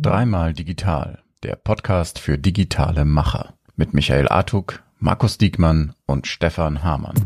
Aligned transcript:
Dreimal 0.00 0.52
digital, 0.52 1.24
der 1.42 1.56
Podcast 1.56 2.20
für 2.20 2.38
digitale 2.38 3.04
Macher 3.04 3.54
mit 3.74 3.94
Michael 3.94 4.28
Artuk, 4.28 4.80
Markus 5.00 5.36
Diekmann 5.36 5.94
und 6.06 6.28
Stefan 6.28 6.84
Hamann. 6.84 7.16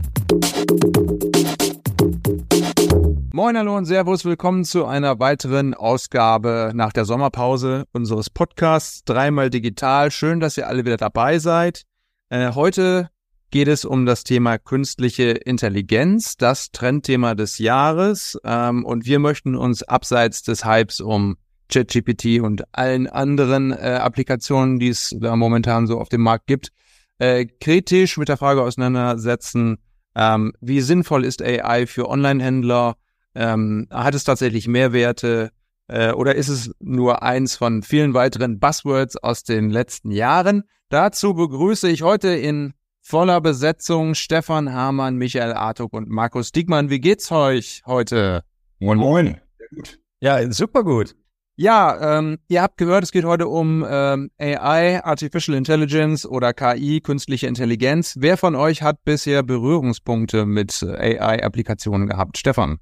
Moin, 3.30 3.58
hallo 3.58 3.76
und 3.76 3.84
Servus, 3.84 4.24
willkommen 4.24 4.64
zu 4.64 4.86
einer 4.86 5.20
weiteren 5.20 5.74
Ausgabe 5.74 6.72
nach 6.74 6.94
der 6.94 7.04
Sommerpause 7.04 7.84
unseres 7.92 8.30
Podcasts 8.30 9.04
Dreimal 9.04 9.50
digital. 9.50 10.10
Schön, 10.10 10.40
dass 10.40 10.56
ihr 10.56 10.66
alle 10.66 10.86
wieder 10.86 10.96
dabei 10.96 11.38
seid. 11.38 11.82
Äh, 12.30 12.52
heute 12.54 13.10
geht 13.50 13.68
es 13.68 13.84
um 13.84 14.06
das 14.06 14.24
Thema 14.24 14.58
künstliche 14.58 15.30
Intelligenz, 15.30 16.36
das 16.36 16.70
Trendthema 16.70 17.34
des 17.34 17.58
Jahres. 17.58 18.38
Ähm, 18.44 18.84
und 18.84 19.06
wir 19.06 19.18
möchten 19.18 19.54
uns 19.54 19.82
abseits 19.82 20.42
des 20.42 20.64
Hypes 20.64 21.00
um 21.00 21.36
ChatGPT 21.70 22.40
und 22.40 22.64
allen 22.72 23.06
anderen 23.06 23.72
äh, 23.72 23.98
Applikationen, 24.00 24.78
die 24.78 24.88
es 24.88 25.14
da 25.18 25.36
momentan 25.36 25.86
so 25.86 25.98
auf 25.98 26.08
dem 26.08 26.22
Markt 26.22 26.46
gibt, 26.46 26.70
äh, 27.18 27.46
kritisch 27.46 28.16
mit 28.16 28.28
der 28.28 28.36
Frage 28.36 28.62
auseinandersetzen, 28.62 29.78
ähm, 30.14 30.52
wie 30.60 30.80
sinnvoll 30.80 31.24
ist 31.24 31.42
AI 31.42 31.86
für 31.86 32.08
Online-Händler? 32.08 32.96
Ähm, 33.34 33.86
hat 33.90 34.14
es 34.14 34.24
tatsächlich 34.24 34.66
Mehrwerte? 34.66 35.50
Äh, 35.86 36.12
oder 36.12 36.34
ist 36.34 36.48
es 36.48 36.72
nur 36.80 37.22
eins 37.22 37.56
von 37.56 37.82
vielen 37.82 38.14
weiteren 38.14 38.58
Buzzwords 38.58 39.16
aus 39.16 39.44
den 39.44 39.70
letzten 39.70 40.10
Jahren? 40.10 40.64
Dazu 40.88 41.34
begrüße 41.34 41.88
ich 41.88 42.02
heute 42.02 42.28
in 42.28 42.74
voller 43.08 43.40
Besetzung 43.40 44.14
Stefan 44.14 44.70
Hamann, 44.70 45.16
Michael 45.16 45.54
Artuk 45.54 45.94
und 45.94 46.10
Markus 46.10 46.52
Diekmann. 46.52 46.90
Wie 46.90 47.00
geht's 47.00 47.32
euch 47.32 47.82
heute? 47.86 48.44
Moin, 48.80 48.98
moin. 48.98 49.40
Sehr 49.56 49.68
gut. 49.74 49.98
Ja, 50.20 50.52
super 50.52 50.84
gut. 50.84 51.16
Ja, 51.56 52.18
ähm, 52.18 52.36
ihr 52.48 52.60
habt 52.60 52.76
gehört, 52.76 53.04
es 53.04 53.10
geht 53.10 53.24
heute 53.24 53.48
um 53.48 53.84
ähm, 53.88 54.30
AI, 54.38 55.02
Artificial 55.02 55.56
Intelligence 55.56 56.26
oder 56.26 56.52
KI, 56.52 57.00
künstliche 57.00 57.46
Intelligenz. 57.46 58.16
Wer 58.18 58.36
von 58.36 58.54
euch 58.54 58.82
hat 58.82 59.02
bisher 59.04 59.42
Berührungspunkte 59.42 60.44
mit 60.44 60.82
AI-Applikationen 60.82 62.08
gehabt? 62.08 62.36
Stefan? 62.36 62.78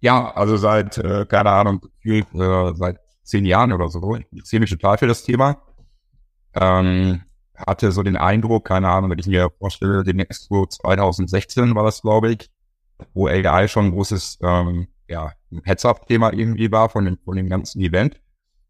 Ja, 0.00 0.30
also 0.32 0.58
seit, 0.58 0.98
äh, 0.98 1.24
keine 1.24 1.50
Ahnung, 1.52 1.86
äh, 2.04 2.22
seit 2.74 2.98
zehn 3.22 3.46
Jahren 3.46 3.72
oder 3.72 3.88
so. 3.88 4.14
Ich 4.30 4.44
ziehe 4.44 4.60
mich 4.60 4.70
total 4.70 4.98
für 4.98 5.06
das 5.06 5.24
Thema. 5.24 5.62
Ähm, 6.54 7.22
hatte 7.66 7.92
so 7.92 8.02
den 8.02 8.16
Eindruck, 8.16 8.66
keine 8.66 8.88
Ahnung, 8.88 9.10
wenn 9.10 9.18
ich 9.18 9.26
mir 9.26 9.50
vorstelle, 9.58 10.04
den 10.04 10.18
Expo 10.20 10.66
2016 10.66 11.74
war 11.74 11.84
das, 11.84 12.02
glaube 12.02 12.32
ich, 12.32 12.50
wo 13.14 13.26
AI 13.26 13.68
schon 13.68 13.86
ein 13.86 13.90
großes 13.92 14.38
ähm, 14.42 14.88
ja, 15.08 15.32
Heads-up-Thema 15.64 16.32
irgendwie 16.32 16.70
war 16.70 16.88
von 16.88 17.04
dem, 17.04 17.18
von 17.24 17.36
dem 17.36 17.48
ganzen 17.48 17.80
Event. 17.80 18.20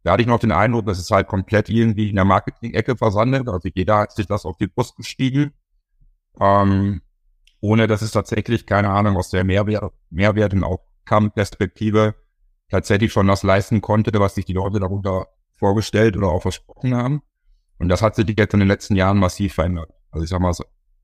Da 0.03 0.13
hatte 0.13 0.23
ich 0.23 0.29
noch 0.29 0.39
den 0.39 0.53
Eindruck, 0.53 0.87
dass 0.87 0.99
es 0.99 1.11
halt 1.11 1.29
komplett 1.29 1.69
irgendwie 1.69 2.09
in 2.09 2.17
der 2.17 2.25
Marketing-Ecke 2.25 2.97
versandet. 2.97 3.49
Also 3.49 3.69
jeder 3.75 3.99
hat 3.99 4.13
sich 4.13 4.27
das 4.27 4.47
auf 4.47 4.57
die 4.57 4.67
Brust 4.67 4.97
gestiegen. 4.97 5.53
Ähm, 6.41 7.03
ohne 7.61 7.87
dass 7.87 8.01
es 8.01 8.13
tatsächlich, 8.13 8.67
keine 8.67 8.89
Ahnung, 8.89 9.17
aus 9.17 9.29
der 9.29 9.45
Mehrwert, 9.45 9.93
Mehrwert 10.09 10.55
und 10.55 10.65
Outcome-Perspektive 10.65 12.15
tatsächlich 12.71 13.13
schon 13.13 13.27
das 13.27 13.43
leisten 13.43 13.83
konnte, 13.83 14.19
was 14.19 14.35
sich 14.35 14.47
die 14.47 14.55
Leute 14.55 14.81
darunter 14.81 15.29
vorgestellt 15.57 16.17
oder 16.17 16.29
auch 16.29 16.41
versprochen 16.41 16.95
haben. 16.95 17.23
Und 17.81 17.89
das 17.89 18.03
hat 18.03 18.15
sich 18.15 18.27
jetzt 18.37 18.53
in 18.53 18.61
den 18.61 18.69
letzten 18.69 18.95
Jahren 18.95 19.19
massiv 19.19 19.55
verändert. 19.55 19.91
Also 20.11 20.25
ich 20.25 20.31
sag 20.31 20.41
mal, 20.41 20.53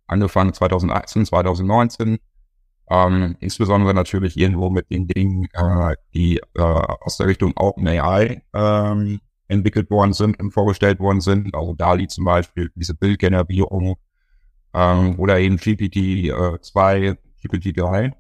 angefangen 0.07 0.53
2018, 0.53 1.25
2019, 1.25 2.19
ähm, 2.91 3.37
insbesondere 3.41 3.95
natürlich 3.95 4.37
irgendwo 4.37 4.69
mit 4.69 4.91
den 4.91 5.09
Dingen, 5.09 5.49
äh, 5.55 5.97
die 6.13 6.37
äh, 6.55 6.61
aus 6.61 7.17
der 7.17 7.29
Richtung 7.29 7.55
OpenAI 7.57 8.43
ähm, 8.53 9.21
entwickelt 9.49 9.91
worden 9.91 10.13
sind 10.13 10.39
und 10.39 10.53
vorgestellt 10.53 11.01
worden 11.01 11.23
sind. 11.23 11.55
Also 11.55 11.73
DALI 11.75 12.09
zum 12.09 12.27
Beispiel, 12.27 12.71
diese 12.75 12.95
Bildgenerierung 12.95 13.97
ähm, 14.75 15.19
oder 15.19 15.39
eben 15.39 15.57
GPT-2, 15.57 16.97
äh, 16.99 17.17
GPT-3, 17.43 18.13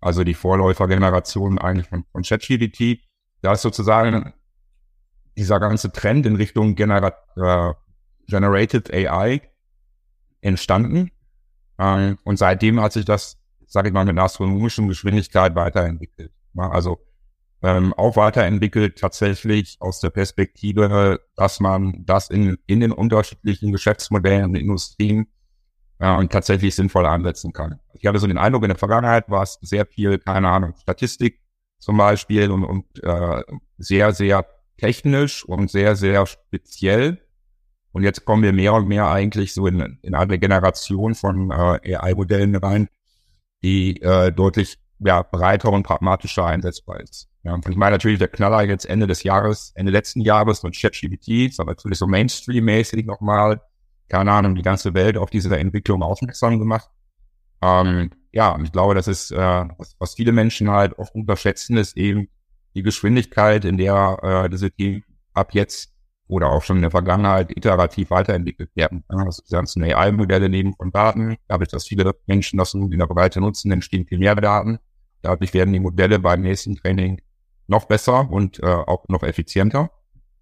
also 0.00 0.22
die 0.22 0.34
Vorläufergeneration 0.34 1.58
eigentlich 1.58 1.88
von, 1.88 2.04
von 2.12 2.22
ChatGPT. 2.22 3.00
Da 3.42 3.52
ist 3.52 3.62
sozusagen 3.62 4.32
dieser 5.40 5.58
ganze 5.58 5.90
Trend 5.90 6.26
in 6.26 6.36
Richtung 6.36 6.74
Genera 6.74 7.14
äh, 7.36 7.72
Generated 8.28 8.92
AI 8.92 9.40
entstanden. 10.42 11.10
Ähm, 11.78 12.18
und 12.24 12.36
seitdem 12.36 12.80
hat 12.80 12.92
sich 12.92 13.06
das, 13.06 13.38
sage 13.66 13.88
ich 13.88 13.94
mal, 13.94 14.04
mit 14.04 14.12
einer 14.12 14.24
astronomischen 14.24 14.86
Geschwindigkeit 14.86 15.54
weiterentwickelt. 15.54 16.30
Also 16.56 16.98
ähm, 17.62 17.94
auch 17.94 18.16
weiterentwickelt 18.16 18.98
tatsächlich 18.98 19.78
aus 19.80 20.00
der 20.00 20.10
Perspektive, 20.10 21.20
dass 21.36 21.58
man 21.58 22.04
das 22.04 22.28
in, 22.28 22.58
in 22.66 22.80
den 22.80 22.92
unterschiedlichen 22.92 23.72
Geschäftsmodellen 23.72 24.44
und 24.44 24.54
Industrien 24.56 25.26
äh, 25.98 26.26
tatsächlich 26.26 26.74
sinnvoll 26.74 27.06
einsetzen 27.06 27.52
kann. 27.52 27.80
Ich 27.94 28.06
hatte 28.06 28.18
so 28.18 28.26
den 28.26 28.38
Eindruck, 28.38 28.64
in 28.64 28.70
der 28.70 28.78
Vergangenheit 28.78 29.30
war 29.30 29.42
es 29.42 29.58
sehr 29.62 29.86
viel, 29.86 30.18
keine 30.18 30.48
Ahnung, 30.48 30.74
Statistik 30.80 31.40
zum 31.78 31.96
Beispiel 31.96 32.50
und, 32.50 32.64
und 32.64 33.02
äh, 33.02 33.42
sehr, 33.78 34.12
sehr 34.12 34.46
technisch 34.80 35.44
und 35.44 35.70
sehr, 35.70 35.94
sehr 35.94 36.26
speziell. 36.26 37.18
Und 37.92 38.02
jetzt 38.02 38.24
kommen 38.24 38.42
wir 38.42 38.52
mehr 38.52 38.74
und 38.74 38.88
mehr 38.88 39.08
eigentlich 39.08 39.52
so 39.52 39.66
in, 39.66 39.98
in 40.02 40.14
eine 40.14 40.38
Generation 40.38 41.14
von 41.14 41.50
äh, 41.50 41.96
AI-Modellen 41.96 42.54
rein, 42.56 42.88
die 43.62 44.00
äh, 44.00 44.32
deutlich 44.32 44.78
ja, 45.00 45.22
breiter 45.22 45.70
und 45.70 45.82
pragmatischer 45.82 46.46
einsetzbar 46.46 47.00
ist. 47.00 47.28
Ja, 47.42 47.54
und 47.54 47.66
ich 47.68 47.76
meine 47.76 47.92
natürlich 47.92 48.18
der 48.18 48.28
Knaller 48.28 48.62
jetzt 48.62 48.84
Ende 48.84 49.06
des 49.06 49.22
Jahres, 49.22 49.72
Ende 49.74 49.92
letzten 49.92 50.20
Jahres 50.20 50.62
mit 50.62 50.78
ChatGPT, 50.78 51.58
aber 51.58 51.72
natürlich 51.72 51.98
so 51.98 52.06
Mainstream-mäßig 52.06 53.06
nochmal, 53.06 53.62
keine 54.08 54.32
Ahnung, 54.32 54.54
die 54.54 54.62
ganze 54.62 54.94
Welt 54.94 55.16
auf 55.16 55.30
diese 55.30 55.56
Entwicklung 55.56 56.02
aufmerksam 56.02 56.58
gemacht. 56.58 56.90
Ähm, 57.62 58.10
ja, 58.32 58.50
und 58.50 58.64
ich 58.64 58.72
glaube, 58.72 58.94
das 58.94 59.08
ist, 59.08 59.32
äh, 59.32 59.36
was, 59.78 59.96
was 59.98 60.14
viele 60.14 60.32
Menschen 60.32 60.70
halt 60.70 60.98
oft 60.98 61.14
unterschätzen, 61.14 61.76
ist 61.76 61.96
eben 61.96 62.28
die 62.74 62.82
Geschwindigkeit, 62.82 63.64
in 63.64 63.76
der 63.76 64.18
äh, 64.22 64.48
diese 64.50 64.70
Team 64.70 65.02
ab 65.32 65.54
jetzt 65.54 65.92
oder 66.30 66.50
auch 66.50 66.62
schon 66.62 66.76
in 66.76 66.82
der 66.82 66.90
Vergangenheit 66.92 67.50
iterativ 67.56 68.10
weiterentwickelt 68.10 68.70
werden. 68.76 69.04
Also 69.08 69.42
die 69.46 69.52
ganzen 69.52 69.82
AI-Modelle 69.82 70.48
nehmen 70.48 70.74
von 70.74 70.92
Daten. 70.92 71.36
Dadurch, 71.48 71.70
dass 71.70 71.86
viele 71.86 72.14
Menschen 72.26 72.58
das 72.58 72.72
in 72.72 72.90
der 72.90 73.06
Breite 73.06 73.40
nutzen, 73.40 73.72
entstehen 73.72 74.06
viel 74.06 74.18
mehr 74.18 74.36
Daten. 74.36 74.78
Dadurch 75.22 75.52
werden 75.52 75.72
die 75.72 75.80
Modelle 75.80 76.20
beim 76.20 76.42
nächsten 76.42 76.76
Training 76.76 77.20
noch 77.66 77.86
besser 77.86 78.30
und 78.30 78.62
äh, 78.62 78.66
auch 78.66 79.06
noch 79.08 79.22
effizienter. 79.22 79.90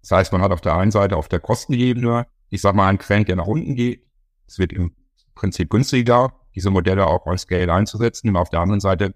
Das 0.01 0.11
heißt, 0.11 0.31
man 0.31 0.41
hat 0.41 0.51
auf 0.51 0.61
der 0.61 0.75
einen 0.75 0.91
Seite 0.91 1.17
auf 1.17 1.27
der 1.27 1.39
Kostenebene, 1.39 2.27
ich 2.49 2.61
sag 2.61 2.75
mal, 2.75 2.87
einen 2.87 2.99
Trend, 2.99 3.27
der 3.27 3.35
nach 3.35 3.47
unten 3.47 3.75
geht. 3.75 4.05
Es 4.47 4.59
wird 4.59 4.71
im 4.71 4.95
Prinzip 5.35 5.69
günstiger, 5.69 6.33
diese 6.55 6.69
Modelle 6.69 7.07
auch 7.07 7.25
als 7.25 7.41
Scale 7.41 7.73
einzusetzen. 7.73 8.29
Und 8.29 8.37
auf 8.37 8.49
der 8.49 8.61
anderen 8.61 8.79
Seite 8.79 9.13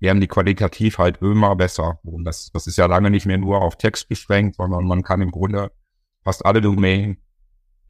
werden 0.00 0.20
die 0.20 0.26
qualitativ 0.26 0.98
halt 0.98 1.22
immer 1.22 1.56
besser. 1.56 1.98
Und 2.02 2.24
das, 2.24 2.50
das 2.52 2.66
ist 2.66 2.76
ja 2.76 2.86
lange 2.86 3.10
nicht 3.10 3.26
mehr 3.26 3.38
nur 3.38 3.62
auf 3.62 3.76
Text 3.76 4.08
beschränkt, 4.08 4.56
sondern 4.56 4.84
man 4.86 5.02
kann 5.02 5.20
im 5.20 5.30
Grunde 5.30 5.70
fast 6.22 6.44
alle 6.44 6.60
Domain 6.60 7.18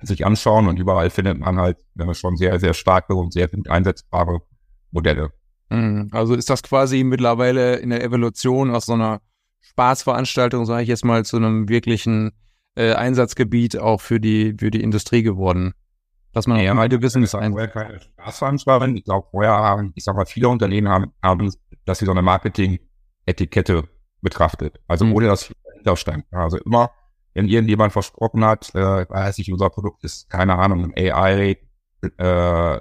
sich 0.00 0.26
anschauen 0.26 0.68
und 0.68 0.78
überall 0.78 1.10
findet 1.10 1.38
man 1.38 1.58
halt 1.58 1.78
schon 2.12 2.36
sehr, 2.36 2.58
sehr 2.60 2.74
starke 2.74 3.14
und 3.14 3.32
sehr 3.32 3.48
gut 3.48 3.68
einsetzbare 3.68 4.40
Modelle. 4.90 5.30
Mhm. 5.70 6.08
Also 6.12 6.34
ist 6.34 6.50
das 6.50 6.62
quasi 6.62 7.04
mittlerweile 7.04 7.76
in 7.76 7.90
der 7.90 8.02
Evolution 8.02 8.70
aus 8.70 8.86
so 8.86 8.92
einer 8.94 9.20
Spaßveranstaltung, 9.60 10.66
sage 10.66 10.82
ich 10.82 10.88
jetzt 10.88 11.04
mal, 11.04 11.24
zu 11.24 11.36
einem 11.36 11.68
wirklichen 11.68 12.32
äh, 12.74 12.92
Einsatzgebiet 12.92 13.78
auch 13.78 14.00
für 14.00 14.20
die, 14.20 14.54
für 14.58 14.70
die 14.70 14.82
Industrie 14.82 15.22
geworden? 15.22 15.72
Dass 16.32 16.48
man 16.48 16.58
ja, 16.58 16.76
heute 16.76 17.00
wissen, 17.00 17.22
ist 17.22 17.30
vorher 17.30 17.68
keine 17.68 18.00
Spaßveranstaltung. 18.00 18.96
Ich 18.96 19.04
glaube, 19.04 19.28
vorher 19.30 19.52
haben, 19.52 19.92
ich 19.94 20.02
sag 20.02 20.16
mal, 20.16 20.26
viele 20.26 20.48
Unternehmen 20.48 20.88
haben, 20.88 21.12
haben 21.22 21.52
dass 21.84 21.98
sie 21.98 22.06
so 22.06 22.12
eine 22.12 22.22
Marketing-Etikette 22.22 23.88
betrachtet. 24.20 24.80
Also 24.88 25.06
ohne 25.06 25.26
dass 25.26 25.52
dahinter 25.64 25.96
stand. 25.96 26.24
Also 26.32 26.58
immer 26.58 26.90
wenn 27.34 27.48
irgendjemand 27.48 27.92
versprochen 27.92 28.44
hat, 28.44 28.72
äh, 28.74 29.08
weiß 29.08 29.38
ich, 29.38 29.52
unser 29.52 29.68
Produkt 29.68 30.04
ist, 30.04 30.30
keine 30.30 30.56
Ahnung, 30.56 30.92
AI, 30.96 31.58
äh, 32.16 32.80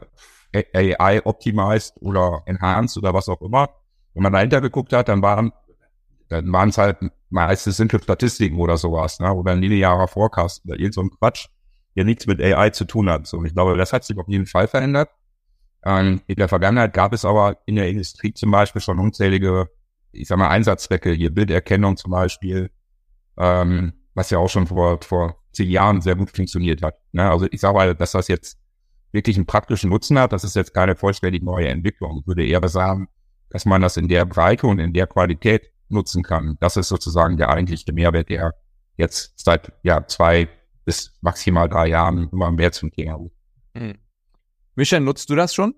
AI 0.53 1.25
optimized 1.25 1.95
oder 1.99 2.43
enhanced 2.45 2.97
oder 2.97 3.13
was 3.13 3.27
auch 3.29 3.41
immer. 3.41 3.69
Wenn 4.13 4.23
man 4.23 4.33
dahinter 4.33 4.61
geguckt 4.61 4.93
hat, 4.93 5.09
dann 5.09 5.23
waren 5.23 5.51
dann 6.29 6.51
waren 6.51 6.69
es 6.69 6.77
halt 6.77 6.97
meistens 7.29 7.77
simple 7.77 8.01
Statistiken 8.01 8.57
oder 8.57 8.77
sowas, 8.77 9.19
ne? 9.19 9.31
oder 9.33 9.51
ein 9.51 9.61
linearer 9.61 10.07
Forecast 10.07 10.63
oder 10.65 10.79
irgend 10.79 10.93
so 10.93 11.01
ein 11.01 11.09
Quatsch, 11.11 11.47
der 11.95 12.05
nichts 12.05 12.25
mit 12.27 12.41
AI 12.41 12.69
zu 12.71 12.85
tun 12.85 13.09
hat. 13.09 13.27
So, 13.27 13.43
ich 13.43 13.53
glaube, 13.53 13.77
das 13.77 13.93
hat 13.93 14.03
sich 14.03 14.17
auf 14.17 14.27
jeden 14.27 14.45
Fall 14.45 14.67
verändert. 14.67 15.09
Ähm, 15.85 16.21
in 16.27 16.35
der 16.35 16.47
Vergangenheit 16.47 16.93
gab 16.93 17.13
es 17.13 17.25
aber 17.25 17.57
in 17.65 17.75
der 17.75 17.89
Industrie 17.89 18.33
zum 18.33 18.51
Beispiel 18.51 18.81
schon 18.81 18.99
unzählige, 18.99 19.69
ich 20.11 20.27
sag 20.27 20.37
mal, 20.37 20.49
Einsatzzwecke, 20.49 21.11
hier 21.11 21.33
Bilderkennung 21.33 21.97
zum 21.97 22.11
Beispiel, 22.11 22.71
ähm, 23.37 23.93
was 24.13 24.29
ja 24.29 24.37
auch 24.37 24.49
schon 24.49 24.67
vor, 24.67 24.99
vor 25.01 25.37
zehn 25.51 25.69
Jahren 25.69 26.01
sehr 26.01 26.15
gut 26.15 26.35
funktioniert 26.35 26.81
hat. 26.81 26.95
Ne? 27.11 27.29
Also 27.29 27.47
ich 27.51 27.59
sage 27.61 27.75
mal, 27.75 27.95
dass 27.95 28.11
das 28.11 28.27
jetzt 28.27 28.57
wirklich 29.11 29.35
einen 29.35 29.45
praktischen 29.45 29.89
Nutzen 29.89 30.17
hat, 30.17 30.33
das 30.33 30.43
ist 30.43 30.55
jetzt 30.55 30.73
keine 30.73 30.95
vollständig 30.95 31.43
neue 31.43 31.67
Entwicklung. 31.67 32.19
Ich 32.21 32.27
würde 32.27 32.45
eher 32.45 32.67
sagen, 32.67 33.07
dass 33.49 33.65
man 33.65 33.81
das 33.81 33.97
in 33.97 34.07
der 34.07 34.25
Breite 34.25 34.67
und 34.67 34.79
in 34.79 34.93
der 34.93 35.07
Qualität 35.07 35.69
nutzen 35.89 36.23
kann. 36.23 36.57
Das 36.59 36.77
ist 36.77 36.87
sozusagen 36.87 37.37
der 37.37 37.49
eigentliche 37.49 37.93
Mehrwert, 37.93 38.29
der 38.29 38.53
jetzt 38.97 39.33
seit 39.39 39.71
ja, 39.83 40.05
zwei 40.07 40.49
bis 40.85 41.17
maximal 41.21 41.69
drei 41.69 41.87
Jahren 41.87 42.29
immer 42.31 42.51
mehr 42.51 42.71
zum 42.71 42.91
Thema 42.91 43.19
wird. 43.19 43.31
Hm. 43.75 44.02
Michael, 44.75 45.01
nutzt 45.01 45.29
du 45.29 45.35
das 45.35 45.53
schon? 45.53 45.75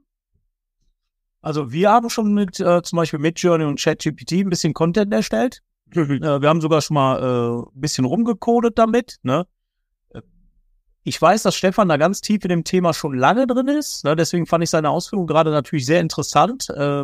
Also 1.41 1.71
wir 1.71 1.91
haben 1.91 2.09
schon 2.09 2.33
mit 2.33 2.59
äh, 2.59 2.81
zum 2.81 2.97
Beispiel 2.97 3.19
Midjourney 3.19 3.65
und 3.65 3.79
ChatGPT 3.79 4.33
ein 4.33 4.49
bisschen 4.49 4.73
Content 4.73 5.13
erstellt. 5.13 5.61
äh, 5.93 6.41
wir 6.41 6.49
haben 6.49 6.61
sogar 6.61 6.81
schon 6.81 6.95
mal 6.95 7.19
äh, 7.21 7.61
ein 7.75 7.81
bisschen 7.81 8.05
rumgecodet 8.05 8.77
damit. 8.77 9.17
Ne? 9.21 9.45
Ich 11.03 11.21
weiß, 11.21 11.43
dass 11.43 11.55
Stefan 11.55 11.87
da 11.87 11.97
ganz 11.97 12.21
tief 12.21 12.43
in 12.43 12.49
dem 12.49 12.63
Thema 12.63 12.93
schon 12.93 13.15
lange 13.15 13.45
drin 13.45 13.67
ist. 13.67 14.03
Ne? 14.03 14.15
Deswegen 14.15 14.47
fand 14.47 14.63
ich 14.63 14.71
seine 14.71 14.89
Ausführung 14.89 15.27
gerade 15.27 15.51
natürlich 15.51 15.85
sehr 15.85 16.01
interessant. 16.01 16.67
Äh, 16.71 17.03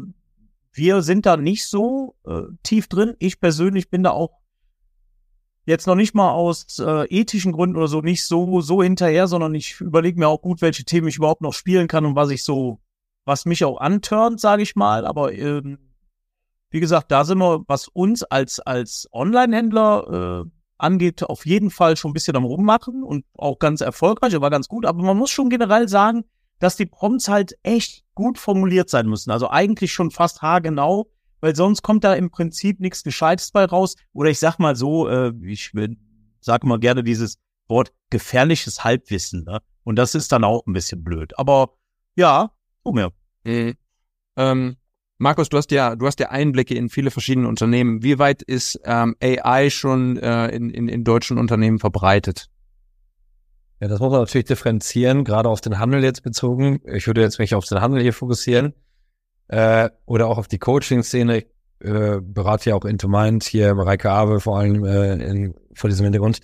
wir 0.74 1.02
sind 1.04 1.28
da 1.28 1.38
nicht 1.38 1.68
so 1.68 2.16
äh, 2.26 2.42
tief 2.64 2.88
drin. 2.88 3.16
Ich 3.20 3.40
persönlich 3.40 3.92
bin 3.92 4.02
da 4.02 4.10
auch 4.10 4.41
jetzt 5.66 5.88
noch 5.88 5.96
nicht 5.96 6.14
mal 6.14 6.32
aus 6.32 6.80
äh, 6.80 7.06
ethischen 7.08 7.52
Gründen 7.52 7.78
oder 7.78 7.88
so 7.88 8.02
nicht 8.02 8.26
so 8.26 8.62
so 8.62 8.82
hinterher, 8.82 9.28
sondern 9.28 9.54
ich 9.56 9.80
überlege 9.80 10.20
mir 10.20 10.28
auch 10.28 10.42
gut, 10.42 10.62
welche 10.62 10.84
Themen 10.84 11.08
ich 11.08 11.18
überhaupt 11.18 11.42
noch 11.42 11.54
spielen 11.54 11.88
kann 11.88 12.06
und 12.06 12.16
was 12.16 12.30
ich 12.30 12.44
so, 12.44 12.80
was 13.26 13.46
mich 13.46 13.64
auch 13.64 13.80
antörnt, 13.80 14.40
sage 14.40 14.64
ich 14.64 14.76
mal. 14.76 15.06
Aber 15.06 15.34
ähm, 15.34 15.78
wie 16.70 16.80
gesagt, 16.80 17.12
da 17.12 17.26
sind 17.26 17.38
wir, 17.38 17.64
was 17.68 17.88
uns 17.88 18.24
als 18.24 18.60
als 18.60 19.08
Online-Händler 19.12 20.46
äh, 20.46 20.50
angeht, 20.78 21.24
auf 21.24 21.46
jeden 21.46 21.70
Fall 21.70 21.96
schon 21.96 22.12
ein 22.12 22.14
bisschen 22.14 22.36
am 22.36 22.46
rummachen 22.46 23.04
und 23.04 23.26
auch 23.38 23.60
ganz 23.60 23.82
erfolgreich, 23.82 24.40
war 24.42 24.50
ganz 24.50 24.68
gut. 24.68 24.86
Aber 24.86 25.04
man 25.04 25.18
muss 25.18 25.30
schon 25.30 25.50
generell 25.50 25.88
sagen, 25.88 26.26
dass 26.60 26.76
die 26.76 26.86
Prompts 26.86 27.28
halt 27.28 27.58
echt 27.64 28.04
gut 28.16 28.38
formuliert 28.38 28.90
sein 28.90 29.08
müssen. 29.08 29.32
Also 29.32 29.50
eigentlich 29.50 29.94
schon 29.94 30.12
fast 30.12 30.42
haargenau 30.42 31.08
weil 31.42 31.56
sonst 31.56 31.82
kommt 31.82 32.04
da 32.04 32.14
im 32.14 32.30
Prinzip 32.30 32.80
nichts 32.80 33.04
Gescheites 33.04 33.52
bei 33.52 33.66
raus. 33.66 33.96
Oder 34.14 34.30
ich 34.30 34.40
sag 34.40 34.60
mal 34.60 34.76
so, 34.76 35.10
äh, 35.10 35.34
ich 35.44 35.72
sag 36.40 36.64
mal 36.64 36.80
gerne 36.80 37.04
dieses 37.04 37.38
Wort 37.68 37.92
gefährliches 38.10 38.84
Halbwissen. 38.84 39.44
Ne? 39.44 39.60
Und 39.84 39.98
das 39.98 40.16
ist 40.16 40.32
dann 40.32 40.44
auch 40.44 40.66
ein 40.66 40.74
bisschen 40.74 41.04
blöd. 41.04 41.38
Aber 41.38 41.74
ja, 42.16 42.52
guck 42.84 42.96
mir. 42.96 43.12
Mhm. 43.44 43.74
Ähm, 44.38 44.78
Markus, 45.18 45.50
du 45.50 45.58
hast 45.58 45.72
ja, 45.72 45.96
du 45.96 46.08
hast 46.08 46.20
ja 46.20 46.30
Einblicke 46.30 46.76
in 46.76 46.90
viele 46.90 47.12
verschiedene 47.12 47.48
Unternehmen. 47.48 48.02
Wie 48.04 48.18
weit 48.18 48.42
ist 48.42 48.80
ähm, 48.86 49.16
AI 49.22 49.70
schon 49.70 50.18
äh, 50.18 50.48
in, 50.48 50.70
in, 50.70 50.88
in 50.88 51.04
deutschen 51.04 51.38
Unternehmen 51.38 51.80
verbreitet? 51.80 52.48
Ja, 53.80 53.88
das 53.88 54.00
muss 54.00 54.12
man 54.12 54.22
natürlich 54.22 54.46
differenzieren, 54.46 55.24
gerade 55.24 55.50
auf 55.50 55.62
den 55.62 55.80
Handel 55.80 56.04
jetzt 56.04 56.22
bezogen. 56.22 56.82
Ich 56.86 57.08
würde 57.08 57.22
jetzt 57.22 57.40
mich 57.40 57.56
auf 57.56 57.66
den 57.66 57.82
Handel 57.82 58.02
hier 58.02 58.14
fokussieren 58.14 58.74
äh, 59.52 59.90
oder 60.06 60.28
auch 60.28 60.38
auf 60.38 60.48
die 60.48 60.60
Coaching-Szene. 60.60 61.46
Äh, 61.80 62.20
berate 62.22 62.70
ja 62.70 62.76
auch 62.76 62.86
Into 62.86 63.08
Mind 63.08 63.44
hier, 63.44 63.74
Mareike 63.74 64.10
Abe 64.10 64.40
vor 64.40 64.60
allem 64.60 64.86
äh, 64.86 65.14
in, 65.14 65.56
vor 65.74 65.90
diesem 65.90 66.04
Hintergrund. 66.04 66.40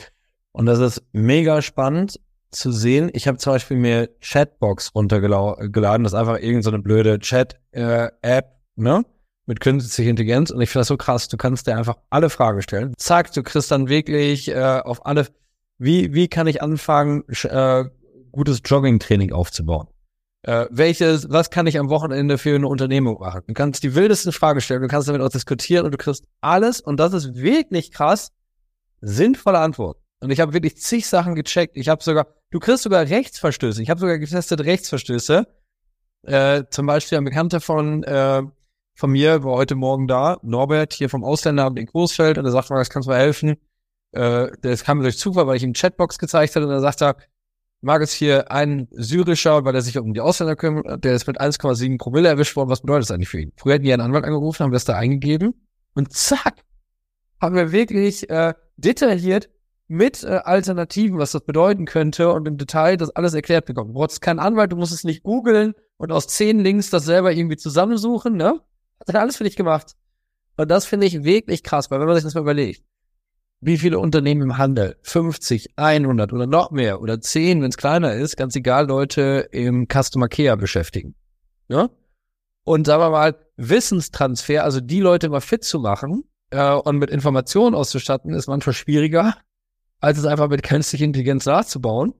Und 0.52 0.66
das 0.66 0.80
ist 0.80 1.04
mega 1.14 1.62
spannend 1.62 2.20
zu 2.52 2.72
sehen. 2.72 3.10
Ich 3.14 3.28
habe 3.28 3.38
zum 3.38 3.54
Beispiel 3.54 3.78
mir 3.78 4.10
Chatbox 4.22 4.96
runtergeladen. 4.96 6.04
Das 6.04 6.14
ist 6.14 6.20
einfach 6.20 6.38
irgendeine 6.38 6.78
so 6.78 6.82
blöde 6.82 7.20
Chat-App, 7.20 8.56
ne? 8.76 9.06
Mit 9.46 9.60
künstlicher 9.62 10.10
Intelligenz. 10.10 10.50
Und 10.50 10.60
ich 10.60 10.70
finde 10.70 10.82
das 10.82 10.88
so 10.88 10.98
krass. 10.98 11.28
Du 11.28 11.38
kannst 11.38 11.68
dir 11.68 11.78
einfach 11.78 11.98
alle 12.10 12.30
Fragen 12.30 12.62
stellen. 12.62 12.94
Zack, 12.98 13.32
du 13.32 13.44
kriegst 13.44 13.72
dann 13.72 13.88
wirklich 13.88 14.50
äh, 14.50 14.82
auf 14.84 15.06
alle, 15.06 15.28
wie, 15.78 16.14
wie 16.14 16.28
kann 16.28 16.48
ich 16.48 16.62
anfangen, 16.62 17.24
äh, 17.30 17.86
gutes 18.32 18.62
Jogging-Training 18.66 19.32
aufzubauen? 19.32 19.88
Äh, 20.44 20.66
welches, 20.70 21.30
was 21.30 21.50
kann 21.50 21.68
ich 21.68 21.80
am 21.80 21.90
Wochenende 21.90 22.38
für 22.38 22.56
eine 22.56 22.68
Unternehmung 22.68 23.20
machen? 23.20 23.44
Du 23.48 23.54
kannst 23.54 23.84
die 23.84 23.96
wildesten 23.96 24.32
Fragen 24.32 24.62
stellen, 24.62 24.82
du 24.82 24.88
kannst 24.88 25.08
damit 25.08 25.22
auch 25.22 25.30
diskutieren 25.30 25.86
und 25.86 25.92
du 25.92 25.98
kriegst 25.98 26.26
alles, 26.42 26.80
und 26.80 27.00
das 27.00 27.14
ist 27.14 27.36
wirklich 27.36 27.92
krass, 27.92 28.32
sinnvolle 29.02 29.60
Antworten. 29.60 30.02
Und 30.20 30.32
ich 30.32 30.40
habe 30.40 30.54
wirklich 30.54 30.78
zig 30.78 31.08
Sachen 31.08 31.36
gecheckt. 31.36 31.78
Ich 31.78 31.90
habe 31.90 32.04
sogar, 32.04 32.28
du 32.50 32.60
kriegst 32.60 32.84
sogar 32.84 33.08
Rechtsverstöße. 33.08 33.82
Ich 33.84 33.90
habe 33.90 34.00
sogar 34.00 34.18
getestet 34.18 34.62
Rechtsverstöße. 34.62 35.48
Äh, 36.24 36.64
zum 36.72 36.88
Beispiel 36.88 37.18
ein 37.18 37.24
Bekannter 37.24 37.62
von, 37.62 38.04
äh, 38.04 38.42
von 38.96 39.12
mir 39.12 39.44
war 39.44 39.54
heute 39.54 39.76
Morgen 39.76 40.08
da, 40.08 40.38
Norbert, 40.42 40.94
hier 40.94 41.10
vom 41.10 41.24
Ausländeраmt 41.24 41.78
in 41.78 41.86
Großfeld, 41.86 42.38
und 42.38 42.46
er 42.46 42.52
sagt, 42.52 42.72
das 42.72 42.90
kannst 42.90 43.08
du 43.08 43.12
mir 43.12 43.18
helfen. 43.18 43.58
Äh, 44.12 44.48
das 44.62 44.84
kam 44.84 44.98
mir 44.98 45.04
durch 45.04 45.20
Zufall, 45.20 45.46
weil 45.46 45.58
ich 45.58 45.64
ihm 45.64 45.74
Chatbox 45.74 46.18
gezeigt 46.18 46.56
hatte, 46.56 46.66
und 46.66 46.72
er 46.72 46.82
sagt 46.82 47.02
er, 47.02 47.18
mag 47.82 48.02
es 48.02 48.12
hier 48.12 48.52
ein 48.52 48.88
syrischer, 48.92 49.66
weil 49.66 49.76
er 49.76 49.82
sich 49.82 49.98
um 49.98 50.14
die 50.14 50.22
Ausländer 50.22 50.56
kümmert, 50.56 51.04
der 51.04 51.14
ist 51.14 51.28
mit 51.28 51.40
1,7 51.40 51.98
Promille 51.98 52.28
erwischt 52.28 52.56
worden. 52.56 52.70
Was 52.70 52.82
bedeutet 52.82 53.04
das 53.04 53.12
eigentlich 53.12 53.30
für 53.30 53.42
ihn? 53.42 53.54
Früher 53.56 53.74
hätten 53.74 53.86
die 53.86 53.94
einen 53.94 54.02
Anwalt 54.02 54.26
angerufen, 54.26 54.64
haben 54.64 54.72
das 54.72 54.86
da 54.86 54.96
eingegeben 54.96 55.54
und 55.94 56.14
zack, 56.14 56.64
haben 57.40 57.56
wir 57.56 57.72
wirklich 57.72 58.30
äh, 58.30 58.54
detailliert 58.78 59.50
mit 59.88 60.24
äh, 60.24 60.42
Alternativen, 60.44 61.18
was 61.18 61.32
das 61.32 61.46
bedeuten 61.46 61.86
könnte 61.86 62.32
und 62.32 62.48
im 62.48 62.58
Detail 62.58 62.98
das 62.98 63.10
alles 63.12 63.34
erklärt 63.34 63.66
bekommen. 63.66 63.94
Du 63.94 64.00
brauchst 64.00 64.22
keinen 64.22 64.40
Anwalt, 64.40 64.72
du 64.72 64.76
musst 64.76 64.94
es 64.94 65.04
nicht 65.04 65.24
googeln 65.24 65.74
und 65.98 66.12
aus 66.12 66.28
zehn 66.28 66.60
Links 66.60 66.90
das 66.90 67.06
selber 67.06 67.32
irgendwie 67.32 67.58
zusammensuchen, 67.58 68.36
ne? 68.36 68.62
Hat 69.00 69.16
er 69.16 69.22
alles 69.22 69.38
für 69.38 69.44
dich 69.44 69.56
gemacht. 69.56 69.96
Und 70.58 70.70
das 70.70 70.86
finde 70.86 71.06
ich 71.06 71.24
wirklich 71.24 71.64
krass, 71.64 71.90
weil 71.90 72.00
wenn 72.00 72.08
man 72.08 72.16
sich 72.16 72.24
das 72.24 72.34
mal 72.34 72.42
überlegt, 72.42 72.84
wie 73.60 73.78
viele 73.78 74.00
Unternehmen 74.00 74.42
im 74.44 74.58
Handel, 74.58 74.98
50, 75.02 75.78
100 75.78 76.32
oder 76.32 76.46
noch 76.46 76.72
mehr 76.72 77.02
oder 77.02 77.20
10, 77.20 77.62
wenn 77.62 77.70
es 77.70 77.78
kleiner 77.78 78.14
ist, 78.14 78.38
ganz 78.38 78.56
egal, 78.56 78.88
Leute 78.88 79.48
im 79.52 79.88
Customer 79.88 80.28
Care 80.28 80.58
beschäftigen. 80.58 81.16
Ja? 81.68 81.90
Und 82.64 82.86
sagen 82.86 83.02
wir 83.02 83.10
mal, 83.10 83.36
Wissenstransfer, 83.56 84.64
also 84.64 84.80
die 84.80 85.00
Leute 85.00 85.30
mal 85.30 85.42
fit 85.42 85.64
zu 85.64 85.80
machen 85.80 86.24
äh, 86.52 86.72
und 86.74 86.98
mit 86.98 87.10
Informationen 87.10 87.76
auszustatten, 87.76 88.34
ist 88.34 88.48
manchmal 88.48 88.74
schwieriger, 88.74 89.36
als 90.00 90.20
es 90.20 90.26
einfach 90.26 90.50
mit 90.50 90.64
künstlicher 90.64 91.06
Intelligenz 91.06 91.46
nachzubauen. 91.46 92.14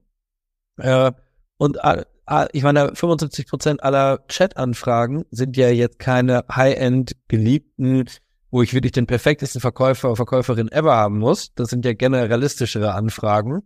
Äh, 0.78 1.12
und 1.56 1.78
äh, 1.82 2.04
ich 2.52 2.62
meine, 2.62 2.94
75 2.94 3.46
Prozent 3.46 3.82
aller 3.82 4.26
Chat-Anfragen 4.26 5.24
sind 5.30 5.56
ja 5.56 5.68
jetzt 5.70 5.98
keine 5.98 6.44
High-End 6.50 7.12
geliebten 7.28 8.06
wo 8.50 8.62
ich 8.62 8.74
wirklich 8.74 8.92
den 8.92 9.06
perfektesten 9.06 9.60
Verkäufer 9.60 10.08
oder 10.08 10.16
Verkäuferin 10.16 10.70
ever 10.70 10.96
haben 10.96 11.18
muss. 11.18 11.52
Das 11.54 11.68
sind 11.68 11.84
ja 11.84 11.92
generalistischere 11.92 12.94
Anfragen. 12.94 13.62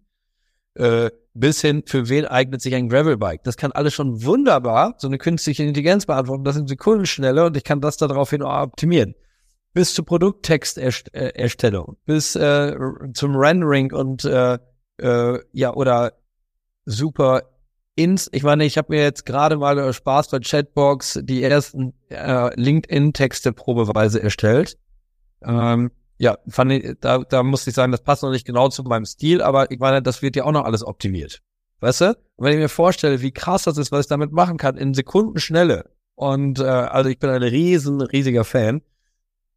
Äh, 0.75 1.11
bis 1.35 1.61
hin, 1.61 1.83
für 1.87 2.09
wen 2.09 2.27
eignet 2.27 2.61
sich 2.61 2.75
ein 2.75 2.89
Gravelbike? 2.89 3.43
Das 3.45 3.57
kann 3.57 3.73
alles 3.73 3.95
schon 3.95 4.23
wunderbar 4.25 4.95
so 4.99 5.07
eine 5.07 5.19
künstliche 5.19 5.63
Intelligenz 5.63 6.07
beantworten. 6.07 6.45
Das 6.45 6.57
sind 6.57 6.69
Sekunden 6.69 7.07
schneller 7.07 7.47
und 7.47 7.57
ich 7.57 7.65
kann 7.65 7.81
das 7.81 7.97
daraufhin 7.97 8.43
auch 8.43 8.63
optimieren. 8.63 9.15
Bis 9.73 9.95
zur 9.95 10.05
Produkttexterstellung, 10.05 11.97
bis 12.05 12.37
äh, 12.37 12.77
zum 13.15 13.37
Rendering 13.37 13.93
und 13.93 14.25
äh, 14.25 14.59
äh, 14.99 15.39
ja 15.53 15.73
oder 15.73 16.13
super 16.85 17.43
ins, 17.95 18.29
ich 18.33 18.43
meine, 18.43 18.65
ich 18.65 18.79
habe 18.79 18.93
mir 18.93 19.03
jetzt 19.03 19.27
gerade 19.27 19.57
mal 19.57 19.93
Spaß 19.93 20.29
bei 20.31 20.39
Chatbox 20.41 21.21
die 21.23 21.43
ersten 21.43 21.93
äh, 22.09 22.55
LinkedIn-Texte 22.59 23.53
probeweise 23.53 24.23
erstellt. 24.23 24.79
Ähm, 25.43 25.91
ja, 26.19 26.39
fand 26.49 26.73
ich, 26.73 26.95
da, 27.01 27.19
da 27.19 27.43
muss 27.43 27.67
ich 27.67 27.75
sagen, 27.75 27.93
das 27.93 28.03
passt 28.03 28.23
noch 28.23 28.31
nicht 28.31 28.47
genau 28.47 28.69
zu 28.69 28.83
meinem 28.85 29.05
Stil, 29.05 29.43
aber 29.43 29.71
ich 29.71 29.79
meine, 29.79 30.03
das 30.03 30.23
wird 30.23 30.37
ja 30.37 30.45
auch 30.45 30.53
noch 30.53 30.65
alles 30.65 30.85
optimiert. 30.85 31.43
Weißt 31.81 32.01
du? 32.01 32.09
Und 32.37 32.47
wenn 32.47 32.53
ich 32.53 32.59
mir 32.59 32.69
vorstelle, 32.69 33.23
wie 33.23 33.33
krass 33.33 33.65
das 33.65 33.77
ist, 33.77 33.91
was 33.91 34.07
ich 34.07 34.09
damit 34.09 34.31
machen 34.31 34.57
kann, 34.57 34.77
in 34.77 34.95
Sekundenschnelle. 34.95 35.91
Und 36.15 36.61
äh, 36.61 36.65
also 36.65 37.11
ich 37.11 37.19
bin 37.19 37.31
ein 37.31 37.43
riesen, 37.43 38.01
riesiger 38.01 38.45
Fan. 38.45 38.83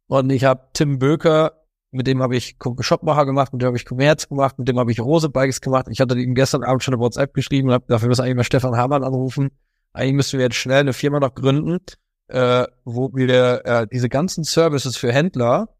Und 0.08 0.30
ich 0.30 0.44
habe 0.44 0.68
Tim 0.72 0.98
Böker 0.98 1.52
mit 1.96 2.06
dem 2.06 2.22
habe 2.22 2.36
ich 2.36 2.56
Shopmacher 2.80 3.26
gemacht, 3.26 3.52
mit 3.52 3.62
dem 3.62 3.66
habe 3.66 3.76
ich 3.76 3.84
Commerz 3.84 4.28
gemacht, 4.28 4.58
mit 4.58 4.68
dem 4.68 4.78
habe 4.78 4.92
ich 4.92 5.00
Rose 5.00 5.28
Bikes 5.28 5.60
gemacht. 5.60 5.86
Ich 5.90 6.00
hatte 6.00 6.18
ihm 6.18 6.34
gestern 6.34 6.62
Abend 6.62 6.82
schon 6.82 6.94
eine 6.94 7.00
WhatsApp 7.00 7.34
geschrieben 7.34 7.68
und 7.68 7.74
habe 7.74 7.84
dafür 7.88 8.08
müssen 8.08 8.22
eigentlich 8.22 8.36
mal 8.36 8.44
Stefan 8.44 8.76
Hamann 8.76 9.02
anrufen. 9.02 9.50
Eigentlich 9.92 10.14
müssen 10.14 10.38
wir 10.38 10.44
jetzt 10.44 10.56
schnell 10.56 10.80
eine 10.80 10.92
Firma 10.92 11.20
noch 11.20 11.34
gründen, 11.34 11.78
äh, 12.28 12.66
wo 12.84 13.10
wir 13.14 13.64
äh, 13.64 13.86
diese 13.90 14.08
ganzen 14.08 14.44
Services 14.44 14.96
für 14.96 15.12
Händler, 15.12 15.70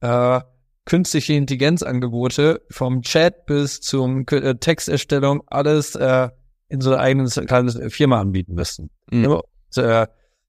äh, 0.00 0.40
künstliche 0.84 1.34
Intelligenzangebote 1.34 2.62
vom 2.70 3.02
Chat 3.02 3.46
bis 3.46 3.80
zum 3.80 4.26
äh, 4.30 4.56
Texterstellung 4.56 5.42
alles 5.46 5.94
äh, 5.94 6.28
in 6.68 6.80
so 6.80 6.92
einer 6.92 7.00
eigenen 7.00 7.28
kleinen 7.28 7.90
Firma 7.90 8.20
anbieten 8.20 8.54
müssen. 8.54 8.90
Mhm. 9.10 9.26
Und, 9.26 9.76
äh, 9.76 10.06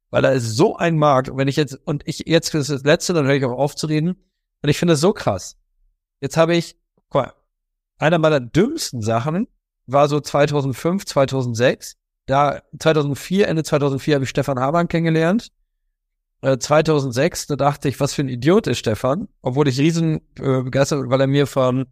weil 0.09 0.21
da 0.21 0.29
ist 0.29 0.55
so 0.55 0.75
ein 0.77 0.97
Markt. 0.97 1.29
Und 1.29 1.37
wenn 1.37 1.47
ich 1.47 1.55
jetzt, 1.55 1.79
und 1.85 2.03
ich 2.05 2.23
jetzt 2.25 2.53
das 2.53 2.69
letzte, 2.83 3.13
dann 3.13 3.25
höre 3.25 3.35
ich 3.35 3.45
auch 3.45 3.57
aufzureden, 3.57 4.15
und 4.63 4.69
ich 4.69 4.77
finde 4.77 4.93
es 4.93 5.01
so 5.01 5.13
krass. 5.13 5.57
Jetzt 6.21 6.37
habe 6.37 6.55
ich, 6.55 6.77
guck 7.09 7.21
mal, 7.21 7.33
einer 7.99 8.17
meiner 8.17 8.39
dümmsten 8.39 9.01
Sachen 9.01 9.47
war 9.85 10.07
so 10.07 10.19
2005, 10.19 11.05
2006. 11.05 11.97
Da 12.25 12.61
2004, 12.79 13.47
Ende 13.49 13.63
2004 13.63 14.15
habe 14.15 14.23
ich 14.23 14.29
Stefan 14.29 14.59
Hamann 14.59 14.87
kennengelernt. 14.87 15.51
Äh, 16.41 16.57
2006, 16.57 17.47
da 17.47 17.55
dachte 17.57 17.89
ich, 17.89 17.99
was 17.99 18.13
für 18.13 18.21
ein 18.21 18.29
Idiot 18.29 18.67
ist 18.67 18.79
Stefan, 18.79 19.27
obwohl 19.41 19.67
ich 19.67 19.79
riesen 19.79 20.21
äh, 20.39 20.61
begeistert, 20.61 21.09
weil 21.09 21.19
er 21.19 21.27
mir 21.27 21.45
von 21.45 21.87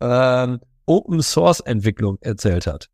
äh, 0.00 0.58
Open 0.86 1.22
Source 1.22 1.60
Entwicklung 1.60 2.18
erzählt 2.20 2.66
hat. 2.66 2.90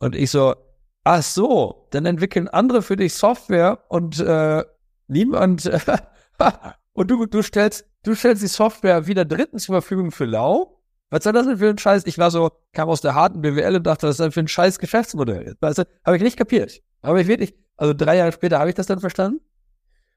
Und 0.00 0.16
ich 0.16 0.32
so, 0.32 0.56
ach 1.04 1.22
so, 1.22 1.86
dann 1.90 2.06
entwickeln 2.06 2.48
andere 2.48 2.82
für 2.82 2.96
dich 2.96 3.14
Software 3.14 3.84
und 3.88 4.18
äh, 4.18 4.64
niemand 5.06 5.70
und 6.92 7.10
du, 7.10 7.26
du 7.26 7.42
stellst 7.42 7.91
du 8.04 8.14
stellst 8.14 8.42
die 8.42 8.48
Software 8.48 9.06
wieder 9.06 9.24
Dritten 9.24 9.58
zur 9.58 9.74
Verfügung 9.74 10.10
für 10.10 10.24
lau. 10.24 10.80
Was 11.10 11.24
soll 11.24 11.32
das 11.32 11.46
denn 11.46 11.58
für 11.58 11.68
ein 11.68 11.78
Scheiß? 11.78 12.06
Ich 12.06 12.18
war 12.18 12.30
so, 12.30 12.50
kam 12.72 12.88
aus 12.88 13.02
der 13.02 13.14
harten 13.14 13.42
BWL 13.42 13.76
und 13.76 13.86
dachte, 13.86 14.06
was 14.06 14.12
ist 14.12 14.20
denn 14.20 14.32
für 14.32 14.40
ein 14.40 14.48
scheiß 14.48 14.78
Geschäftsmodell? 14.78 15.56
Weißt 15.60 15.78
du, 15.78 15.84
habe 16.04 16.16
ich 16.16 16.22
nicht 16.22 16.38
kapiert. 16.38 16.80
Habe 17.02 17.20
ich 17.20 17.26
wirklich, 17.26 17.54
also 17.76 17.92
drei 17.92 18.16
Jahre 18.16 18.32
später 18.32 18.58
habe 18.58 18.70
ich 18.70 18.74
das 18.74 18.86
dann 18.86 19.00
verstanden. 19.00 19.40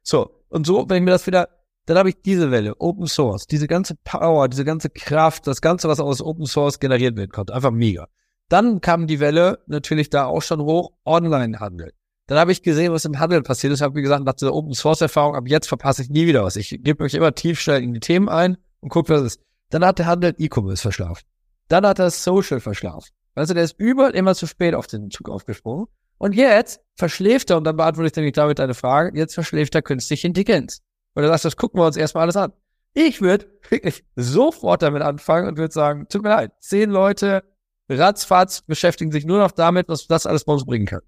So, 0.04 0.44
und 0.50 0.66
so, 0.66 0.88
wenn 0.88 0.98
ich 0.98 1.04
mir 1.04 1.12
das 1.12 1.28
wieder, 1.28 1.50
dann 1.86 1.98
habe 1.98 2.10
ich 2.10 2.22
diese 2.22 2.50
Welle, 2.52 2.80
Open 2.80 3.08
Source, 3.08 3.46
diese 3.48 3.68
ganze 3.68 3.96
Power, 4.04 4.48
diese 4.48 4.64
ganze 4.64 4.90
Kraft, 4.90 5.48
das 5.48 5.62
Ganze, 5.62 5.90
was 5.90 6.00
aus 6.00 6.22
Open 6.22 6.46
Source 6.46 6.80
generiert 6.80 7.18
werden 7.18 7.32
konnte, 7.32 7.54
einfach 7.54 7.72
mega. 7.72 8.08
Dann 8.50 8.82
kam 8.82 9.08
die 9.08 9.20
Welle 9.20 9.64
natürlich 9.68 10.10
da 10.10 10.26
auch 10.26 10.42
schon 10.42 10.62
hoch, 10.62 10.94
Online-Handel. 11.06 11.92
Dann 12.28 12.40
habe 12.40 12.52
ich 12.52 12.64
gesehen, 12.64 12.92
was 12.92 13.06
im 13.06 13.20
Handel 13.20 13.44
passiert 13.44 13.72
ist. 13.72 13.82
Habe 13.82 13.96
wie 13.96 14.02
gesagt, 14.02 14.24
nach 14.24 14.34
der 14.34 14.54
Open 14.54 14.74
Source 14.74 15.02
Erfahrung, 15.02 15.36
ab 15.36 15.44
jetzt 15.48 15.68
verpasse 15.68 16.02
ich 16.02 16.10
nie 16.10 16.26
wieder 16.26 16.44
was. 16.44 16.56
Ich 16.56 16.70
gebe 16.82 17.04
mich 17.04 17.14
immer 17.14 17.36
tief 17.36 17.60
schnell 17.60 17.84
in 17.84 17.94
die 17.94 18.00
Themen 18.00 18.30
ein 18.30 18.58
und 18.82 18.90
gucke, 18.90 19.14
was 19.14 19.22
ist. 19.22 19.42
Dann 19.70 19.86
hat 19.86 20.00
der 20.00 20.08
Handel 20.08 20.34
E-Commerce 20.38 20.82
verschlafen. 20.82 21.24
Dann 21.68 21.86
hat 21.86 22.00
er 22.00 22.10
Social 22.10 22.60
verschlafen. 22.60 23.10
Also 23.36 23.54
der 23.54 23.64
ist 23.64 23.76
überall 23.78 24.12
immer 24.12 24.34
zu 24.34 24.48
spät 24.48 24.74
auf 24.74 24.88
den 24.88 25.12
Zug 25.12 25.30
aufgesprungen. 25.30 25.88
Und 26.18 26.34
jetzt 26.34 26.80
verschläft 26.96 27.50
er, 27.50 27.58
und 27.58 27.66
dann 27.66 27.76
beantworte 27.76 28.08
ich 28.08 28.16
nämlich 28.16 28.34
damit 28.34 28.60
deine 28.60 28.74
Frage, 28.74 29.18
jetzt 29.18 29.34
verschläft 29.34 29.76
er 29.76 29.82
künstliche 29.82 30.28
Intelligenz. 30.28 30.82
Und 31.14 31.24
er 31.24 31.30
sagt, 31.30 31.46
das 31.46 31.58
gucken 31.58 31.80
wir 31.80 31.86
uns 31.86 31.98
erstmal 31.98 32.24
alles 32.24 32.38
an. 32.38 32.54
Ich 32.94 33.22
würde 33.22 33.48
wirklich 33.70 34.06
sofort 34.16 34.82
damit 34.82 35.02
anfangen 35.02 35.50
und 35.50 35.58
würde 35.58 35.74
sagen, 35.74 36.08
tut 36.08 36.24
mir 36.24 36.30
leid, 36.30 36.54
zehn 36.60 36.90
Leute, 36.90 37.44
ratzfatz, 37.90 38.62
beschäftigen 38.62 39.12
sich 39.12 39.26
nur 39.26 39.40
noch 39.40 39.52
damit, 39.52 39.90
was 39.90 40.08
das 40.08 40.26
alles 40.26 40.46
bei 40.46 40.54
uns 40.54 40.66
bringen 40.66 40.86
kann. 40.86 41.02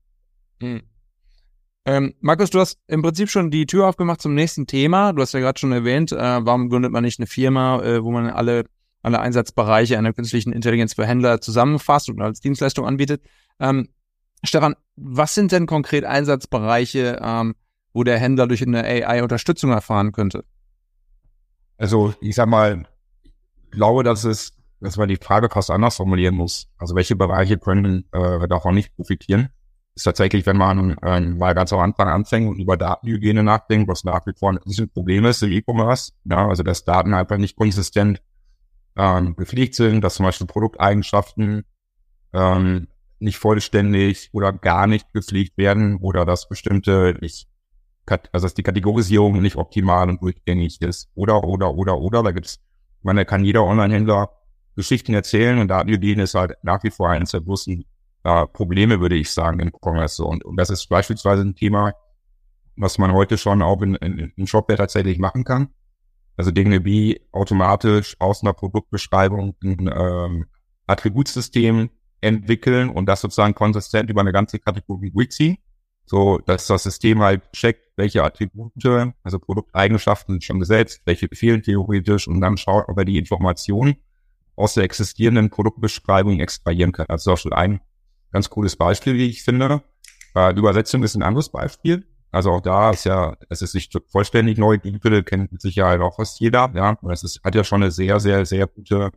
Hm. 0.60 0.82
Ähm, 1.88 2.13
Markus, 2.20 2.50
du 2.50 2.60
hast 2.60 2.77
im 2.88 3.01
Prinzip 3.01 3.29
schon 3.29 3.50
die 3.50 3.65
Tür 3.65 3.88
aufgemacht 3.88 4.22
zum 4.22 4.34
nächsten 4.34 4.67
Thema. 4.67 5.13
Du 5.13 5.22
hast 5.22 5.32
ja 5.32 5.39
gerade 5.39 5.58
schon 5.58 5.72
erwähnt, 5.72 6.12
äh, 6.12 6.17
warum 6.17 6.67
gründet 6.67 6.91
man 6.91 7.06
nicht 7.06 7.17
eine 7.17 7.27
Firma, 7.27 7.82
äh, 7.82 8.03
wo 8.03 8.12
man 8.12 8.29
alle, 8.29 8.65
alle 9.03 9.22
Einsatzbereiche 9.22 9.98
einer 9.98 10.12
künstlichen 10.12 10.51
Intelligenz 10.51 10.96
für 10.96 11.08
Händler 11.08 11.39
zusammenfasst 11.39 12.10
und 12.10 12.22
als 12.22 12.41
Dienstleistung 12.41 12.86
anbietet. 12.86 13.22
Ähm, 13.62 13.88
Stefan, 14.44 14.75
was 14.98 15.34
sind 15.34 15.53
denn 15.53 15.65
konkret 15.65 16.03
Einsatzbereiche, 16.03 17.22
ähm, 17.24 17.56
wo 17.94 18.03
der 18.03 18.20
Händler 18.20 18.48
durch 18.48 18.62
eine 18.63 18.84
AI 18.84 19.24
Unterstützung 19.24 19.72
erfahren 19.72 20.12
könnte? 20.12 20.44
Also 21.77 22.13
ich 22.20 22.36
sag 22.36 22.50
mal, 22.50 22.86
ich 23.63 23.72
glaube, 23.72 24.03
dass 24.03 24.25
es, 24.25 24.58
dass 24.82 24.98
man 24.98 25.08
die 25.08 25.15
Frage 25.15 25.50
fast 25.50 25.72
anders 25.72 25.96
formulieren 25.96 26.36
muss. 26.36 26.67
Also 26.77 26.96
welche 26.96 27.15
Bereiche 27.15 27.58
können 27.58 28.10
äh, 28.12 28.46
davon 28.50 28.75
nicht 28.75 28.94
profitieren? 28.94 29.48
Ist 29.98 30.04
tatsächlich, 30.04 30.46
wenn 30.46 30.58
man 30.58 30.96
äh, 31.00 31.20
mal 31.22 31.56
ganz 31.56 31.74
am 31.74 31.80
Anfang 31.80 32.08
anfängt 32.08 32.48
und 32.48 32.60
über 32.60 32.77
Datenhygiene 32.77 33.44
nachdenkt, 33.44 33.89
was 33.89 34.04
nach 34.04 34.25
wie 34.27 34.34
vor 34.38 34.51
ein 34.51 34.89
Problem 34.94 35.25
ist 35.25 35.42
im 35.42 35.51
E-Commerce, 35.51 36.13
ja, 36.25 36.48
also 36.48 36.62
dass 36.62 36.86
Daten 36.86 37.16
einfach 37.16 37.38
nicht 37.38 37.58
konsistent 37.58 38.22
ähm, 38.96 39.36
gepflegt 39.36 39.74
sind, 39.74 40.01
dass 40.01 40.16
zum 40.16 40.25
Beispiel 40.25 40.46
Produkteigenschaften 40.46 41.63
ähm, 42.34 42.88
nicht 43.20 43.39
vollständig 43.39 44.30
oder 44.34 44.54
gar 44.54 44.86
nicht 44.86 45.12
gepflegt 45.13 45.58
werden 45.58 45.98
oder 45.98 46.25
dass 46.25 46.48
bestimmte 46.48 47.18
nicht, 47.20 47.48
also 48.06 48.46
dass 48.46 48.54
die 48.54 48.63
Kategorisierung 48.63 49.42
nicht 49.42 49.56
optimal 49.56 50.10
und 50.10 50.22
durchgängig 50.22 50.80
ist. 50.82 51.10
Oder, 51.16 51.44
oder, 51.44 51.74
oder, 51.74 51.98
oder, 51.98 52.22
da 52.22 52.32
gibt's, 52.32 52.60
man, 53.01 53.16
da 53.16 53.25
kann 53.25 53.44
jeder 53.44 53.63
Online-Händler 53.63 54.30
Geschichten 54.75 55.16
erzählen 55.16 55.58
und 55.58 55.70
Datenhygiene 55.70 56.22
ist 56.22 56.36
halt 56.36 56.54
nach 56.62 56.84
wie 56.84 56.92
vor 56.92 57.10
eines 57.10 57.32
der 57.32 57.42
größten 57.42 57.84
äh, 58.28 58.46
Probleme, 58.48 59.00
würde 59.00 59.16
ich 59.16 59.32
sagen, 59.32 59.60
im 59.60 59.72
Commerce. 59.72 60.24
Und, 60.24 60.44
und 60.44 60.58
das 60.58 60.70
ist 60.70 60.88
beispielsweise 60.90 61.44
ein 61.44 61.56
Thema, 61.56 61.94
was 62.76 62.98
man 62.98 63.14
heute 63.14 63.38
schon 63.38 63.62
auch 63.62 63.82
in, 63.82 63.96
in, 63.96 64.34
in 64.36 64.48
Shopware 64.48 64.78
tatsächlich 64.78 65.18
machen 65.18 65.46
kann. 65.46 65.70
Also 66.36 66.52
Dinge 66.52 66.84
wie 66.84 67.22
automatisch 67.32 68.18
aus 68.20 68.44
einer 68.44 68.54
Produktbeschreibung 68.54 69.56
ein 69.64 69.90
ähm, 69.92 70.46
Attributsystem 70.88 71.90
entwickeln 72.20 72.90
und 72.90 73.06
das 73.06 73.22
sozusagen 73.22 73.56
konsistent 73.56 74.10
über 74.10 74.22
eine 74.22 74.34
ganze 74.34 74.60
Kategorie 74.60 75.12
durchziehen. 75.12 75.58
So, 76.06 76.38
dass 76.40 76.68
das 76.68 76.84
System 76.84 77.22
halt 77.22 77.52
checkt, 77.54 77.94
welche 77.96 78.24
Attribute, 78.24 79.14
also 79.24 79.40
Produkteigenschaften 79.40 80.36
sind 80.36 80.44
schon 80.44 80.60
gesetzt, 80.60 81.02
welche 81.06 81.28
fehlen 81.34 81.64
theoretisch 81.64 82.28
und 82.28 82.42
dann 82.42 82.58
schaut, 82.58 82.90
ob 82.90 82.98
er 82.98 83.06
die 83.06 83.18
Informationen 83.18 83.96
aus 84.56 84.74
der 84.74 84.84
existierenden 84.84 85.50
Produktbeschreibung 85.50 86.40
extrahieren 86.40 86.92
kann. 86.92 87.08
Also 87.10 87.24
zum 87.24 87.34
Beispiel 87.34 87.54
ein 87.54 87.82
Ganz 88.32 88.50
cooles 88.50 88.76
Beispiel, 88.76 89.16
wie 89.16 89.28
ich 89.28 89.44
finde. 89.44 89.82
Äh, 90.36 90.54
Übersetzung 90.54 91.04
ist 91.04 91.16
ein 91.16 91.24
anderes 91.24 91.50
Beispiel. 91.50 92.06
Also 92.32 92.52
auch 92.52 92.62
da 92.62 92.92
ist 92.92 93.06
ja, 93.06 93.38
es 93.50 93.62
ist 93.62 93.74
nicht 93.74 93.98
vollständig 94.08 94.58
neu. 94.58 94.78
DeepL 94.78 95.24
kennt 95.24 95.52
mit 95.52 95.62
Sicherheit 95.62 96.02
auch 96.02 96.18
fast 96.18 96.40
jeder. 96.40 96.72
Ja, 96.76 96.98
und 97.02 97.12
es 97.12 97.24
ist, 97.24 97.42
hat 97.44 97.56
ja 97.56 97.64
schon 97.64 97.82
eine 97.82 97.92
sehr, 97.92 98.20
sehr, 98.20 98.46
sehr 98.46 98.68
gute 98.68 99.12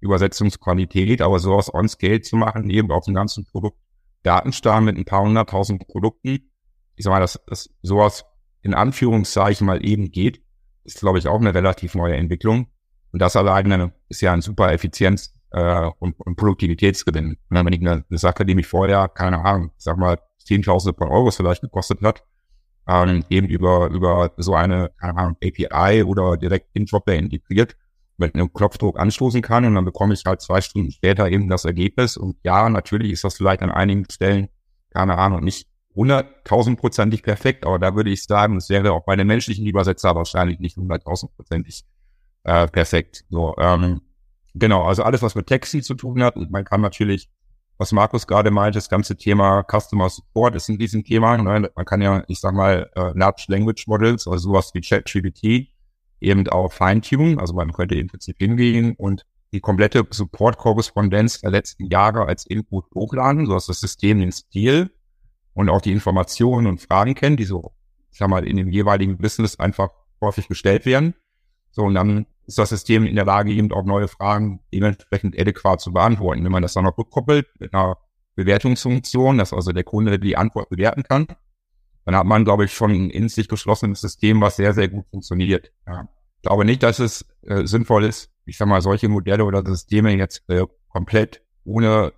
Übersetzungsqualität. 0.00 1.22
Aber 1.22 1.38
sowas 1.38 1.72
on 1.72 1.88
scale 1.88 2.20
zu 2.20 2.36
machen, 2.36 2.70
eben 2.70 2.90
auf 2.90 3.04
dem 3.04 3.14
ganzen 3.14 3.44
Produkt 3.44 3.78
Datenstamm 4.22 4.84
mit 4.84 4.96
ein 4.96 5.04
paar 5.04 5.22
hunderttausend 5.22 5.86
Produkten. 5.86 6.50
Ich 6.94 7.04
sag 7.04 7.10
mal, 7.10 7.20
dass, 7.20 7.40
dass 7.46 7.70
sowas 7.82 8.24
in 8.62 8.74
Anführungszeichen 8.74 9.66
mal 9.66 9.84
eben 9.84 10.12
geht, 10.12 10.40
ist, 10.84 11.00
glaube 11.00 11.18
ich, 11.18 11.26
auch 11.26 11.40
eine 11.40 11.54
relativ 11.54 11.94
neue 11.94 12.16
Entwicklung. 12.16 12.68
Und 13.12 13.20
das 13.20 13.36
alleine 13.36 13.92
ist 14.08 14.20
ja 14.20 14.32
ein 14.32 14.40
super 14.40 14.72
Effizienz, 14.72 15.34
äh, 15.52 15.90
und, 15.98 16.18
und 16.18 16.36
Produktivitätsgewinn. 16.36 17.36
Und 17.48 17.56
dann, 17.56 17.66
wenn 17.66 17.72
ich 17.72 17.80
eine, 17.80 18.04
eine 18.08 18.18
Sache, 18.18 18.44
die 18.44 18.54
mich 18.54 18.66
vorher, 18.66 19.08
keine 19.08 19.44
Ahnung, 19.44 19.70
sag 19.76 19.96
mal, 19.96 20.18
Zehntausende 20.38 20.96
von 20.96 21.08
Euros 21.08 21.36
vielleicht 21.36 21.62
gekostet 21.62 22.00
hat, 22.02 22.24
ähm, 22.88 23.24
eben 23.28 23.46
über, 23.46 23.88
über 23.90 24.32
so 24.36 24.54
eine, 24.54 24.90
keine 24.98 25.16
Ahnung, 25.16 25.36
API 25.42 26.02
oder 26.04 26.36
direkt 26.36 26.70
in 26.74 26.86
Dropware 26.86 27.18
integriert, 27.18 27.76
mit 28.16 28.34
einem 28.34 28.52
Knopfdruck 28.52 28.98
anstoßen 28.98 29.42
kann 29.42 29.64
und 29.64 29.74
dann 29.74 29.84
bekomme 29.84 30.14
ich 30.14 30.24
halt 30.24 30.40
zwei 30.40 30.60
Stunden 30.60 30.90
später 30.90 31.28
eben 31.28 31.48
das 31.48 31.64
Ergebnis. 31.64 32.16
Und 32.16 32.36
ja, 32.42 32.68
natürlich 32.68 33.12
ist 33.12 33.24
das 33.24 33.36
vielleicht 33.36 33.62
an 33.62 33.70
einigen 33.70 34.04
Stellen, 34.10 34.48
keine 34.90 35.16
Ahnung, 35.16 35.44
nicht 35.44 35.68
hunderttausendprozentig 35.94 37.22
perfekt, 37.22 37.66
aber 37.66 37.78
da 37.78 37.94
würde 37.94 38.10
ich 38.10 38.24
sagen, 38.24 38.56
es 38.56 38.68
wäre 38.68 38.92
auch 38.92 39.04
bei 39.04 39.16
den 39.16 39.26
menschlichen 39.26 39.66
Übersetzer 39.66 40.14
wahrscheinlich 40.14 40.58
nicht 40.58 40.76
hunderttausendprozentig 40.76 41.84
äh, 42.44 42.66
perfekt. 42.66 43.24
So, 43.28 43.54
ähm, 43.58 44.00
Genau, 44.54 44.82
also 44.82 45.02
alles, 45.02 45.22
was 45.22 45.34
mit 45.34 45.46
Taxi 45.46 45.82
zu 45.82 45.94
tun 45.94 46.22
hat. 46.22 46.36
Und 46.36 46.50
man 46.50 46.64
kann 46.64 46.80
natürlich, 46.80 47.30
was 47.78 47.92
Markus 47.92 48.26
gerade 48.26 48.50
meinte, 48.50 48.78
das 48.78 48.88
ganze 48.88 49.16
Thema 49.16 49.64
Customer 49.64 50.08
Support 50.10 50.54
ist 50.56 50.68
in 50.68 50.78
diesem 50.78 51.04
Thema. 51.04 51.36
Ne? 51.38 51.70
Man 51.74 51.84
kann 51.84 52.02
ja, 52.02 52.22
ich 52.28 52.40
sag 52.40 52.54
mal, 52.54 52.90
äh, 52.94 53.12
Large 53.14 53.44
Language 53.48 53.86
Models, 53.86 54.26
also 54.26 54.50
sowas 54.50 54.70
wie 54.74 54.80
ChatGPT, 54.80 55.72
eben 56.20 56.48
auch 56.48 56.72
feintunen. 56.72 57.38
Also 57.38 57.54
man 57.54 57.72
könnte 57.72 57.94
im 57.94 58.08
Prinzip 58.08 58.36
hingehen 58.38 58.94
und 58.96 59.24
die 59.52 59.60
komplette 59.60 60.06
Support-Korrespondenz 60.08 61.40
der 61.40 61.50
letzten 61.50 61.86
Jahre 61.86 62.26
als 62.26 62.46
Input 62.46 62.86
hochladen, 62.94 63.46
sodass 63.46 63.66
das 63.66 63.80
System 63.80 64.20
den 64.20 64.32
Stil 64.32 64.90
und 65.54 65.68
auch 65.68 65.82
die 65.82 65.92
Informationen 65.92 66.66
und 66.66 66.80
Fragen 66.80 67.14
kennt, 67.14 67.38
die 67.38 67.44
so, 67.44 67.72
ich 68.10 68.18
sag 68.18 68.28
mal, 68.28 68.46
in 68.46 68.56
dem 68.56 68.70
jeweiligen 68.70 69.18
Business 69.18 69.58
einfach 69.58 69.90
häufig 70.20 70.48
gestellt 70.48 70.86
werden. 70.86 71.14
So, 71.70 71.82
und 71.82 71.94
dann 71.94 72.26
ist 72.46 72.58
das 72.58 72.70
System 72.70 73.06
in 73.06 73.14
der 73.14 73.24
Lage, 73.24 73.52
eben 73.52 73.72
auch 73.72 73.84
neue 73.84 74.08
Fragen 74.08 74.60
dementsprechend 74.72 75.38
adäquat 75.38 75.80
zu 75.80 75.92
beantworten. 75.92 76.44
Wenn 76.44 76.52
man 76.52 76.62
das 76.62 76.74
dann 76.74 76.84
noch 76.84 76.98
rückkoppelt 76.98 77.48
mit 77.58 77.72
einer 77.72 77.98
Bewertungsfunktion, 78.34 79.38
dass 79.38 79.52
also 79.52 79.72
der 79.72 79.84
Kunde 79.84 80.18
die 80.18 80.36
Antwort 80.36 80.70
bewerten 80.70 81.02
kann, 81.02 81.26
dann 82.04 82.16
hat 82.16 82.26
man, 82.26 82.44
glaube 82.44 82.64
ich, 82.64 82.72
schon 82.72 82.90
ein 82.90 83.10
in 83.10 83.28
sich 83.28 83.48
geschlossenes 83.48 84.00
System, 84.00 84.40
was 84.40 84.56
sehr, 84.56 84.74
sehr 84.74 84.88
gut 84.88 85.06
funktioniert. 85.10 85.72
Ja. 85.86 86.08
Ich 86.36 86.42
glaube 86.42 86.64
nicht, 86.64 86.82
dass 86.82 86.98
es 86.98 87.24
äh, 87.42 87.66
sinnvoll 87.66 88.04
ist, 88.04 88.30
ich 88.44 88.58
sag 88.58 88.66
mal, 88.66 88.82
solche 88.82 89.08
Modelle 89.08 89.44
oder 89.44 89.64
Systeme 89.64 90.16
jetzt 90.16 90.42
äh, 90.48 90.66
komplett 90.88 91.42
ohne, 91.64 92.12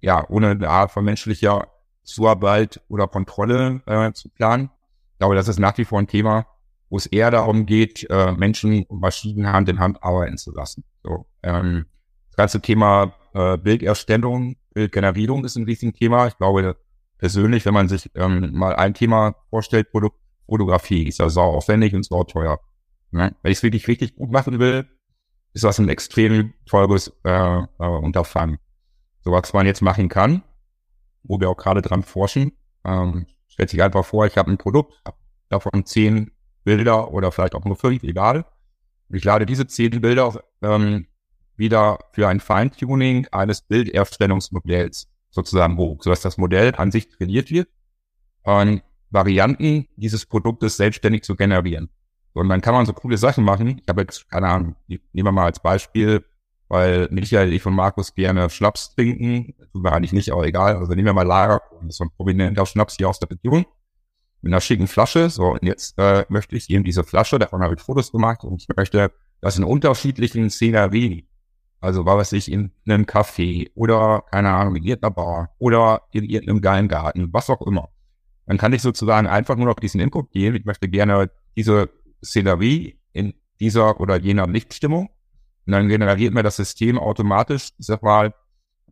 ja, 0.00 0.28
ohne 0.28 0.50
eine 0.50 0.68
Art 0.68 0.90
von 0.90 1.04
menschlicher 1.04 1.68
Zuarbeit 2.02 2.80
oder 2.88 3.06
Kontrolle 3.06 3.82
äh, 3.86 4.12
zu 4.12 4.28
planen. 4.30 4.70
Ich 5.12 5.18
glaube, 5.18 5.36
das 5.36 5.46
ist 5.46 5.60
nach 5.60 5.78
wie 5.78 5.84
vor 5.84 6.00
ein 6.00 6.08
Thema, 6.08 6.46
wo 6.90 6.96
es 6.96 7.06
eher 7.06 7.30
darum 7.30 7.64
geht, 7.66 8.08
äh, 8.10 8.32
Menschen 8.32 8.84
und 8.84 9.00
Maschinen 9.00 9.50
Hand 9.52 9.68
in 9.68 9.78
Hand 9.78 10.02
arbeiten 10.02 10.36
zu 10.36 10.52
lassen. 10.52 10.84
So, 11.02 11.26
ähm, 11.42 11.86
das 12.28 12.36
ganze 12.36 12.60
Thema 12.60 13.14
äh, 13.32 13.56
Bilderstellung, 13.56 14.56
Bildgenerierung 14.74 15.44
ist 15.44 15.56
ein 15.56 15.64
riesiges 15.64 15.98
Thema. 15.98 16.26
Ich 16.26 16.36
glaube 16.36 16.76
persönlich, 17.16 17.64
wenn 17.64 17.74
man 17.74 17.88
sich 17.88 18.10
ähm, 18.14 18.50
mal 18.52 18.74
ein 18.74 18.92
Thema 18.92 19.36
vorstellt, 19.50 19.90
Produkt, 19.90 20.18
Fotografie 20.46 21.06
ist 21.06 21.18
ja 21.18 21.28
sau 21.28 21.52
aufwendig 21.52 21.94
und 21.94 22.04
sau 22.04 22.24
teuer. 22.24 22.58
Ne? 23.12 23.36
Wenn 23.42 23.52
ich 23.52 23.58
es 23.58 23.62
wirklich 23.62 23.86
richtig 23.86 24.16
gut 24.16 24.32
machen 24.32 24.58
will, 24.58 24.88
ist 25.52 25.64
das 25.64 25.78
ein 25.78 25.88
extrem 25.88 26.54
teures 26.66 27.12
äh, 27.24 27.30
äh, 27.30 27.66
Unterfangen. 27.78 28.58
So 29.22 29.30
was 29.30 29.52
man 29.52 29.66
jetzt 29.66 29.82
machen 29.82 30.08
kann, 30.08 30.42
wo 31.22 31.38
wir 31.38 31.50
auch 31.50 31.56
gerade 31.56 31.82
dran 31.82 32.02
forschen, 32.02 32.52
ähm, 32.84 33.26
stellt 33.46 33.70
sich 33.70 33.82
einfach 33.82 34.04
vor, 34.04 34.26
ich 34.26 34.36
habe 34.36 34.50
ein 34.50 34.58
Produkt, 34.58 35.00
hab 35.04 35.16
davon 35.48 35.84
zehn 35.84 36.32
Bilder 36.64 37.12
oder 37.12 37.32
vielleicht 37.32 37.54
auch 37.54 37.64
nur 37.64 37.76
fünf, 37.76 38.02
egal. 38.02 38.44
Ich 39.08 39.24
lade 39.24 39.46
diese 39.46 39.66
zehn 39.66 40.00
Bilder 40.00 40.42
ähm, 40.62 41.06
wieder 41.56 41.98
für 42.12 42.28
ein 42.28 42.40
Feintuning 42.40 43.26
eines 43.32 43.62
Bilderstellungsmodells 43.62 45.08
sozusagen 45.30 45.76
hoch, 45.76 46.02
sodass 46.02 46.20
das 46.20 46.38
Modell 46.38 46.74
an 46.76 46.90
sich 46.90 47.08
trainiert 47.08 47.50
wird, 47.50 47.68
ähm, 48.44 48.82
Varianten 49.10 49.88
dieses 49.96 50.26
Produktes 50.26 50.76
selbstständig 50.76 51.22
zu 51.22 51.36
generieren. 51.36 51.88
Und 52.32 52.48
dann 52.48 52.60
kann 52.60 52.74
man 52.74 52.86
so 52.86 52.92
coole 52.92 53.18
Sachen 53.18 53.44
machen. 53.44 53.80
Ich 53.82 53.88
habe 53.88 54.02
jetzt, 54.02 54.30
keine 54.30 54.48
Ahnung, 54.48 54.76
nehmen 54.86 55.02
wir 55.12 55.32
mal 55.32 55.46
als 55.46 55.60
Beispiel, 55.60 56.24
weil 56.68 57.08
Michael, 57.10 57.52
ich 57.52 57.66
und 57.66 57.74
Markus 57.74 58.14
gerne 58.14 58.48
Schnaps 58.48 58.94
trinken. 58.94 59.54
Tun 59.72 59.82
wir 59.82 59.92
eigentlich 59.92 60.12
nicht, 60.12 60.30
aber 60.30 60.46
egal. 60.46 60.76
Also 60.76 60.92
nehmen 60.92 61.06
wir 61.06 61.12
mal 61.12 61.26
Lager, 61.26 61.60
das 61.82 61.96
ist 61.96 62.00
ein 62.00 62.10
prominenter 62.16 62.64
Schnaps 62.66 62.96
hier 62.96 63.08
aus 63.08 63.18
der 63.18 63.30
Region. 63.30 63.66
Mit 64.42 64.52
einer 64.52 64.60
schicken 64.60 64.86
Flasche. 64.86 65.28
So, 65.30 65.52
und 65.52 65.62
jetzt 65.62 65.98
äh, 65.98 66.24
möchte 66.28 66.56
ich 66.56 66.70
eben 66.70 66.84
diese 66.84 67.04
Flasche, 67.04 67.38
davon 67.38 67.62
habe 67.62 67.74
ich 67.74 67.80
Fotos 67.80 68.12
gemacht 68.12 68.44
und 68.44 68.62
ich 68.62 68.76
möchte 68.76 69.12
das 69.40 69.58
in 69.58 69.64
unterschiedlichen 69.64 70.50
Szenerien. 70.50 71.26
Also 71.80 72.04
war 72.04 72.18
was 72.18 72.32
ich 72.32 72.50
in 72.50 72.72
einem 72.86 73.04
Café 73.04 73.70
oder, 73.74 74.24
keine 74.30 74.50
Ahnung, 74.50 74.76
in 74.76 74.84
irgendeiner 74.84 75.14
Bar 75.14 75.54
oder 75.58 76.02
in 76.12 76.24
irgendeinem 76.24 76.60
geilen 76.60 76.88
Garten, 76.88 77.32
was 77.32 77.48
auch 77.48 77.62
immer. 77.62 77.88
Dann 78.46 78.58
kann 78.58 78.72
ich 78.72 78.82
sozusagen 78.82 79.26
einfach 79.26 79.56
nur 79.56 79.66
noch 79.66 79.80
diesen 79.80 80.00
Input 80.00 80.30
geben. 80.32 80.56
Ich 80.56 80.64
möchte 80.64 80.88
gerne 80.88 81.30
diese 81.56 81.88
Szenerie 82.22 82.98
in 83.12 83.34
dieser 83.60 84.00
oder 84.00 84.18
jener 84.18 84.46
Lichtstimmung. 84.46 85.08
Und 85.66 85.72
dann 85.72 85.88
generiert 85.88 86.34
mir 86.34 86.42
das 86.42 86.56
System 86.56 86.98
automatisch, 86.98 87.70
ich 87.78 87.86
sag 87.86 88.02
mal, 88.02 88.34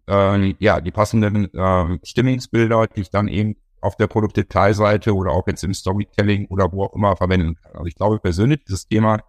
äh, 0.08 0.54
ja, 0.58 0.80
die 0.80 0.90
passenden 0.90 1.52
äh, 1.52 1.98
Stimmungsbilder, 2.02 2.86
die 2.86 3.00
ich 3.02 3.10
dann 3.10 3.28
eben 3.28 3.56
auf 3.80 3.96
der 3.96 4.06
Produktdetailseite 4.06 5.14
oder 5.14 5.32
auch 5.32 5.46
jetzt 5.46 5.64
im 5.64 5.74
Storytelling 5.74 6.46
oder 6.46 6.72
wo 6.72 6.84
auch 6.84 6.94
immer 6.94 7.16
verwenden 7.16 7.54
kann. 7.56 7.72
Also 7.72 7.86
ich 7.86 7.94
glaube 7.94 8.18
persönlich, 8.18 8.64
dieses 8.64 8.88
Thema 8.88 9.20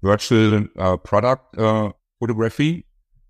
Virtual 0.00 0.68
äh, 0.74 0.98
Product 0.98 1.56
äh, 1.56 1.90
Photography 2.18 2.86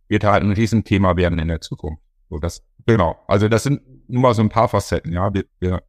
wird 0.09 0.25
halt 0.25 0.43
ein 0.43 0.53
Riesenthema 0.53 1.17
werden 1.17 1.39
in 1.39 1.49
der 1.49 1.61
Zukunft. 1.61 2.03
So 2.31 2.39
das, 2.39 2.65
genau. 2.87 3.19
Also 3.27 3.49
das 3.49 3.63
sind 3.63 3.83
nur 4.09 4.23
mal 4.23 4.35
so 4.35 4.43
ein 4.43 4.49
paar 4.49 4.69
Facetten, 4.69 5.13
ja. 5.13 5.33
Wir, 5.33 5.45
wir, 5.61 5.83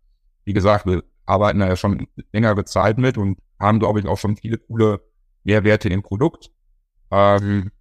wie 0.45 0.53
gesagt, 0.53 0.85
wir 0.85 1.03
arbeiten 1.25 1.59
da 1.59 1.67
ja 1.67 1.75
schon 1.75 2.07
längere 2.31 2.65
Zeit 2.65 2.97
mit 2.97 3.17
und 3.17 3.39
haben, 3.59 3.79
glaube 3.79 3.99
ich, 3.99 4.07
auch 4.07 4.17
schon 4.17 4.35
viele 4.35 4.57
coole 4.57 5.01
Mehrwerte 5.43 5.89
im 5.89 6.03
Produkt. 6.03 6.51
Ähm, 7.11 7.71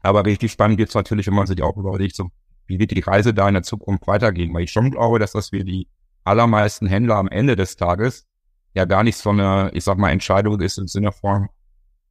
aber 0.00 0.24
richtig 0.24 0.52
spannend 0.52 0.78
wird 0.78 0.88
es 0.88 0.94
natürlich, 0.94 1.26
wenn 1.26 1.34
man 1.34 1.46
sich 1.46 1.62
auch 1.62 1.76
überlegt, 1.76 2.16
so, 2.16 2.30
wie 2.66 2.78
wird 2.78 2.90
die 2.90 3.00
Reise 3.00 3.34
da 3.34 3.48
in 3.48 3.54
der 3.54 3.62
Zukunft 3.62 4.06
weitergehen? 4.06 4.52
Weil 4.54 4.64
ich 4.64 4.72
schon 4.72 4.90
glaube, 4.90 5.18
dass 5.18 5.32
das 5.32 5.50
für 5.50 5.64
die 5.64 5.88
allermeisten 6.28 6.86
Händler 6.86 7.16
am 7.16 7.28
Ende 7.28 7.56
des 7.56 7.76
Tages 7.76 8.28
ja 8.74 8.84
gar 8.84 9.02
nicht 9.02 9.16
so 9.16 9.30
eine, 9.30 9.70
ich 9.74 9.84
sag 9.84 9.98
mal, 9.98 10.10
Entscheidung 10.10 10.60
ist 10.60 10.78
im 10.78 10.86
Sinne 10.86 11.12
von, 11.12 11.48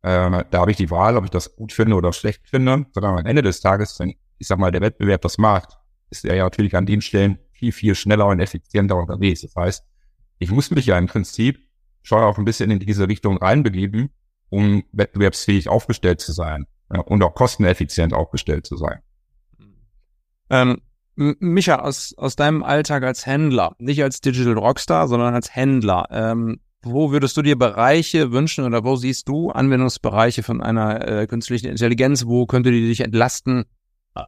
äh, 0.01 0.43
da 0.49 0.59
habe 0.59 0.71
ich 0.71 0.77
die 0.77 0.89
Wahl, 0.89 1.15
ob 1.17 1.23
ich 1.23 1.29
das 1.29 1.55
gut 1.55 1.71
finde 1.71 1.95
oder 1.95 2.11
schlecht 2.13 2.47
finde, 2.47 2.85
sondern 2.93 3.19
am 3.19 3.25
Ende 3.25 3.41
des 3.41 3.61
Tages, 3.61 3.99
wenn, 3.99 4.15
ich 4.37 4.47
sag 4.47 4.59
mal, 4.59 4.71
der 4.71 4.81
Wettbewerb 4.81 5.21
das 5.21 5.37
macht, 5.37 5.77
ist 6.09 6.25
er 6.25 6.35
ja 6.35 6.43
natürlich 6.43 6.75
an 6.75 6.85
den 6.85 7.01
Stellen 7.01 7.39
viel, 7.51 7.71
viel 7.71 7.95
schneller 7.95 8.27
und 8.27 8.39
effizienter 8.39 8.95
unterwegs. 8.95 9.41
Das 9.41 9.55
heißt, 9.55 9.85
ich 10.39 10.51
muss 10.51 10.71
mich 10.71 10.85
ja 10.85 10.97
im 10.97 11.07
Prinzip 11.07 11.59
schon 12.03 12.21
auch 12.21 12.37
ein 12.37 12.45
bisschen 12.45 12.71
in 12.71 12.79
diese 12.79 13.07
Richtung 13.07 13.37
reinbegeben, 13.37 14.09
um 14.49 14.83
wettbewerbsfähig 14.91 15.67
aufgestellt 15.67 16.21
zu 16.21 16.31
sein 16.31 16.67
ja, 16.93 17.01
und 17.01 17.23
auch 17.23 17.33
kosteneffizient 17.33 18.13
aufgestellt 18.13 18.65
zu 18.65 18.77
sein. 18.77 18.99
Ähm, 20.49 20.81
Micha, 21.17 21.79
aus, 21.79 22.13
aus 22.15 22.35
deinem 22.35 22.63
Alltag 22.63 23.03
als 23.03 23.25
Händler, 23.25 23.75
nicht 23.79 24.03
als 24.03 24.21
Digital 24.21 24.53
Rockstar, 24.53 25.07
sondern 25.07 25.33
als 25.33 25.55
Händler, 25.55 26.07
ähm, 26.11 26.59
wo 26.83 27.11
würdest 27.11 27.35
du 27.35 27.41
dir 27.41 27.57
Bereiche 27.57 28.31
wünschen 28.31 28.63
oder 28.63 28.83
wo 28.83 28.95
siehst 28.95 29.27
du 29.27 29.49
Anwendungsbereiche 29.49 30.43
von 30.43 30.61
einer 30.61 31.07
äh, 31.07 31.27
künstlichen 31.27 31.67
Intelligenz? 31.67 32.25
Wo 32.25 32.45
könnte 32.45 32.71
die 32.71 32.87
dich 32.87 33.01
entlasten? 33.01 33.65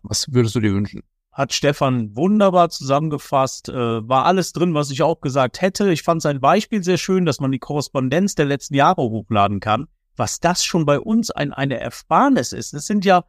Was 0.04 0.34
würdest 0.34 0.56
du 0.56 0.60
dir 0.60 0.74
wünschen? 0.74 1.04
Hat 1.32 1.54
Stefan 1.54 2.16
wunderbar 2.16 2.70
zusammengefasst, 2.70 3.70
äh, 3.70 3.74
war 3.74 4.26
alles 4.26 4.52
drin, 4.52 4.74
was 4.74 4.90
ich 4.90 5.04
auch 5.04 5.22
gesagt 5.22 5.62
hätte. 5.62 5.92
Ich 5.92 6.04
fand 6.04 6.22
sein 6.22 6.42
Beispiel 6.42 6.84
sehr 6.84 6.98
schön, 6.98 7.26
dass 7.26 7.40
man 7.40 7.52
die 7.52 7.60
Korrespondenz 7.60 8.36
der 8.36 8.46
letzten 8.46 8.74
Jahre 8.74 9.04
hochladen 9.04 9.60
kann. 9.60 9.88
Was 10.16 10.40
das 10.40 10.66
schon 10.66 10.86
bei 10.86 11.00
uns 11.00 11.32
ein, 11.32 11.54
eine 11.54 11.80
Ersparnis 11.80 12.52
ist. 12.52 12.74
Das 12.74 12.88
sind 12.88 13.06
ja, 13.06 13.26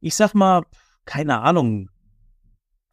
ich 0.00 0.14
sag 0.16 0.34
mal, 0.34 0.62
keine 1.04 1.42
Ahnung, 1.42 1.90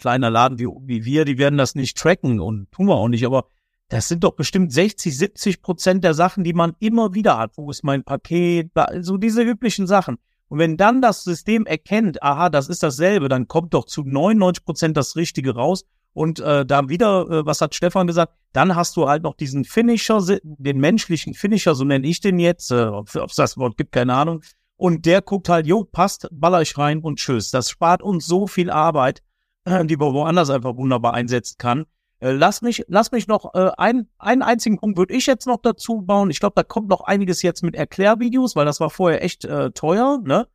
kleiner 0.01 0.29
Laden 0.29 0.59
wie, 0.59 0.67
wie 0.83 1.05
wir, 1.05 1.23
die 1.23 1.37
werden 1.37 1.57
das 1.57 1.75
nicht 1.75 1.97
tracken 1.97 2.41
und 2.41 2.69
tun 2.71 2.87
wir 2.87 2.95
auch 2.95 3.07
nicht, 3.07 3.25
aber 3.25 3.45
das 3.87 4.07
sind 4.07 4.23
doch 4.23 4.33
bestimmt 4.33 4.71
60, 4.71 5.17
70 5.17 5.61
Prozent 5.61 6.03
der 6.03 6.13
Sachen, 6.13 6.43
die 6.43 6.53
man 6.53 6.75
immer 6.79 7.13
wieder 7.13 7.37
hat. 7.37 7.57
Wo 7.57 7.69
ist 7.69 7.83
mein 7.83 8.03
Paket? 8.03 8.71
So 9.01 9.17
diese 9.17 9.41
üblichen 9.41 9.85
Sachen. 9.85 10.17
Und 10.47 10.59
wenn 10.59 10.77
dann 10.77 11.01
das 11.01 11.23
System 11.23 11.65
erkennt, 11.65 12.23
aha, 12.23 12.49
das 12.49 12.69
ist 12.69 12.83
dasselbe, 12.83 13.27
dann 13.27 13.47
kommt 13.47 13.73
doch 13.73 13.85
zu 13.85 14.03
99 14.03 14.63
Prozent 14.63 14.97
das 14.97 15.17
Richtige 15.17 15.55
raus. 15.55 15.85
Und 16.13 16.39
äh, 16.39 16.65
da 16.65 16.89
wieder, 16.89 17.29
äh, 17.29 17.45
was 17.45 17.61
hat 17.61 17.75
Stefan 17.75 18.07
gesagt, 18.07 18.33
dann 18.53 18.75
hast 18.75 18.97
du 18.97 19.07
halt 19.07 19.23
noch 19.23 19.35
diesen 19.35 19.63
Finisher, 19.63 20.21
den 20.43 20.79
menschlichen 20.79 21.33
Finisher, 21.33 21.75
so 21.75 21.83
nenne 21.85 22.07
ich 22.07 22.19
den 22.19 22.39
jetzt, 22.39 22.71
äh, 22.71 22.85
ob 22.85 23.07
es 23.09 23.35
das 23.35 23.57
Wort 23.57 23.77
gibt, 23.77 23.91
keine 23.91 24.13
Ahnung. 24.13 24.41
Und 24.75 25.05
der 25.05 25.21
guckt 25.21 25.47
halt, 25.47 25.67
jo, 25.67 25.83
passt, 25.83 26.27
baller 26.31 26.61
ich 26.61 26.77
rein 26.77 26.99
und 26.99 27.19
tschüss. 27.19 27.51
Das 27.51 27.69
spart 27.69 28.01
uns 28.01 28.25
so 28.25 28.47
viel 28.47 28.69
Arbeit, 28.69 29.21
die 29.85 29.97
man 29.97 30.13
woanders 30.13 30.49
einfach 30.49 30.75
wunderbar 30.75 31.13
einsetzen 31.13 31.55
kann. 31.57 31.85
Äh, 32.19 32.31
lass 32.31 32.61
mich, 32.61 32.85
lass 32.87 33.11
mich 33.11 33.27
noch 33.27 33.53
äh, 33.55 33.71
ein, 33.77 34.07
einen 34.19 34.43
einzigen 34.43 34.77
Punkt 34.77 34.97
würde 34.97 35.13
ich 35.13 35.25
jetzt 35.25 35.47
noch 35.47 35.57
dazu 35.61 36.01
bauen. 36.01 36.29
Ich 36.29 36.39
glaube, 36.39 36.53
da 36.55 36.63
kommt 36.63 36.87
noch 36.87 37.01
einiges 37.01 37.41
jetzt 37.41 37.63
mit 37.63 37.75
Erklärvideos, 37.75 38.55
weil 38.55 38.65
das 38.65 38.79
war 38.79 38.89
vorher 38.89 39.23
echt 39.23 39.43
äh, 39.43 39.71
teuer. 39.71 40.19
Ne, 40.23 40.47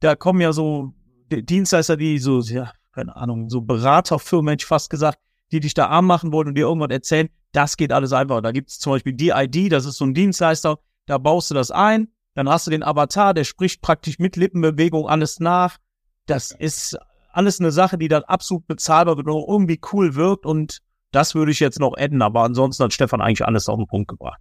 da 0.00 0.16
kommen 0.16 0.40
ja 0.40 0.52
so 0.52 0.92
Dienstleister, 1.30 1.96
die 1.96 2.18
so, 2.18 2.40
ja, 2.40 2.72
keine 2.92 3.16
Ahnung, 3.16 3.48
so 3.48 3.60
Beraterfirmen, 3.62 4.50
hätte 4.50 4.62
ich 4.62 4.66
fast 4.66 4.90
gesagt, 4.90 5.18
die 5.52 5.60
dich 5.60 5.74
da 5.74 5.86
arm 5.86 6.06
machen 6.06 6.32
wollen 6.32 6.48
und 6.48 6.54
dir 6.56 6.66
irgendwas 6.66 6.90
erzählen. 6.90 7.28
Das 7.52 7.76
geht 7.76 7.92
alles 7.92 8.12
einfach. 8.12 8.40
Da 8.40 8.50
gibt 8.50 8.70
es 8.70 8.78
zum 8.78 8.92
Beispiel 8.92 9.12
DID, 9.12 9.70
das 9.70 9.86
ist 9.86 9.98
so 9.98 10.04
ein 10.04 10.14
Dienstleister. 10.14 10.78
Da 11.06 11.18
baust 11.18 11.50
du 11.50 11.54
das 11.54 11.70
ein, 11.70 12.08
dann 12.34 12.48
hast 12.48 12.66
du 12.66 12.70
den 12.70 12.82
Avatar, 12.82 13.34
der 13.34 13.44
spricht 13.44 13.82
praktisch 13.82 14.18
mit 14.18 14.36
Lippenbewegung 14.36 15.08
alles 15.08 15.40
nach. 15.40 15.78
Das 16.26 16.50
ist 16.50 16.98
alles 17.32 17.60
eine 17.60 17.72
Sache, 17.72 17.98
die 17.98 18.08
dann 18.08 18.24
absolut 18.24 18.66
bezahlbar 18.66 19.16
wird 19.16 19.26
und 19.26 19.44
irgendwie 19.48 19.80
cool 19.92 20.14
wirkt 20.14 20.46
und 20.46 20.78
das 21.10 21.34
würde 21.34 21.52
ich 21.52 21.60
jetzt 21.60 21.78
noch 21.78 21.94
adden, 21.96 22.22
aber 22.22 22.42
ansonsten 22.42 22.84
hat 22.84 22.92
Stefan 22.92 23.20
eigentlich 23.20 23.46
alles 23.46 23.68
auf 23.68 23.76
den 23.76 23.86
Punkt 23.86 24.08
gebracht. 24.08 24.40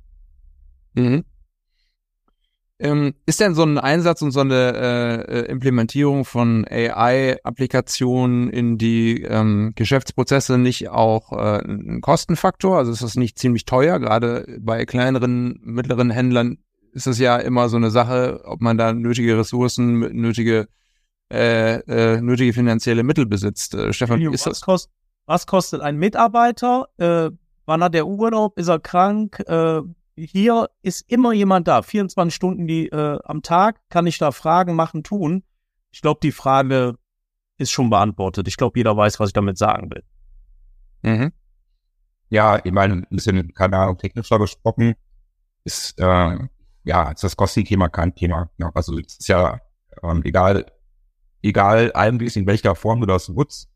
Mhm. 0.94 1.24
Ähm, 2.82 3.14
ist 3.28 3.40
denn 3.40 3.54
so 3.54 3.62
ein 3.62 3.78
Einsatz 3.78 4.24
und 4.24 4.32
so 4.32 4.40
eine 4.40 4.74
äh, 4.74 5.42
äh 5.42 5.46
Implementierung 5.52 6.26
von 6.26 6.66
AI-Applikationen 6.68 8.50
in 8.50 8.80
die 8.80 9.22
ähm, 9.22 9.74
Geschäftsprozesse 9.76 10.58
nicht 10.58 10.90
auch 10.90 11.32
äh, 11.32 11.62
ein 11.64 12.02
Kostenfaktor? 12.02 12.80
Also 12.80 12.92
ist 12.92 13.04
das 13.04 13.16
nicht 13.16 13.38
ziemlich 13.38 13.66
teuer? 13.66 14.00
Gerade 14.00 14.58
bei 14.60 14.86
kleineren, 14.86 15.60
mittleren 15.62 16.10
Händlern 16.10 16.58
ist 16.92 17.06
es 17.06 17.20
ja 17.20 17.38
immer 17.38 17.70
so 17.70 17.78
eine 17.78 17.92
Sache, 17.92 18.42
ob 18.46 18.62
man 18.62 18.80
da 18.80 18.94
nötige 18.94 19.38
Ressourcen, 19.38 20.00
nötige, 20.00 20.68
äh, 21.32 21.80
äh, 22.16 22.22
nötige 22.22 22.54
finanzielle 22.54 23.04
Mittel 23.04 23.26
besitzt. 23.26 23.74
Äh, 23.74 23.94
Stefan, 23.94 24.22
ist 24.34 24.46
das? 24.46 24.62
Kost 24.62 24.90
was 25.26 25.48
kostet 25.48 25.82
ein 25.82 25.98
Mitarbeiter? 25.98 26.90
Äh, 26.98 27.32
wann 27.66 27.84
hat 27.84 27.96
er 27.96 28.08
Urlaub? 28.08 28.58
Ist 28.58 28.68
er 28.68 28.80
krank? 28.80 29.40
Äh, 29.48 29.82
hier 30.16 30.70
ist 30.82 31.10
immer 31.10 31.32
jemand 31.32 31.68
da, 31.68 31.82
24 31.82 32.36
Stunden 32.36 32.68
die, 32.68 32.88
äh, 32.88 33.20
am 33.24 33.42
Tag. 33.42 33.80
Kann 33.90 34.08
ich 34.08 34.18
da 34.18 34.32
Fragen 34.32 34.76
machen, 34.76 35.04
tun? 35.04 35.44
Ich 35.92 36.02
glaube, 36.02 36.20
die 36.22 36.32
Frage 36.32 36.96
ist 37.58 37.72
schon 37.72 37.90
beantwortet. 37.90 38.48
Ich 38.48 38.58
glaube, 38.58 38.78
jeder 38.78 38.98
weiß, 38.98 39.20
was 39.20 39.30
ich 39.30 39.34
damit 39.34 39.58
sagen 39.58 39.90
will. 39.92 40.04
Mhm. 41.04 41.32
Ja, 42.30 42.60
ich 42.64 42.72
meine, 42.72 42.96
ein 42.96 43.08
bisschen, 43.10 43.54
keine 43.54 43.78
Ahnung, 43.78 43.98
technischer 43.98 44.40
gesprochen, 44.40 44.96
ist, 45.64 46.00
äh, 46.00 46.38
ja, 46.84 47.12
ist 47.12 47.24
das 47.24 47.36
Kostenthema 47.36 47.90
kein 47.90 48.16
Thema. 48.16 48.50
Ja, 48.58 48.72
also, 48.74 48.98
es 48.98 49.18
ist 49.18 49.28
ja, 49.28 49.60
ähm, 50.02 50.22
egal, 50.24 50.66
egal 51.42 51.92
eigentlich, 51.94 52.38
in 52.38 52.46
welcher 52.48 52.76
Form 52.76 53.02
du 53.02 53.08
das 53.08 53.30
nutzt, 53.30 53.70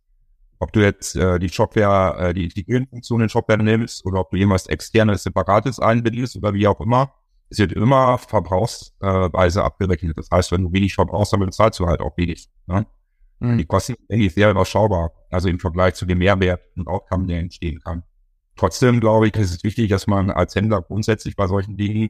ob 0.60 0.72
du 0.72 0.82
jetzt 0.82 1.16
äh, 1.16 1.40
die 1.40 1.50
Shopware, 1.50 2.30
äh, 2.30 2.34
die 2.34 2.46
integrierten 2.46 2.88
Funktionen 2.88 3.24
in 3.24 3.30
Shopware 3.30 3.62
nimmst 3.62 4.06
oder 4.06 4.22
ob 4.22 4.32
du 4.32 4.38
jemals 4.38 4.68
externes, 4.68 5.24
separates 5.24 5.80
einbindest 5.80 6.38
oder 6.38 6.54
wie 6.54 6.68
auch 6.68 6.80
immer, 6.80 7.14
es 7.50 7.60
wird 7.60 7.74
immer 7.74 8.18
verbrauchsweise 8.18 9.64
abgerechnet. 9.64 10.18
Das 10.18 10.30
heißt, 10.32 10.52
wenn 10.52 10.64
du 10.64 10.74
wenig 10.74 10.96
verbrauchst, 10.96 11.34
dann 11.34 11.42
bezahlst 11.42 11.80
du 11.80 11.86
halt 11.86 12.02
auch 12.02 12.18
wenig. 12.18 12.50
Ne? 12.66 12.86
Mhm. 13.40 13.58
Die 13.58 13.66
Kosten 13.66 13.96
sind 13.98 14.12
eigentlich 14.12 14.34
sehr 14.34 14.50
überschaubar, 14.50 15.12
also 15.30 15.50
im 15.50 15.60
Vergleich 15.60 15.96
zu 15.96 16.06
dem 16.06 16.20
Mehrwert 16.20 16.62
und 16.76 16.88
Outcome, 16.88 17.28
der 17.28 17.40
entstehen 17.40 17.80
kann. 17.84 18.04
Trotzdem 18.56 19.00
glaube 19.00 19.28
ich, 19.28 19.36
ist 19.36 19.54
es 19.54 19.64
wichtig, 19.64 19.90
dass 19.90 20.08
man 20.08 20.32
als 20.32 20.56
Händler 20.56 20.82
grundsätzlich 20.82 21.36
bei 21.36 21.48
solchen 21.48 21.78
Dingen 21.78 22.10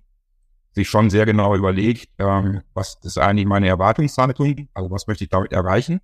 sich 0.76 0.88
schon 0.88 1.10
sehr 1.10 1.26
genau 1.26 1.56
überlegt, 1.56 2.10
ähm, 2.20 2.62
was 2.74 3.00
ist 3.04 3.18
eigentlich 3.18 3.48
meine 3.48 3.68
Erwartungshaltung, 3.68 4.70
also 4.74 4.92
was 4.92 5.08
möchte 5.08 5.24
ich 5.24 5.30
damit 5.30 5.52
erreichen 5.52 6.02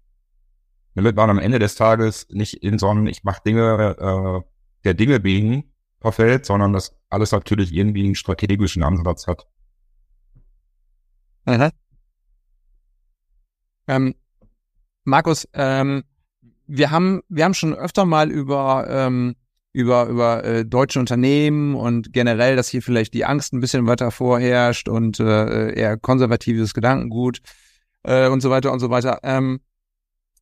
damit 0.96 1.16
man 1.16 1.30
am 1.30 1.40
Ende 1.40 1.60
des 1.60 1.76
Tages 1.76 2.28
nicht 2.30 2.56
in 2.64 2.78
so 2.78 2.90
einem, 2.90 3.08
ich 3.08 3.24
mache 3.24 3.42
Dinge 3.46 3.96
äh, 3.98 4.48
der 4.84 4.94
Dinge 4.94 5.24
wegen 5.24 5.72
verfällt, 6.00 6.46
sondern 6.46 6.74
dass 6.74 6.96
alles 7.10 7.32
natürlich 7.32 7.74
irgendwie 7.74 8.06
einen 8.06 8.16
strategischen 8.16 8.84
Ansatz 8.84 9.28
hat. 9.28 9.48
Mhm. 11.46 11.70
Ähm, 13.88 14.16
Markus, 15.04 15.48
ähm, 15.54 16.04
wir 16.68 16.92
haben 16.92 17.22
wir 17.30 17.46
haben 17.46 17.54
schon 17.54 17.74
öfter 17.74 18.06
mal 18.06 18.32
über 18.32 18.86
ähm, 18.90 19.36
über, 19.74 20.08
über 20.08 20.44
äh, 20.44 20.66
deutsche 20.66 21.00
Unternehmen 21.00 21.76
und 21.76 22.12
generell, 22.14 22.56
dass 22.56 22.68
hier 22.68 22.82
vielleicht 22.82 23.14
die 23.14 23.26
Angst 23.26 23.54
ein 23.54 23.62
bisschen 23.62 23.88
weiter 23.88 24.12
vorherrscht 24.12 24.90
und 24.90 25.20
äh, 25.20 25.74
eher 25.74 25.98
konservatives 25.98 26.74
Gedankengut 26.74 27.40
äh, 28.04 28.28
und 28.28 28.42
so 28.42 28.50
weiter 28.50 28.72
und 28.72 28.80
so 28.80 28.90
weiter. 28.90 29.20
Ähm, 29.24 29.62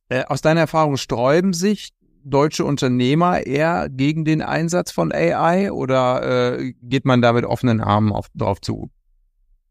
äh, 0.08 0.24
aus 0.24 0.40
deiner 0.40 0.60
Erfahrung 0.60 0.96
sträuben 0.96 1.52
sich 1.52 1.92
deutsche 2.24 2.64
Unternehmer 2.64 3.46
eher 3.46 3.88
gegen 3.88 4.24
den 4.24 4.42
Einsatz 4.42 4.90
von 4.90 5.12
AI 5.12 5.72
oder 5.72 6.58
äh, 6.58 6.72
geht 6.82 7.04
man 7.04 7.22
da 7.22 7.32
mit 7.32 7.44
offenen 7.44 7.80
Armen 7.80 8.12
auf, 8.12 8.26
drauf 8.34 8.60
zu? 8.60 8.90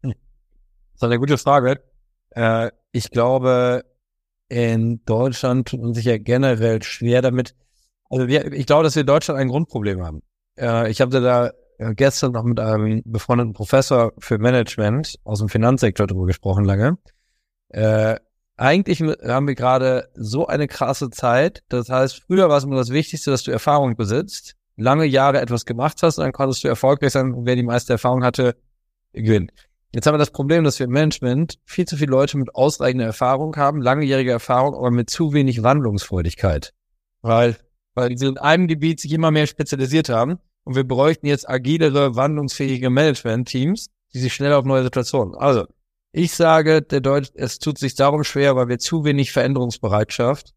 Das 0.02 0.12
ist 0.96 1.02
eine 1.04 1.18
gute 1.18 1.38
Frage. 1.38 1.82
Äh, 2.30 2.70
ich 2.92 3.10
glaube, 3.10 3.84
in 4.48 5.04
Deutschland 5.04 5.68
tut 5.68 5.80
man 5.80 5.94
sich 5.94 6.04
ja 6.04 6.18
generell 6.18 6.82
schwer 6.82 7.22
damit. 7.22 7.54
Also 8.10 8.28
wir, 8.28 8.52
ich 8.52 8.66
glaube, 8.66 8.84
dass 8.84 8.94
wir 8.96 9.00
in 9.00 9.06
Deutschland 9.06 9.40
ein 9.40 9.48
Grundproblem 9.48 10.02
haben. 10.02 10.22
Äh, 10.58 10.90
ich 10.90 11.00
habe 11.00 11.20
da 11.20 11.50
äh, 11.78 11.94
gestern 11.94 12.32
noch 12.32 12.44
mit 12.44 12.60
einem 12.60 13.02
befreundeten 13.06 13.54
Professor 13.54 14.12
für 14.18 14.38
Management 14.38 15.16
aus 15.24 15.38
dem 15.38 15.48
Finanzsektor 15.48 16.06
darüber 16.06 16.26
gesprochen 16.26 16.64
lange. 16.64 16.98
Äh, 17.68 18.16
eigentlich 18.56 19.00
haben 19.00 19.48
wir 19.48 19.54
gerade 19.54 20.10
so 20.14 20.46
eine 20.46 20.66
krasse 20.66 21.08
Zeit. 21.08 21.62
Das 21.70 21.88
heißt, 21.88 22.24
früher 22.26 22.50
war 22.50 22.58
es 22.58 22.64
immer 22.64 22.76
das 22.76 22.90
Wichtigste, 22.90 23.30
dass 23.30 23.42
du 23.42 23.52
Erfahrung 23.52 23.96
besitzt, 23.96 24.54
lange 24.76 25.06
Jahre 25.06 25.40
etwas 25.40 25.64
gemacht 25.64 26.02
hast 26.02 26.18
und 26.18 26.24
dann 26.24 26.32
konntest 26.32 26.64
du 26.64 26.68
erfolgreich 26.68 27.12
sein 27.12 27.32
und 27.32 27.46
wer 27.46 27.56
die 27.56 27.62
meiste 27.62 27.94
Erfahrung 27.94 28.22
hatte, 28.22 28.56
gewinnt. 29.14 29.52
Jetzt 29.92 30.06
haben 30.06 30.14
wir 30.14 30.18
das 30.18 30.30
Problem, 30.30 30.62
dass 30.62 30.78
wir 30.78 30.86
im 30.86 30.92
Management 30.92 31.58
viel 31.64 31.86
zu 31.86 31.96
viele 31.96 32.10
Leute 32.10 32.38
mit 32.38 32.54
ausreichender 32.54 33.06
Erfahrung 33.06 33.56
haben, 33.56 33.80
langjährige 33.80 34.30
Erfahrung, 34.30 34.74
aber 34.74 34.90
mit 34.90 35.10
zu 35.10 35.32
wenig 35.32 35.62
Wandlungsfreudigkeit. 35.62 36.72
Weil, 37.22 37.56
weil 37.94 38.16
sie 38.16 38.26
in 38.26 38.38
einem 38.38 38.66
Gebiet 38.66 39.00
sich 39.00 39.12
immer 39.12 39.30
mehr 39.30 39.46
spezialisiert 39.46 40.08
haben 40.08 40.38
und 40.64 40.76
wir 40.76 40.84
bräuchten 40.84 41.26
jetzt 41.26 41.48
agilere, 41.48 42.16
wandlungsfähige 42.16 42.90
Management-Teams, 42.90 43.88
die 44.12 44.18
sich 44.18 44.34
schnell 44.34 44.52
auf 44.52 44.64
neue 44.64 44.84
Situationen. 44.84 45.34
Also, 45.34 45.66
ich 46.12 46.32
sage, 46.32 46.82
der 46.82 47.00
Deutsch, 47.00 47.30
es 47.34 47.58
tut 47.58 47.78
sich 47.78 47.94
darum 47.94 48.24
schwer, 48.24 48.56
weil 48.56 48.68
wir 48.68 48.78
zu 48.78 49.04
wenig 49.04 49.32
Veränderungsbereitschaft 49.32 50.54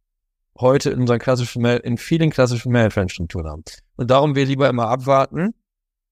heute 0.60 0.90
in 0.90 1.02
unseren 1.02 1.20
klassischen, 1.20 1.64
in 1.66 1.98
vielen 1.98 2.32
klassischen 2.32 2.72
Managementstrukturen 2.72 3.48
haben. 3.48 3.64
Und 3.96 4.10
darum 4.10 4.36
wir 4.36 4.46
lieber 4.46 4.70
immer 4.70 4.88
abwarten. 4.88 5.54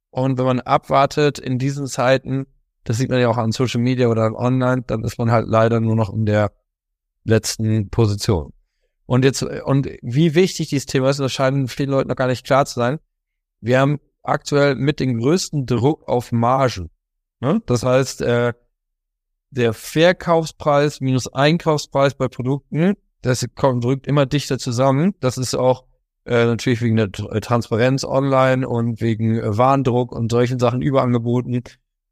Und 0.10 0.38
wenn 0.38 0.46
man 0.46 0.60
abwartet 0.60 1.40
in 1.40 1.58
diesen 1.58 1.88
Zeiten, 1.88 2.46
das 2.84 2.98
sieht 2.98 3.10
man 3.10 3.20
ja 3.20 3.30
auch 3.30 3.38
an 3.38 3.52
Social 3.52 3.82
Media 3.82 4.08
oder 4.08 4.34
online, 4.36 4.84
dann 4.86 5.04
ist 5.04 5.18
man 5.18 5.32
halt 5.32 5.48
leider 5.48 5.80
nur 5.80 5.96
noch 5.96 6.14
in 6.14 6.26
der 6.26 6.52
letzten 7.24 7.90
Position. 7.90 8.54
Und 9.06 9.26
jetzt, 9.26 9.44
und 9.44 9.90
wie 10.02 10.36
wichtig 10.36 10.70
dieses 10.70 10.86
Thema 10.86 11.10
ist, 11.10 11.20
das 11.20 11.32
scheint 11.32 11.70
vielen 11.72 11.90
Leuten 11.90 12.10
noch 12.10 12.16
gar 12.16 12.28
nicht 12.28 12.46
klar 12.46 12.66
zu 12.66 12.76
sein. 12.76 13.00
Wir 13.60 13.80
haben 13.80 14.00
aktuell 14.24 14.76
mit 14.76 15.00
dem 15.00 15.20
größten 15.20 15.66
Druck 15.66 16.08
auf 16.08 16.32
Margen. 16.32 16.90
Ne? 17.40 17.62
Das 17.66 17.84
heißt, 17.84 18.22
äh, 18.22 18.54
der 19.50 19.74
Verkaufspreis 19.74 21.02
minus 21.02 21.32
Einkaufspreis 21.34 22.16
bei 22.16 22.28
Produkten, 22.28 22.96
das 23.22 23.46
kommt, 23.56 23.84
drückt 23.84 24.08
immer 24.08 24.26
dichter 24.26 24.58
zusammen. 24.58 25.14
Das 25.20 25.38
ist 25.38 25.56
auch 25.56 25.86
äh, 26.26 26.46
natürlich 26.46 26.82
wegen 26.82 26.96
der 26.96 27.12
Transparenz 27.12 28.04
online 28.04 28.68
und 28.68 29.02
wegen 29.02 29.38
äh, 29.38 29.58
Warndruck 29.58 30.12
und 30.12 30.32
solchen 30.32 30.60
Sachen 30.60 30.82
überangeboten. 30.82 31.64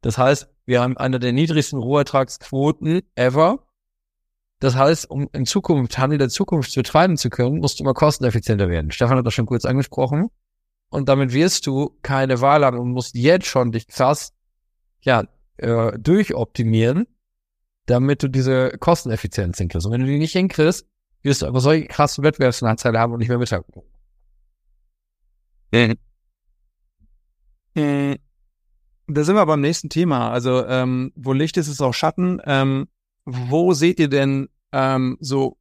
Das 0.01 0.17
heißt, 0.17 0.49
wir 0.65 0.81
haben 0.81 0.97
eine 0.97 1.19
der 1.19 1.31
niedrigsten 1.31 1.79
Rohertragsquoten 1.79 3.01
ever. 3.15 3.65
Das 4.59 4.75
heißt, 4.75 5.09
um 5.09 5.29
in 5.31 5.45
Zukunft 5.45 5.97
Handel 5.97 6.17
der 6.17 6.29
Zukunft 6.29 6.75
betreiben 6.75 7.17
zu 7.17 7.29
können, 7.29 7.59
musst 7.59 7.79
du 7.79 7.83
immer 7.83 7.93
kosteneffizienter 7.93 8.69
werden. 8.69 8.91
Stefan 8.91 9.17
hat 9.17 9.25
das 9.25 9.33
schon 9.33 9.45
kurz 9.45 9.65
angesprochen. 9.65 10.29
Und 10.89 11.07
damit 11.07 11.33
wirst 11.33 11.65
du 11.67 11.97
keine 12.01 12.41
Wahl 12.41 12.65
haben 12.65 12.77
und 12.79 12.91
musst 12.91 13.15
jetzt 13.15 13.45
schon 13.45 13.71
dich 13.71 13.87
krass 13.87 14.33
ja, 15.01 15.23
äh, 15.57 15.97
durchoptimieren, 15.97 17.07
damit 17.85 18.23
du 18.23 18.27
diese 18.27 18.71
Kosteneffizienz 18.79 19.59
hinkriegst. 19.59 19.85
Und 19.85 19.93
wenn 19.93 20.01
du 20.01 20.07
die 20.07 20.17
nicht 20.17 20.33
hinkriegst, 20.33 20.85
wirst 21.21 21.41
du 21.41 21.45
aber 21.45 21.59
solche 21.61 21.87
krassen 21.87 22.23
Wettbewerbsnachteile 22.23 22.99
haben 22.99 23.13
und 23.13 23.19
nicht 23.19 23.29
mehr 23.29 23.37
mithalten 23.37 23.71
können. 23.73 23.85
Äh, 27.75 28.17
da 29.07 29.23
sind 29.23 29.35
wir 29.35 29.45
beim 29.45 29.61
nächsten 29.61 29.89
Thema. 29.89 30.31
Also, 30.31 30.65
ähm, 30.65 31.11
wo 31.15 31.33
Licht 31.33 31.57
ist, 31.57 31.67
ist 31.67 31.81
auch 31.81 31.93
Schatten. 31.93 32.41
Ähm, 32.45 32.87
wo 33.29 33.73
seht 33.73 33.99
ihr 33.99 34.09
denn 34.09 34.49
ähm, 34.71 35.17
so 35.19 35.57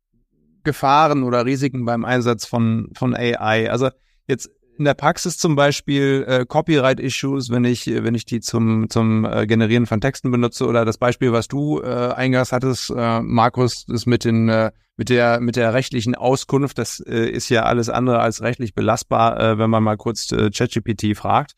Gefahren 0.64 1.22
oder 1.22 1.46
Risiken 1.46 1.84
beim 1.84 2.04
Einsatz 2.04 2.46
von, 2.46 2.90
von 2.94 3.14
AI? 3.14 3.70
Also 3.70 3.90
jetzt 4.26 4.50
in 4.78 4.84
der 4.84 4.94
Praxis 4.94 5.38
zum 5.38 5.56
Beispiel 5.56 6.24
äh, 6.28 6.46
Copyright-Issues, 6.46 7.50
wenn 7.50 7.64
ich, 7.64 7.86
wenn 7.86 8.14
ich 8.14 8.24
die 8.24 8.40
zum, 8.40 8.88
zum 8.88 9.24
äh, 9.24 9.46
Generieren 9.46 9.86
von 9.86 10.00
Texten 10.00 10.30
benutze 10.30 10.66
oder 10.66 10.84
das 10.84 10.98
Beispiel, 10.98 11.32
was 11.32 11.48
du 11.48 11.80
äh, 11.80 12.12
eingangs 12.12 12.52
hattest, 12.52 12.90
äh, 12.90 13.20
Markus, 13.20 13.86
ist 13.88 14.06
mit 14.06 14.24
den 14.24 14.48
äh, 14.48 14.70
mit 14.96 15.10
der 15.10 15.40
mit 15.40 15.56
der 15.56 15.74
rechtlichen 15.74 16.14
Auskunft, 16.14 16.78
das 16.78 17.00
äh, 17.00 17.28
ist 17.28 17.48
ja 17.48 17.64
alles 17.64 17.88
andere 17.88 18.20
als 18.20 18.42
rechtlich 18.42 18.74
belastbar, 18.74 19.38
äh, 19.40 19.58
wenn 19.58 19.70
man 19.70 19.82
mal 19.82 19.96
kurz 19.96 20.30
äh, 20.32 20.50
ChatGPT 20.50 21.16
fragt. 21.16 21.52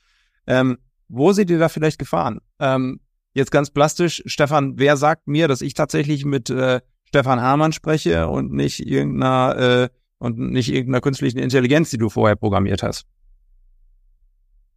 Ähm, 0.46 0.78
wo 1.08 1.32
seht 1.32 1.50
ihr 1.50 1.58
da 1.58 1.68
vielleicht 1.68 1.98
Gefahren? 1.98 2.40
Ähm, 2.58 3.00
jetzt 3.34 3.50
ganz 3.50 3.70
plastisch, 3.70 4.22
Stefan, 4.26 4.78
wer 4.78 4.96
sagt 4.96 5.28
mir, 5.28 5.48
dass 5.48 5.60
ich 5.60 5.74
tatsächlich 5.74 6.24
mit 6.24 6.50
äh, 6.50 6.80
Stefan 7.04 7.40
Hamann 7.40 7.72
spreche 7.72 8.28
und 8.28 8.52
nicht 8.52 8.80
irgendeiner 8.86 9.56
äh, 9.58 9.88
und 10.18 10.38
nicht 10.38 10.70
irgendeiner 10.70 11.00
künstlichen 11.00 11.38
Intelligenz, 11.38 11.90
die 11.90 11.98
du 11.98 12.08
vorher 12.08 12.36
programmiert 12.36 12.82
hast? 12.82 13.06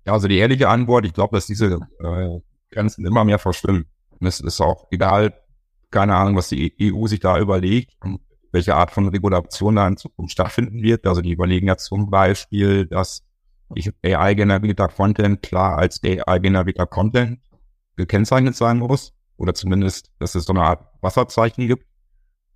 Ja, 0.06 0.14
also 0.14 0.28
die 0.28 0.38
ehrliche 0.38 0.70
Antwort, 0.70 1.06
ich 1.06 1.14
glaube, 1.14 1.36
dass 1.36 1.48
diese 1.48 1.80
äh, 2.00 2.40
Grenzen 2.72 3.06
immer 3.06 3.24
mehr 3.24 3.40
verschwimmen. 3.40 3.86
Und 4.20 4.28
es 4.28 4.40
ist 4.40 4.62
auch 4.62 4.88
egal, 4.92 5.34
keine 5.92 6.16
Ahnung, 6.16 6.36
was 6.36 6.50
die 6.50 6.74
EU 6.82 7.08
sich 7.08 7.20
da 7.20 7.40
überlegt 7.40 7.94
und 8.02 8.20
welche 8.52 8.76
Art 8.76 8.92
von 8.92 9.08
Regulation 9.08 9.76
da 9.76 9.88
in 9.88 9.98
Zukunft 9.98 10.34
stattfinden 10.34 10.82
wird. 10.82 11.06
Also 11.08 11.22
die 11.22 11.32
überlegen 11.32 11.68
ja 11.68 11.78
zum 11.78 12.10
Beispiel, 12.10 12.86
dass 12.86 13.24
ich 13.76 13.92
AI-generierter 14.04 14.88
Content 14.88 15.42
klar 15.42 15.78
als 15.78 16.02
AI-generierter 16.04 16.86
Content 16.86 17.40
gekennzeichnet 17.96 18.56
sein 18.56 18.80
muss. 18.80 19.14
Oder 19.38 19.54
zumindest, 19.54 20.12
dass 20.20 20.36
es 20.36 20.46
so 20.46 20.54
eine 20.54 20.64
Art 20.64 20.88
Wasserzeichen 21.02 21.68
gibt. 21.68 21.86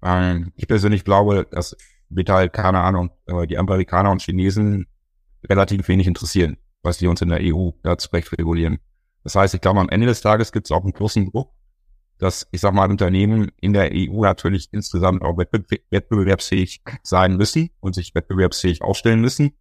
Ähm, 0.03 0.53
ich 0.55 0.67
persönlich 0.67 1.03
glaube, 1.03 1.47
dass 1.49 1.75
wird 2.09 2.29
halt, 2.29 2.53
keine 2.53 2.79
Ahnung, 2.79 3.11
äh, 3.25 3.47
die 3.47 3.57
Amerikaner 3.57 4.11
und 4.11 4.21
Chinesen 4.21 4.87
relativ 5.49 5.87
wenig 5.87 6.07
interessieren, 6.07 6.57
was 6.81 7.01
wir 7.01 7.09
uns 7.09 7.21
in 7.21 7.29
der 7.29 7.39
EU 7.41 7.71
dazu 7.83 8.09
recht 8.11 8.31
regulieren. 8.37 8.79
Das 9.23 9.35
heißt, 9.35 9.53
ich 9.53 9.61
glaube, 9.61 9.79
am 9.79 9.89
Ende 9.89 10.07
des 10.07 10.21
Tages 10.21 10.51
gibt 10.51 10.67
es 10.67 10.71
auch 10.71 10.83
einen 10.83 10.93
großen 10.93 11.31
Druck, 11.31 11.51
dass, 12.17 12.47
ich 12.51 12.61
sag 12.61 12.73
mal, 12.73 12.89
Unternehmen 12.89 13.51
in 13.59 13.73
der 13.73 13.91
EU 13.93 14.21
natürlich 14.21 14.69
insgesamt 14.71 15.21
auch 15.21 15.37
wettbewerbsfähig 15.37 16.81
sein 17.03 17.35
müssen 17.35 17.69
und 17.79 17.93
sich 17.93 18.15
wettbewerbsfähig 18.15 18.81
aufstellen 18.81 19.21
müssen. 19.21 19.51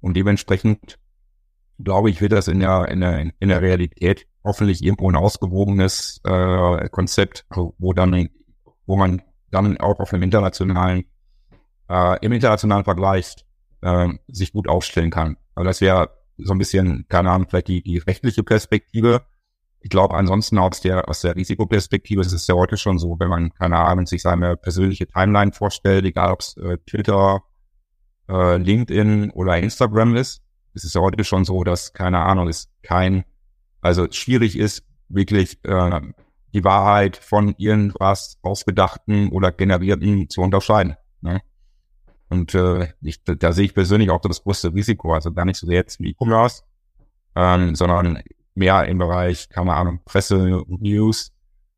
Und 0.00 0.14
dementsprechend, 0.14 0.98
glaube 1.82 2.10
ich, 2.10 2.20
wird 2.20 2.32
das 2.32 2.46
in 2.46 2.60
der, 2.60 2.88
in 2.88 3.00
der, 3.00 3.32
in 3.40 3.48
der 3.48 3.62
Realität 3.62 4.26
hoffentlich 4.48 4.82
irgendwo 4.82 5.10
ein 5.10 5.16
ausgewogenes 5.16 6.20
äh, 6.24 6.88
Konzept, 6.88 7.46
wo 7.50 7.92
dann, 7.92 8.28
wo 8.86 8.96
man 8.96 9.22
dann 9.50 9.78
auch 9.78 10.00
auf 10.00 10.12
einem 10.12 10.24
internationalen 10.24 11.04
äh, 11.88 12.18
im 12.24 12.32
internationalen 12.32 12.84
Vergleich 12.84 13.36
äh, 13.80 14.08
sich 14.28 14.52
gut 14.52 14.68
aufstellen 14.68 15.10
kann. 15.10 15.36
Also 15.54 15.66
das 15.66 15.80
wäre 15.80 16.10
so 16.38 16.52
ein 16.52 16.58
bisschen, 16.58 17.06
keine 17.08 17.30
Ahnung, 17.30 17.48
vielleicht 17.48 17.68
die, 17.68 17.82
die 17.82 17.98
rechtliche 17.98 18.42
Perspektive. 18.42 19.22
Ich 19.80 19.90
glaube, 19.90 20.14
ansonsten 20.14 20.58
aus 20.58 20.80
der, 20.80 21.08
aus 21.08 21.20
der 21.20 21.36
Risikoperspektive 21.36 22.20
ist 22.20 22.32
es 22.32 22.46
ja 22.46 22.54
heute 22.54 22.76
schon 22.76 22.98
so, 22.98 23.16
wenn 23.18 23.28
man, 23.28 23.54
keine 23.54 23.78
Ahnung, 23.78 24.06
sich 24.06 24.22
seine 24.22 24.56
persönliche 24.56 25.06
Timeline 25.06 25.52
vorstellt, 25.52 26.04
egal 26.04 26.32
ob 26.32 26.40
es 26.40 26.56
äh, 26.56 26.78
Twitter, 26.86 27.42
äh, 28.28 28.56
LinkedIn 28.56 29.30
oder 29.30 29.58
Instagram 29.58 30.16
ist, 30.16 30.42
ist 30.74 30.84
es 30.84 30.94
ja 30.94 31.00
heute 31.00 31.24
schon 31.24 31.44
so, 31.44 31.64
dass, 31.64 31.92
keine 31.92 32.18
Ahnung, 32.18 32.48
es 32.48 32.70
kein, 32.82 33.24
also 33.80 34.06
schwierig 34.10 34.58
ist, 34.58 34.84
wirklich 35.08 35.58
äh, 35.64 36.00
die 36.54 36.64
Wahrheit 36.64 37.16
von 37.16 37.54
irgendwas 37.58 38.38
ausgedachten 38.42 39.30
oder 39.30 39.52
generierten 39.52 40.28
zu 40.28 40.40
unterscheiden. 40.40 40.96
Ne? 41.20 41.40
Und 42.28 42.54
äh, 42.54 42.88
ich, 43.00 43.22
da 43.24 43.52
sehe 43.52 43.66
ich 43.66 43.74
persönlich 43.74 44.10
auch 44.10 44.20
das 44.20 44.42
größte 44.42 44.72
Risiko, 44.74 45.14
also 45.14 45.32
gar 45.32 45.44
nicht 45.44 45.58
so 45.58 45.66
sehr 45.66 45.76
jetzt 45.76 46.00
im 46.00 46.06
E-Commerce, 46.06 46.62
ähm, 47.34 47.74
sondern 47.74 48.22
mehr 48.54 48.86
im 48.86 48.98
Bereich, 48.98 49.48
keine 49.48 49.74
Ahnung, 49.74 50.00
Presse, 50.04 50.62
News, 50.66 51.32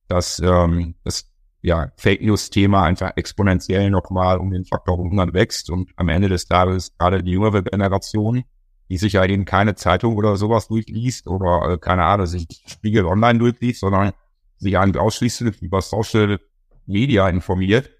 dass 0.08 0.40
ähm, 0.40 0.94
das 1.04 1.30
ja, 1.62 1.92
Fake 1.96 2.22
News-Thema 2.22 2.84
einfach 2.84 3.12
exponentiell 3.16 3.90
nochmal 3.90 4.38
um 4.38 4.50
den 4.50 4.64
Faktor 4.64 4.98
100 4.98 5.34
wächst 5.34 5.70
und 5.70 5.90
am 5.96 6.08
Ende 6.08 6.28
des 6.28 6.46
Tages 6.46 6.96
gerade 6.96 7.22
die 7.22 7.32
jüngere 7.32 7.62
Generation, 7.62 8.44
die 8.90 8.96
sich 8.96 9.12
ja 9.14 9.24
eben 9.24 9.44
keine 9.44 9.76
Zeitung 9.76 10.16
oder 10.16 10.36
sowas 10.36 10.68
durchliest 10.68 11.28
oder 11.28 11.72
äh, 11.72 11.78
keine 11.78 12.04
Ahnung, 12.04 12.26
sich 12.26 12.46
Spiegel 12.66 13.06
online 13.06 13.38
durchliest, 13.38 13.80
sondern 13.80 14.12
sich 14.58 14.76
eigentlich 14.76 15.00
ausschließlich 15.00 15.62
über 15.62 15.80
Social 15.80 16.40
Media 16.86 17.28
informiert, 17.28 17.90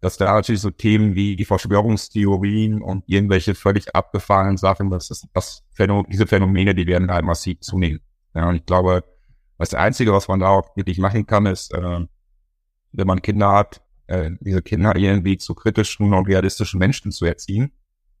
dass 0.00 0.18
da 0.18 0.34
natürlich 0.34 0.60
so 0.60 0.70
Themen 0.70 1.14
wie 1.14 1.34
die 1.34 1.46
Verschwörungstheorien 1.46 2.82
und 2.82 3.04
irgendwelche 3.06 3.54
völlig 3.54 3.94
abgefahrenen 3.96 4.58
Sachen, 4.58 4.90
das 4.90 5.10
ist 5.10 5.26
das 5.32 5.64
Phänomen, 5.72 6.10
diese 6.10 6.26
Phänomene, 6.26 6.74
die 6.74 6.86
werden 6.86 7.10
halt 7.10 7.24
massiv 7.24 7.60
zunehmen. 7.60 8.00
Ja, 8.34 8.48
und 8.48 8.56
ich 8.56 8.66
glaube, 8.66 9.02
das 9.56 9.72
Einzige, 9.72 10.12
was 10.12 10.28
man 10.28 10.40
da 10.40 10.48
auch 10.48 10.76
wirklich 10.76 10.98
machen 10.98 11.26
kann, 11.26 11.46
ist, 11.46 11.72
äh, 11.72 12.06
wenn 12.92 13.06
man 13.06 13.22
Kinder 13.22 13.50
hat, 13.50 13.80
äh, 14.08 14.30
diese 14.40 14.60
Kinder 14.60 14.94
irgendwie 14.94 15.38
zu 15.38 15.54
kritischen 15.54 16.12
und 16.12 16.28
realistischen 16.28 16.78
Menschen 16.78 17.12
zu 17.12 17.24
erziehen 17.24 17.72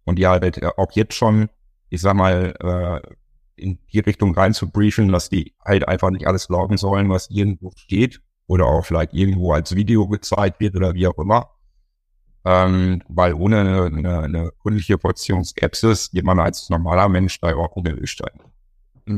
und 0.04 0.18
die 0.18 0.26
halt 0.26 0.62
äh, 0.62 0.70
auch 0.78 0.92
jetzt 0.92 1.14
schon, 1.14 1.50
ich 1.88 2.00
sag 2.00 2.14
mal, 2.14 2.54
äh, 2.60 3.14
in 3.56 3.78
die 3.92 4.00
Richtung 4.00 4.34
rein 4.34 4.52
zu 4.52 4.70
briefen, 4.70 5.12
dass 5.12 5.28
die 5.28 5.54
halt 5.64 5.86
einfach 5.86 6.10
nicht 6.10 6.26
alles 6.26 6.48
glauben 6.48 6.76
sollen, 6.76 7.08
was 7.08 7.30
irgendwo 7.30 7.70
steht 7.76 8.20
oder 8.46 8.66
auch 8.66 8.84
vielleicht 8.84 9.14
irgendwo 9.14 9.52
als 9.52 9.74
Video 9.74 10.08
gezeigt 10.08 10.60
wird 10.60 10.74
oder 10.76 10.94
wie 10.94 11.06
auch 11.06 11.18
immer, 11.18 11.50
ähm, 12.44 13.02
weil 13.08 13.34
ohne 13.34 13.60
eine, 13.60 13.84
eine, 13.84 14.18
eine 14.20 14.52
gründliche 14.60 14.98
Portion 14.98 15.44
Skepsis 15.44 16.10
geht 16.10 16.24
man 16.24 16.40
als 16.40 16.68
normaler 16.68 17.08
Mensch 17.08 17.40
da 17.40 17.52
überhaupt 17.52 17.76
nicht 17.76 17.96
durchsteigen. 17.98 18.40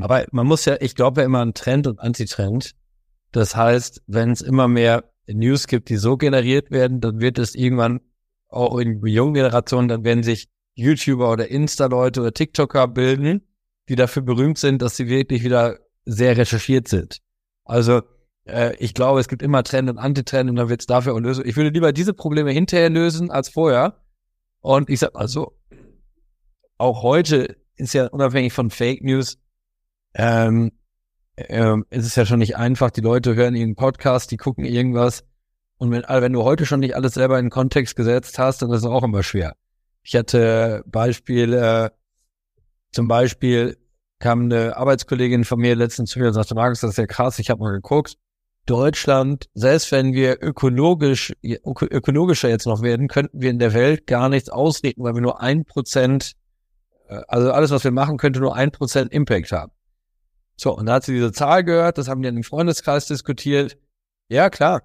Aber 0.00 0.26
man 0.32 0.46
muss 0.46 0.64
ja, 0.64 0.76
ich 0.80 0.94
glaube 0.94 1.20
ja 1.20 1.26
immer 1.26 1.40
an 1.40 1.54
Trend 1.54 1.86
und 1.86 2.00
Antitrend. 2.00 2.72
Das 3.32 3.54
heißt, 3.56 4.02
wenn 4.06 4.30
es 4.30 4.40
immer 4.40 4.68
mehr 4.68 5.04
News 5.28 5.66
gibt, 5.66 5.88
die 5.88 5.96
so 5.96 6.16
generiert 6.16 6.70
werden, 6.70 7.00
dann 7.00 7.20
wird 7.20 7.38
es 7.38 7.54
irgendwann 7.54 8.00
auch 8.48 8.78
in 8.78 9.04
jungen 9.06 9.34
Generationen, 9.34 9.88
dann 9.88 10.04
werden 10.04 10.22
sich 10.22 10.48
YouTuber 10.76 11.30
oder 11.30 11.48
Insta-Leute 11.48 12.20
oder 12.20 12.32
TikToker 12.32 12.86
bilden, 12.88 13.42
die 13.88 13.96
dafür 13.96 14.22
berühmt 14.22 14.58
sind, 14.58 14.82
dass 14.82 14.96
sie 14.96 15.08
wirklich 15.08 15.42
wieder 15.42 15.78
sehr 16.04 16.36
recherchiert 16.36 16.88
sind. 16.88 17.18
Also 17.64 18.02
äh, 18.44 18.76
ich 18.76 18.94
glaube, 18.94 19.20
es 19.20 19.28
gibt 19.28 19.42
immer 19.42 19.62
Trend 19.64 19.90
und 19.90 19.98
Antitrend 19.98 20.50
und 20.50 20.56
dann 20.56 20.68
wird 20.68 20.80
es 20.80 20.86
dafür 20.86 21.14
auch 21.14 21.18
lösen. 21.18 21.44
Ich 21.46 21.56
würde 21.56 21.70
lieber 21.70 21.92
diese 21.92 22.14
Probleme 22.14 22.52
hinterher 22.52 22.90
lösen 22.90 23.30
als 23.30 23.48
vorher. 23.48 24.00
Und 24.60 24.90
ich 24.90 25.00
sag 25.00 25.14
mal 25.14 25.28
so, 25.28 25.58
auch 26.78 27.02
heute 27.02 27.56
ist 27.76 27.94
ja 27.94 28.06
unabhängig 28.06 28.52
von 28.52 28.70
Fake 28.70 29.02
News, 29.02 29.38
ähm, 30.14 30.72
ähm, 31.36 31.84
ist 31.90 32.06
es 32.06 32.16
ja 32.16 32.26
schon 32.26 32.38
nicht 32.38 32.56
einfach. 32.56 32.90
Die 32.90 33.00
Leute 33.00 33.34
hören 33.34 33.54
ihren 33.54 33.76
Podcast, 33.76 34.30
die 34.30 34.36
gucken 34.36 34.64
irgendwas. 34.64 35.24
Und 35.78 35.90
wenn, 35.90 36.02
wenn 36.02 36.32
du 36.32 36.42
heute 36.42 36.64
schon 36.64 36.80
nicht 36.80 36.96
alles 36.96 37.14
selber 37.14 37.38
in 37.38 37.46
den 37.46 37.50
Kontext 37.50 37.96
gesetzt 37.96 38.38
hast, 38.38 38.62
dann 38.62 38.70
ist 38.70 38.80
es 38.80 38.86
auch 38.86 39.02
immer 39.02 39.22
schwer. 39.22 39.54
Ich 40.06 40.14
hatte 40.14 40.84
Beispiel, 40.86 41.52
äh, 41.52 41.90
zum 42.92 43.08
Beispiel 43.08 43.76
kam 44.20 44.42
eine 44.42 44.76
Arbeitskollegin 44.76 45.44
von 45.44 45.58
mir 45.58 45.74
letztens 45.74 46.10
zu 46.10 46.20
mir 46.20 46.28
und 46.28 46.34
sagte, 46.34 46.54
Markus, 46.54 46.80
das 46.80 46.90
ist 46.90 46.98
ja 46.98 47.06
krass, 47.06 47.40
ich 47.40 47.50
habe 47.50 47.60
mal 47.60 47.72
geguckt. 47.72 48.16
Deutschland, 48.66 49.46
selbst 49.54 49.90
wenn 49.90 50.12
wir 50.12 50.40
ökologisch, 50.40 51.34
ökologischer 51.42 52.48
jetzt 52.48 52.66
noch 52.66 52.82
werden, 52.82 53.08
könnten 53.08 53.40
wir 53.40 53.50
in 53.50 53.58
der 53.58 53.74
Welt 53.74 54.06
gar 54.06 54.28
nichts 54.28 54.48
ausrichten, 54.48 55.02
weil 55.02 55.14
wir 55.14 55.22
nur 55.22 55.40
ein 55.40 55.64
Prozent, 55.64 56.34
äh, 57.08 57.22
also 57.26 57.50
alles, 57.50 57.72
was 57.72 57.82
wir 57.82 57.90
machen, 57.90 58.16
könnte 58.16 58.38
nur 58.38 58.54
ein 58.54 58.70
Prozent 58.70 59.12
Impact 59.12 59.50
haben. 59.50 59.72
So, 60.56 60.76
und 60.76 60.86
da 60.86 60.94
hat 60.94 61.04
sie 61.04 61.14
diese 61.14 61.32
Zahl 61.32 61.64
gehört, 61.64 61.98
das 61.98 62.06
haben 62.06 62.22
die 62.22 62.28
in 62.28 62.36
dem 62.36 62.44
Freundeskreis 62.44 63.06
diskutiert. 63.06 63.76
Ja, 64.28 64.50
klar. 64.50 64.82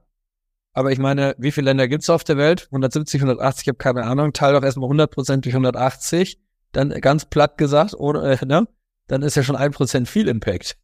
Aber 0.74 0.92
ich 0.92 1.00
meine, 1.00 1.36
wie 1.38 1.52
viele 1.52 1.66
Länder 1.66 1.88
gibt's 1.88 2.10
auf 2.10 2.24
der 2.24 2.38
Welt? 2.38 2.68
170, 2.72 3.22
180, 3.22 3.64
ich 3.64 3.68
habe 3.68 3.78
keine 3.78 4.04
Ahnung. 4.04 4.34
Teil 4.34 4.54
doch 4.54 4.64
erstmal 4.64 4.86
100 4.86 5.12
Prozent 5.12 5.46
durch 5.46 5.54
180. 5.54 6.40
Dann 6.72 6.90
ganz 7.02 7.26
platt 7.26 7.58
gesagt, 7.58 7.94
ohne, 7.96 8.22
äh, 8.22 8.46
ne? 8.46 8.68
Dann 9.08 9.22
ist 9.22 9.36
ja 9.36 9.44
schon 9.44 9.58
ein 9.58 9.72
Prozent 9.72 10.08
viel 10.08 10.28
Impact. 10.28 10.78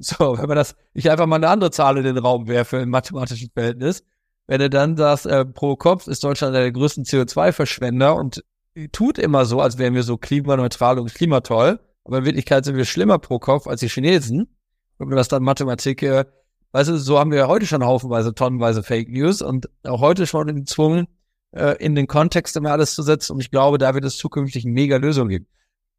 So, 0.00 0.38
wenn 0.38 0.46
man 0.46 0.56
das, 0.56 0.76
ich 0.94 1.10
einfach 1.10 1.26
mal 1.26 1.36
eine 1.36 1.48
andere 1.48 1.72
Zahl 1.72 1.98
in 1.98 2.04
den 2.04 2.18
Raum 2.18 2.46
werfe 2.46 2.76
im 2.76 2.90
mathematischen 2.90 3.50
Verhältnis. 3.52 4.04
Wenn 4.46 4.60
du 4.60 4.70
dann 4.70 4.96
sagst, 4.96 5.26
äh, 5.26 5.44
pro 5.44 5.74
Kopf 5.74 6.06
ist 6.06 6.22
Deutschland 6.22 6.54
der 6.54 6.70
größten 6.70 7.02
CO2-Verschwender 7.04 8.14
und 8.14 8.44
tut 8.92 9.18
immer 9.18 9.44
so, 9.44 9.60
als 9.60 9.76
wären 9.76 9.94
wir 9.94 10.04
so 10.04 10.16
klimaneutral 10.16 11.00
und 11.00 11.12
klimatoll 11.12 11.80
aber 12.08 12.18
in 12.18 12.24
Wirklichkeit 12.24 12.64
sind 12.64 12.76
wir 12.76 12.86
schlimmer 12.86 13.18
pro 13.18 13.38
Kopf 13.38 13.66
als 13.66 13.80
die 13.80 13.88
Chinesen. 13.90 14.48
Wenn 14.96 15.08
man 15.08 15.18
das 15.18 15.28
dann 15.28 15.42
Mathematik, 15.42 16.02
äh, 16.02 16.24
weißt 16.72 16.90
du, 16.90 16.98
so 16.98 17.18
haben 17.18 17.30
wir 17.30 17.48
heute 17.48 17.66
schon 17.66 17.84
haufenweise, 17.84 18.34
tonnenweise 18.34 18.82
Fake 18.82 19.08
News 19.08 19.42
und 19.42 19.68
auch 19.84 20.00
heute 20.00 20.26
schon 20.26 20.54
gezwungen, 20.54 21.06
äh, 21.52 21.76
in 21.82 21.94
den 21.94 22.06
Kontext 22.06 22.56
immer 22.56 22.72
alles 22.72 22.94
zu 22.94 23.02
setzen. 23.02 23.34
Und 23.34 23.40
ich 23.40 23.50
glaube, 23.50 23.78
da 23.78 23.94
wird 23.94 24.04
es 24.04 24.16
zukünftig 24.16 24.64
eine 24.64 24.74
mega 24.74 24.96
Lösung 24.96 25.28
geben. 25.28 25.46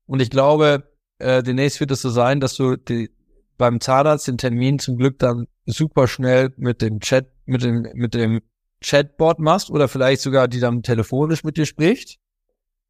Und 0.05 0.21
ich 0.21 0.29
glaube, 0.29 0.91
äh, 1.19 1.43
demnächst 1.43 1.79
wird 1.79 1.91
es 1.91 2.01
so 2.01 2.09
sein, 2.09 2.39
dass 2.39 2.55
du 2.55 2.75
die, 2.75 3.09
beim 3.57 3.79
Zahnarzt 3.79 4.27
den 4.27 4.37
Termin 4.37 4.79
zum 4.79 4.97
Glück 4.97 5.19
dann 5.19 5.47
super 5.65 6.07
schnell 6.07 6.53
mit 6.57 6.81
dem 6.81 6.99
Chat, 6.99 7.31
mit 7.45 7.63
dem, 7.63 7.87
mit 7.93 8.13
dem 8.13 8.41
Chatbot 8.81 9.39
machst 9.39 9.69
oder 9.69 9.87
vielleicht 9.87 10.21
sogar 10.21 10.47
die 10.47 10.59
dann 10.59 10.83
telefonisch 10.83 11.43
mit 11.43 11.57
dir 11.57 11.65
spricht. 11.65 12.17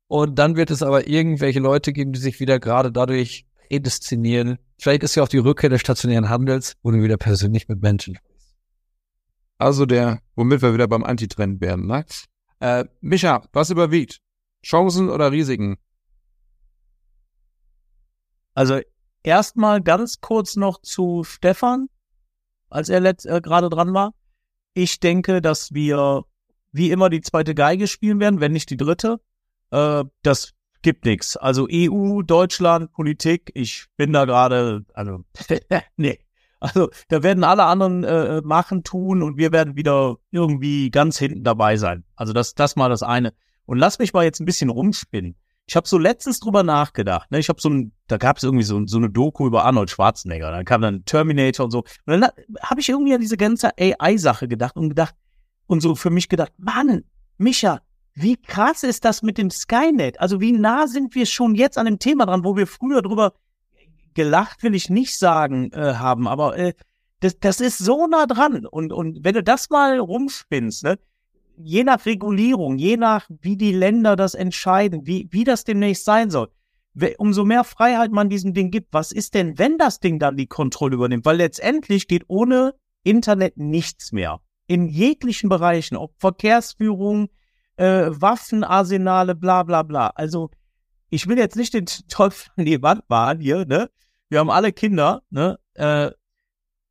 Und 0.08 0.39
dann 0.39 0.56
wird 0.56 0.72
es 0.72 0.82
aber 0.82 1.08
irgendwelche 1.08 1.60
Leute 1.60 1.94
geben, 1.94 2.13
die 2.13 2.20
sich 2.20 2.39
wieder 2.39 2.60
gerade 2.60 2.92
dadurch 2.92 3.46
prädestinieren. 3.68 4.58
Vielleicht 4.80 5.04
ist 5.04 5.15
ja 5.15 5.24
auch 5.24 5.28
die 5.28 5.38
Rückkehr 5.38 5.70
des 5.70 5.82
stationären 5.82 6.30
Handels, 6.30 6.76
wo 6.82 6.92
du 6.92 7.02
wieder 7.04 7.18
persönlich 7.18 7.68
mit 7.68 7.82
Menschen 7.82 8.15
sprichst. 8.15 8.56
Also 9.58 9.86
der, 9.86 10.22
womit 10.36 10.62
wir 10.62 10.74
wieder 10.74 10.88
beim 10.88 11.04
Antitrend 11.04 11.60
werden, 11.60 11.88
ne? 11.88 12.06
Äh, 12.62 12.86
Micha, 13.02 13.44
was 13.52 13.70
überwiegt? 13.70 14.22
Chancen 14.63 15.10
oder 15.10 15.32
Risiken? 15.32 15.78
Also 18.54 18.80
erstmal 19.24 19.82
ganz 19.82 20.22
kurz 20.22 20.56
noch 20.56 20.82
zu 20.82 21.24
Stefan, 21.24 21.88
als 22.70 22.89
er 22.89 23.02
letzt, 23.02 23.26
äh, 23.26 23.42
gerade 23.42 23.70
dran 23.70 23.94
war. 23.94 24.13
Ich 24.74 25.00
denke, 25.00 25.42
dass 25.42 25.74
wir 25.74 26.24
wie 26.72 26.92
immer 26.92 27.10
die 27.10 27.22
zweite 27.22 27.56
Geige 27.56 27.88
spielen 27.88 28.20
werden, 28.20 28.39
wenn 28.39 28.54
nicht 28.54 28.70
die 28.70 28.78
dritte 28.78 29.20
äh, 29.72 30.04
das 30.24 30.54
gibt 30.82 31.06
nichts. 31.06 31.38
Also 31.38 31.68
EU, 31.72 32.22
Deutschland, 32.22 32.92
Politik, 32.92 33.52
ich 33.54 33.86
bin 33.98 34.13
da 34.13 34.26
gerade, 34.26 34.86
also 34.94 35.24
nee. 35.98 36.20
Also 36.62 36.89
da 37.08 37.24
werden 37.24 37.44
alle 37.46 37.63
anderen 37.63 38.04
äh, 38.04 38.42
machen, 38.42 38.84
tun 38.84 39.24
und 39.24 39.38
wir 39.38 39.54
werden 39.54 39.76
wieder 39.78 40.18
irgendwie 40.32 40.92
ganz 40.92 41.18
hinten 41.18 41.44
dabei 41.44 41.78
sein. 41.78 42.04
Also 42.15 42.34
das, 42.34 42.54
das 42.54 42.76
mal 42.76 42.89
das 42.89 43.02
eine. 43.02 43.34
Und 43.65 43.78
lass 43.78 44.00
mich 44.00 44.13
mal 44.13 44.26
jetzt 44.26 44.42
ein 44.42 44.46
bisschen 44.46 44.70
rumspinnen. 44.70 45.36
Ich 45.68 45.76
habe 45.76 45.88
so 45.88 45.98
letztens 45.98 46.39
drüber 46.39 46.63
nachgedacht. 46.63 47.30
Ne? 47.32 47.39
Ich 47.39 47.48
habe 47.48 47.62
so 47.62 47.70
ein, 47.70 47.94
da 48.08 48.18
gab 48.18 48.38
es 48.38 48.44
irgendwie 48.44 48.63
so, 48.63 48.82
so 48.88 48.98
eine 48.98 49.10
Doku 49.10 49.46
über 49.46 49.63
Arnold 49.63 49.92
Schwarzenegger. 49.92 50.52
Dann 50.52 50.65
kam 50.65 50.82
dann 50.82 51.06
Terminator 51.06 51.65
und 51.65 51.72
so. 51.72 51.80
Und 51.80 52.22
dann 52.22 52.24
habe 52.63 52.82
ich 52.82 52.89
irgendwie 52.89 53.13
an 53.13 53.22
diese 53.22 53.38
ganze 53.38 53.72
AI-Sache 53.78 54.48
gedacht 54.48 54.76
und 54.76 54.89
gedacht 54.89 55.15
und 55.68 55.82
so 55.82 55.96
für 55.96 56.10
mich 56.10 56.28
gedacht, 56.28 56.52
Mann, 56.58 57.04
Micha, 57.38 57.82
wie 58.13 58.38
krass 58.38 58.84
ist 58.84 59.06
das 59.06 59.22
mit 59.22 59.38
dem 59.38 59.50
Skynet? 59.50 60.19
Also 60.19 60.41
wie 60.41 60.52
nah 60.52 60.88
sind 60.88 61.15
wir 61.15 61.26
schon 61.26 61.56
jetzt 61.56 61.78
an 61.78 61.86
dem 61.86 62.00
Thema 62.00 62.26
dran, 62.26 62.43
wo 62.43 62.56
wir 62.56 62.67
früher 62.67 63.02
drüber 63.02 63.34
gelacht, 64.13 64.63
will 64.63 64.76
ich 64.76 64.89
nicht 64.89 65.17
sagen 65.17 65.72
äh, 65.72 65.93
haben, 65.95 66.28
aber 66.28 66.58
äh, 66.58 66.74
das, 67.19 67.39
das 67.39 67.62
ist 67.62 67.78
so 67.78 68.08
nah 68.08 68.26
dran. 68.26 68.65
Und, 68.65 68.91
und 68.91 69.24
wenn 69.24 69.34
du 69.34 69.43
das 69.43 69.69
mal 69.69 70.00
rumspinnst, 70.00 70.84
ne, 70.84 71.00
je 71.58 71.84
nach 71.84 72.06
Regulierung, 72.06 72.78
je 72.78 72.98
nach 72.98 73.30
wie 73.41 73.58
die 73.58 73.72
Länder 73.72 74.15
das 74.15 74.34
entscheiden, 74.34 75.06
wie, 75.06 75.28
wie 75.32 75.43
das 75.43 75.63
demnächst 75.63 76.06
sein 76.06 76.30
soll, 76.30 76.50
umso 77.17 77.45
mehr 77.45 77.63
Freiheit 77.63 78.12
man 78.12 78.30
diesem 78.30 78.54
Ding 78.54 78.72
gibt, 78.72 78.93
was 78.93 79.12
ist 79.12 79.34
denn, 79.34 79.58
wenn 79.58 79.78
das 79.78 80.00
Ding 80.00 80.19
dann 80.19 80.38
die 80.38 80.48
Kontrolle 80.48 80.95
übernimmt? 80.95 81.26
Weil 81.26 81.38
letztendlich 81.38 82.08
geht 82.08 82.24
ohne 82.28 82.74
Internet 83.04 83.58
nichts 83.58 84.12
mehr. 84.12 84.41
In 84.67 84.88
jeglichen 84.88 85.50
Bereichen, 85.50 85.95
ob 85.95 86.13
Verkehrsführung, 86.19 87.30
äh, 87.80 88.10
Waffenarsenale, 88.22 89.36
bla 89.36 89.63
bla 89.63 89.84
bla. 89.84 90.08
Also 90.15 90.52
ich 91.10 91.28
will 91.28 91.38
jetzt 91.38 91.56
nicht 91.56 91.74
den 91.74 91.86
Teufel 91.86 92.52
an 92.58 92.65
die 92.65 92.82
Wand 92.82 93.04
malen 93.10 93.39
hier, 93.39 93.65
ne? 93.65 93.89
Wir 94.30 94.39
haben 94.39 94.52
alle 94.52 94.72
Kinder, 94.72 95.22
ne? 95.30 95.58
Äh, 95.74 96.12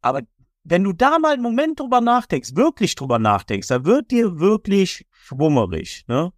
aber 0.01 0.23
wenn 0.65 0.85
du 0.85 0.93
da 0.93 1.19
mal 1.19 1.35
einen 1.35 1.43
Moment 1.43 1.79
drüber 1.81 2.01
nachdenkst, 2.01 2.57
wirklich 2.57 2.95
drüber 2.95 3.19
nachdenkst, 3.19 3.69
da 3.69 3.85
wird 3.85 4.11
dir 4.11 4.41
wirklich 4.41 5.07
schwummerig, 5.11 6.05
ne? 6.09 6.33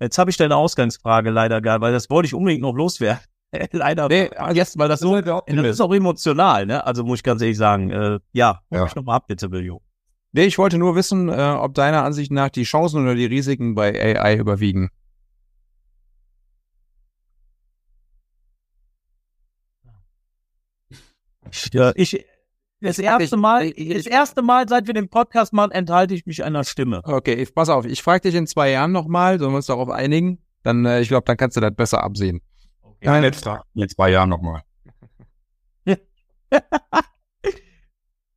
Jetzt 0.00 0.18
habe 0.18 0.30
ich 0.30 0.36
deine 0.36 0.56
Ausgangsfrage 0.56 1.30
leider 1.30 1.60
gar, 1.60 1.80
weil 1.80 1.92
das 1.92 2.10
wollte 2.10 2.26
ich 2.26 2.34
unbedingt 2.34 2.62
noch 2.62 2.74
loswerden. 2.74 3.22
leider. 3.70 4.08
Nee, 4.08 4.28
jetzt, 4.52 4.76
weil 4.76 4.88
das 4.88 5.00
so, 5.00 5.20
das 5.20 5.42
ist 5.46 5.80
auch 5.80 5.94
emotional, 5.94 6.66
ne? 6.66 6.84
Also 6.84 7.04
muss 7.04 7.20
ich 7.20 7.22
ganz 7.22 7.40
ehrlich 7.40 7.56
sagen, 7.56 7.90
äh, 7.90 8.18
ja, 8.32 8.60
ja. 8.70 8.84
mich 8.84 8.94
nochmal 8.96 9.16
ab, 9.16 9.28
bitte, 9.28 9.48
Biljo. 9.48 9.80
Nee, 10.36 10.46
ich 10.46 10.58
wollte 10.58 10.78
nur 10.78 10.96
wissen, 10.96 11.28
äh, 11.28 11.32
ob 11.32 11.74
deiner 11.74 12.02
Ansicht 12.02 12.32
nach 12.32 12.48
die 12.48 12.64
Chancen 12.64 13.00
oder 13.00 13.14
die 13.14 13.26
Risiken 13.26 13.76
bei 13.76 14.18
AI 14.20 14.36
überwiegen. 14.36 14.90
Ja, 21.72 21.92
ich, 21.94 22.26
das 22.80 22.98
erste 22.98 23.36
Mal, 23.36 23.70
das 23.70 24.06
erste 24.06 24.42
Mal, 24.42 24.68
seit 24.68 24.88
wir 24.88 24.94
den 24.94 25.08
Podcast 25.08 25.52
machen, 25.52 25.70
enthalte 25.70 26.14
ich 26.14 26.26
mich 26.26 26.42
einer 26.42 26.64
Stimme. 26.64 27.00
Okay, 27.04 27.34
ich, 27.34 27.54
pass 27.54 27.68
auf, 27.68 27.84
ich 27.86 28.02
frage 28.02 28.22
dich 28.22 28.34
in 28.34 28.48
zwei 28.48 28.70
Jahren 28.70 28.90
nochmal, 28.90 29.38
sollen 29.38 29.52
wir 29.52 29.58
uns 29.58 29.66
darauf 29.66 29.88
einigen? 29.88 30.42
Dann, 30.64 30.84
äh, 30.84 31.00
ich 31.00 31.06
glaube, 31.06 31.26
dann 31.26 31.36
kannst 31.36 31.56
du 31.56 31.60
das 31.60 31.76
besser 31.76 32.02
absehen. 32.02 32.40
Okay. 32.82 33.06
Ja, 33.06 33.20
jetzt, 33.22 33.48
in 33.74 33.88
zwei 33.88 34.10
Jahren 34.10 34.30
nochmal. 34.30 34.62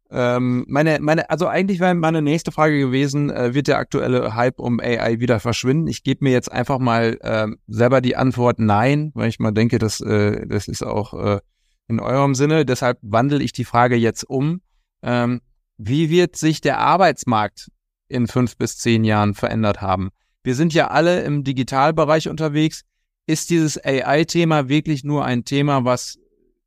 Ähm, 0.09 0.65
meine, 0.67 0.99
meine, 1.01 1.29
also 1.29 1.47
eigentlich 1.47 1.79
wäre 1.79 1.93
meine 1.93 2.21
nächste 2.21 2.51
Frage 2.51 2.79
gewesen, 2.79 3.29
äh, 3.29 3.53
wird 3.53 3.67
der 3.67 3.77
aktuelle 3.77 4.35
Hype 4.35 4.59
um 4.59 4.79
AI 4.79 5.19
wieder 5.19 5.39
verschwinden? 5.39 5.87
Ich 5.87 6.03
gebe 6.03 6.23
mir 6.23 6.31
jetzt 6.31 6.51
einfach 6.51 6.79
mal 6.79 7.17
äh, 7.21 7.47
selber 7.67 7.99
die 7.99 8.15
Antwort 8.15 8.59
nein, 8.59 9.11
weil 9.15 9.27
ich 9.27 9.39
mal 9.39 9.51
denke, 9.51 9.79
dass, 9.79 9.99
äh, 9.99 10.47
das 10.47 10.67
ist 10.67 10.83
auch 10.83 11.13
äh, 11.13 11.39
in 11.87 11.99
eurem 11.99 12.35
Sinne. 12.35 12.65
Deshalb 12.65 12.99
wandle 13.01 13.43
ich 13.43 13.51
die 13.51 13.65
Frage 13.65 13.95
jetzt 13.95 14.23
um. 14.23 14.61
Ähm, 15.01 15.41
wie 15.77 16.09
wird 16.09 16.35
sich 16.37 16.61
der 16.61 16.79
Arbeitsmarkt 16.79 17.69
in 18.07 18.27
fünf 18.27 18.57
bis 18.57 18.77
zehn 18.77 19.03
Jahren 19.03 19.33
verändert 19.33 19.81
haben? 19.81 20.09
Wir 20.43 20.55
sind 20.55 20.73
ja 20.73 20.87
alle 20.87 21.23
im 21.23 21.43
Digitalbereich 21.43 22.29
unterwegs. 22.29 22.83
Ist 23.25 23.49
dieses 23.49 23.83
AI-Thema 23.83 24.69
wirklich 24.69 25.03
nur 25.03 25.25
ein 25.25 25.43
Thema, 25.43 25.83
was 25.83 26.17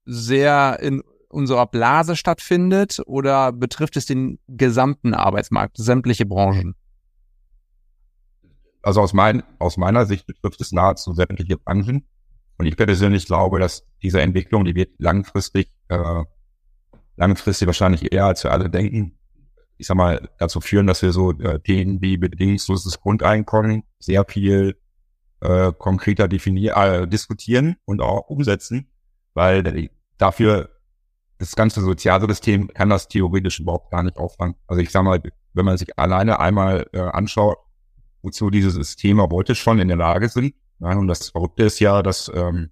sehr 0.04 0.78
in 0.82 1.02
unserer 1.30 1.66
Blase 1.66 2.16
stattfindet 2.16 3.00
oder 3.06 3.52
betrifft 3.52 3.96
es 3.96 4.06
den 4.06 4.38
gesamten 4.48 5.14
Arbeitsmarkt, 5.14 5.76
sämtliche 5.76 6.26
Branchen? 6.26 6.74
Also 8.82 9.00
aus, 9.00 9.12
mein, 9.12 9.42
aus 9.58 9.76
meiner 9.76 10.06
Sicht 10.06 10.26
betrifft 10.26 10.60
es 10.60 10.72
nahezu 10.72 11.12
sämtliche 11.12 11.56
Branchen. 11.56 12.06
Und 12.58 12.66
ich 12.66 12.76
persönlich 12.76 13.26
glaube, 13.26 13.58
dass 13.58 13.86
diese 14.02 14.20
Entwicklung, 14.20 14.64
die 14.64 14.74
wird 14.74 14.90
langfristig, 14.98 15.70
äh, 15.88 16.24
langfristig 17.16 17.66
wahrscheinlich 17.66 18.12
eher 18.12 18.26
als 18.26 18.44
wir 18.44 18.52
alle 18.52 18.68
denken, 18.68 19.18
ich 19.76 19.86
sag 19.86 19.96
mal, 19.96 20.28
dazu 20.38 20.60
führen, 20.60 20.86
dass 20.86 21.00
wir 21.00 21.12
so 21.12 21.32
äh, 21.32 21.58
Themen 21.60 22.02
wie 22.02 22.18
bedingungsloses 22.18 23.00
Grundeinkommen 23.00 23.84
sehr 23.98 24.26
viel 24.26 24.76
äh, 25.40 25.72
konkreter 25.72 26.28
definieren, 26.28 26.76
äh, 26.76 27.08
diskutieren 27.08 27.76
und 27.86 28.02
auch 28.02 28.28
umsetzen, 28.28 28.90
weil 29.32 29.88
dafür 30.18 30.68
das 31.40 31.56
ganze 31.56 31.80
Sozialsystem 31.80 32.68
kann 32.68 32.90
das 32.90 33.08
theoretisch 33.08 33.60
überhaupt 33.60 33.90
gar 33.90 34.02
nicht 34.02 34.18
auffangen. 34.18 34.56
Also 34.66 34.82
ich 34.82 34.90
sag 34.90 35.04
mal, 35.04 35.22
wenn 35.54 35.64
man 35.64 35.78
sich 35.78 35.98
alleine 35.98 36.38
einmal 36.38 36.86
äh, 36.92 37.00
anschaut, 37.00 37.56
wozu 38.20 38.50
diese 38.50 38.70
Systeme 38.70 39.26
heute 39.32 39.54
schon 39.54 39.78
in 39.78 39.88
der 39.88 39.96
Lage 39.96 40.28
sind, 40.28 40.54
ja, 40.80 40.92
und 40.96 41.08
das 41.08 41.30
Verrückte 41.30 41.64
ist 41.64 41.80
ja, 41.80 42.02
dass, 42.02 42.30
ähm, 42.34 42.70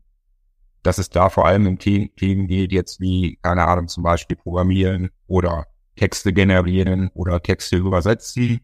dass 0.83 0.98
es 0.98 1.09
da 1.09 1.31
vor 1.31 1.46
allem 1.46 1.66
um 1.66 1.78
Themen, 1.78 2.14
Themen 2.16 2.46
geht, 2.46 2.72
jetzt 2.72 3.00
wie, 3.00 3.38
keine 3.42 3.66
Ahnung, 3.66 3.88
zum 3.88 4.02
Beispiel 4.02 4.37
Programmieren 4.37 5.11
oder 5.26 5.66
Texte 5.96 6.35
generieren 6.35 7.11
oder 7.14 7.42
Texte 7.42 7.76
übersetzen 7.76 8.61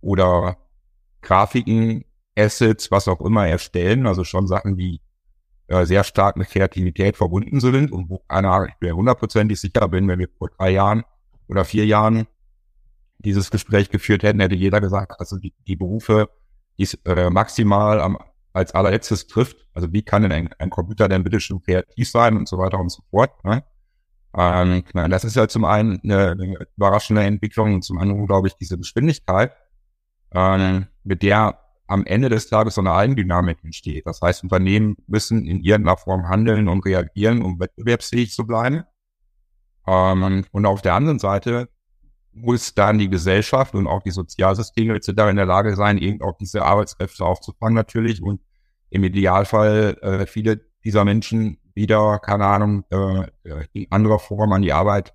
oder 0.00 0.56
Grafiken, 1.20 2.04
Assets, 2.36 2.92
was 2.92 3.08
auch 3.08 3.20
immer 3.20 3.48
erstellen, 3.48 4.06
also 4.06 4.22
schon 4.22 4.46
Sachen, 4.46 4.76
die 4.76 5.00
äh, 5.68 5.84
sehr 5.84 6.04
stark 6.04 6.36
mit 6.36 6.48
Kreativität 6.48 7.16
verbunden 7.16 7.60
sind 7.60 7.92
und 7.92 8.08
wo 8.08 8.22
einer, 8.28 8.66
ich 8.68 8.74
bin 8.76 8.94
hundertprozentig 8.94 9.60
sicher 9.60 9.86
bin, 9.88 10.08
wenn 10.08 10.18
wir 10.18 10.28
vor 10.38 10.50
drei 10.50 10.70
Jahren 10.70 11.04
oder 11.46 11.64
vier 11.64 11.86
Jahren 11.86 12.26
dieses 13.18 13.50
Gespräch 13.50 13.90
geführt 13.90 14.22
hätten, 14.22 14.40
hätte 14.40 14.54
jeder 14.54 14.80
gesagt, 14.80 15.12
also 15.18 15.36
die, 15.36 15.52
die 15.66 15.76
Berufe, 15.76 16.30
die 16.78 16.84
es 16.84 16.94
äh, 17.04 17.30
maximal 17.30 18.00
am, 18.00 18.18
als 18.52 18.74
allerletztes 18.74 19.26
trifft, 19.26 19.66
also 19.74 19.92
wie 19.92 20.02
kann 20.02 20.22
denn 20.22 20.32
ein, 20.32 20.50
ein 20.58 20.70
Computer 20.70 21.08
denn 21.08 21.24
bitte 21.24 21.40
schon 21.40 21.62
kreativ 21.62 22.10
sein 22.10 22.36
und 22.36 22.48
so 22.48 22.58
weiter 22.58 22.78
und 22.78 22.90
so 22.90 23.02
fort. 23.10 23.44
Ne? 23.44 23.62
Ähm, 24.36 24.84
das 24.92 25.24
ist 25.24 25.36
ja 25.36 25.48
zum 25.48 25.64
einen 25.64 26.00
eine, 26.02 26.30
eine 26.30 26.66
überraschende 26.76 27.22
Entwicklung 27.24 27.74
und 27.74 27.82
zum 27.82 27.98
anderen, 27.98 28.26
glaube 28.26 28.48
ich, 28.48 28.54
diese 28.54 28.78
Geschwindigkeit, 28.78 29.52
ähm, 30.32 30.86
mit 31.04 31.22
der 31.22 31.58
am 31.88 32.04
Ende 32.04 32.28
des 32.28 32.48
Tages 32.48 32.74
so 32.74 32.82
eine 32.82 32.92
Eigendynamik 32.92 33.64
entsteht. 33.64 34.06
Das 34.06 34.20
heißt, 34.20 34.42
Unternehmen 34.42 34.96
müssen 35.06 35.46
in 35.46 35.60
irgendeiner 35.60 35.96
Form 35.96 36.28
handeln 36.28 36.68
und 36.68 36.84
reagieren, 36.84 37.42
um 37.42 37.58
wettbewerbsfähig 37.58 38.32
zu 38.32 38.46
bleiben. 38.46 38.84
Ähm, 39.86 40.44
und 40.52 40.66
auf 40.66 40.82
der 40.82 40.94
anderen 40.94 41.18
Seite 41.18 41.68
muss 42.32 42.74
dann 42.74 42.98
die 42.98 43.08
Gesellschaft 43.08 43.74
und 43.74 43.86
auch 43.86 44.02
die 44.02 44.10
Sozialsysteme 44.10 44.94
etc. 44.94 45.08
in 45.30 45.36
der 45.36 45.46
Lage 45.46 45.74
sein, 45.74 45.98
eben 45.98 46.22
auch 46.22 46.36
diese 46.36 46.62
Arbeitskräfte 46.62 47.24
aufzufangen 47.24 47.74
natürlich 47.74 48.22
und 48.22 48.40
im 48.90 49.02
Idealfall 49.02 49.96
äh, 50.02 50.26
viele 50.26 50.60
dieser 50.84 51.04
Menschen 51.04 51.58
wieder, 51.74 52.18
keine 52.18 52.46
Ahnung, 52.46 52.84
äh, 52.90 53.26
in 53.72 53.86
anderer 53.90 54.18
Form 54.18 54.52
an 54.52 54.62
die 54.62 54.72
Arbeit 54.72 55.14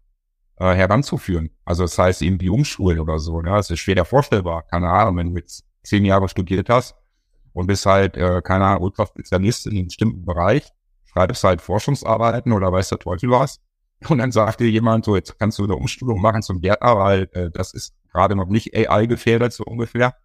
äh, 0.57 0.73
heranzuführen. 0.73 1.51
Also 1.65 1.83
das 1.83 1.97
heißt 1.97 2.21
eben 2.23 2.39
die 2.39 2.49
Umschulen 2.49 2.99
oder 2.99 3.19
so. 3.19 3.41
Ne? 3.41 3.51
Das 3.51 3.69
ist 3.69 3.79
schwer 3.79 4.05
vorstellbar. 4.05 4.63
Keine 4.63 4.89
Ahnung, 4.89 5.17
wenn 5.17 5.33
du 5.33 5.39
jetzt 5.39 5.65
zehn 5.83 6.05
Jahre 6.05 6.29
studiert 6.29 6.69
hast 6.69 6.95
und 7.53 7.67
bist 7.67 7.85
halt, 7.85 8.17
äh, 8.17 8.41
keine 8.41 8.65
Ahnung, 8.65 8.83
Ultraspezialist 8.83 9.67
in 9.67 9.73
einem 9.73 9.85
bestimmten 9.85 10.25
Bereich, 10.25 10.67
schreibst 11.05 11.43
halt 11.43 11.61
Forschungsarbeiten 11.61 12.51
oder 12.51 12.71
weiß 12.71 12.89
der 12.89 12.99
Teufel 12.99 13.29
was. 13.29 13.59
Und 14.09 14.17
dann 14.17 14.31
sagt 14.31 14.59
dir 14.59 14.69
jemand, 14.69 15.05
so 15.05 15.15
jetzt 15.15 15.39
kannst 15.39 15.59
du 15.59 15.63
eine 15.63 15.75
Umschulung 15.75 16.19
machen 16.19 16.41
zum 16.41 16.59
Gärtner, 16.59 16.97
weil 16.97 17.29
äh, 17.33 17.49
das 17.51 17.73
ist 17.73 17.93
gerade 18.11 18.35
noch 18.35 18.47
nicht 18.47 18.75
AI 18.75 19.05
gefährdet, 19.05 19.53
so 19.53 19.63
ungefähr. 19.63 20.15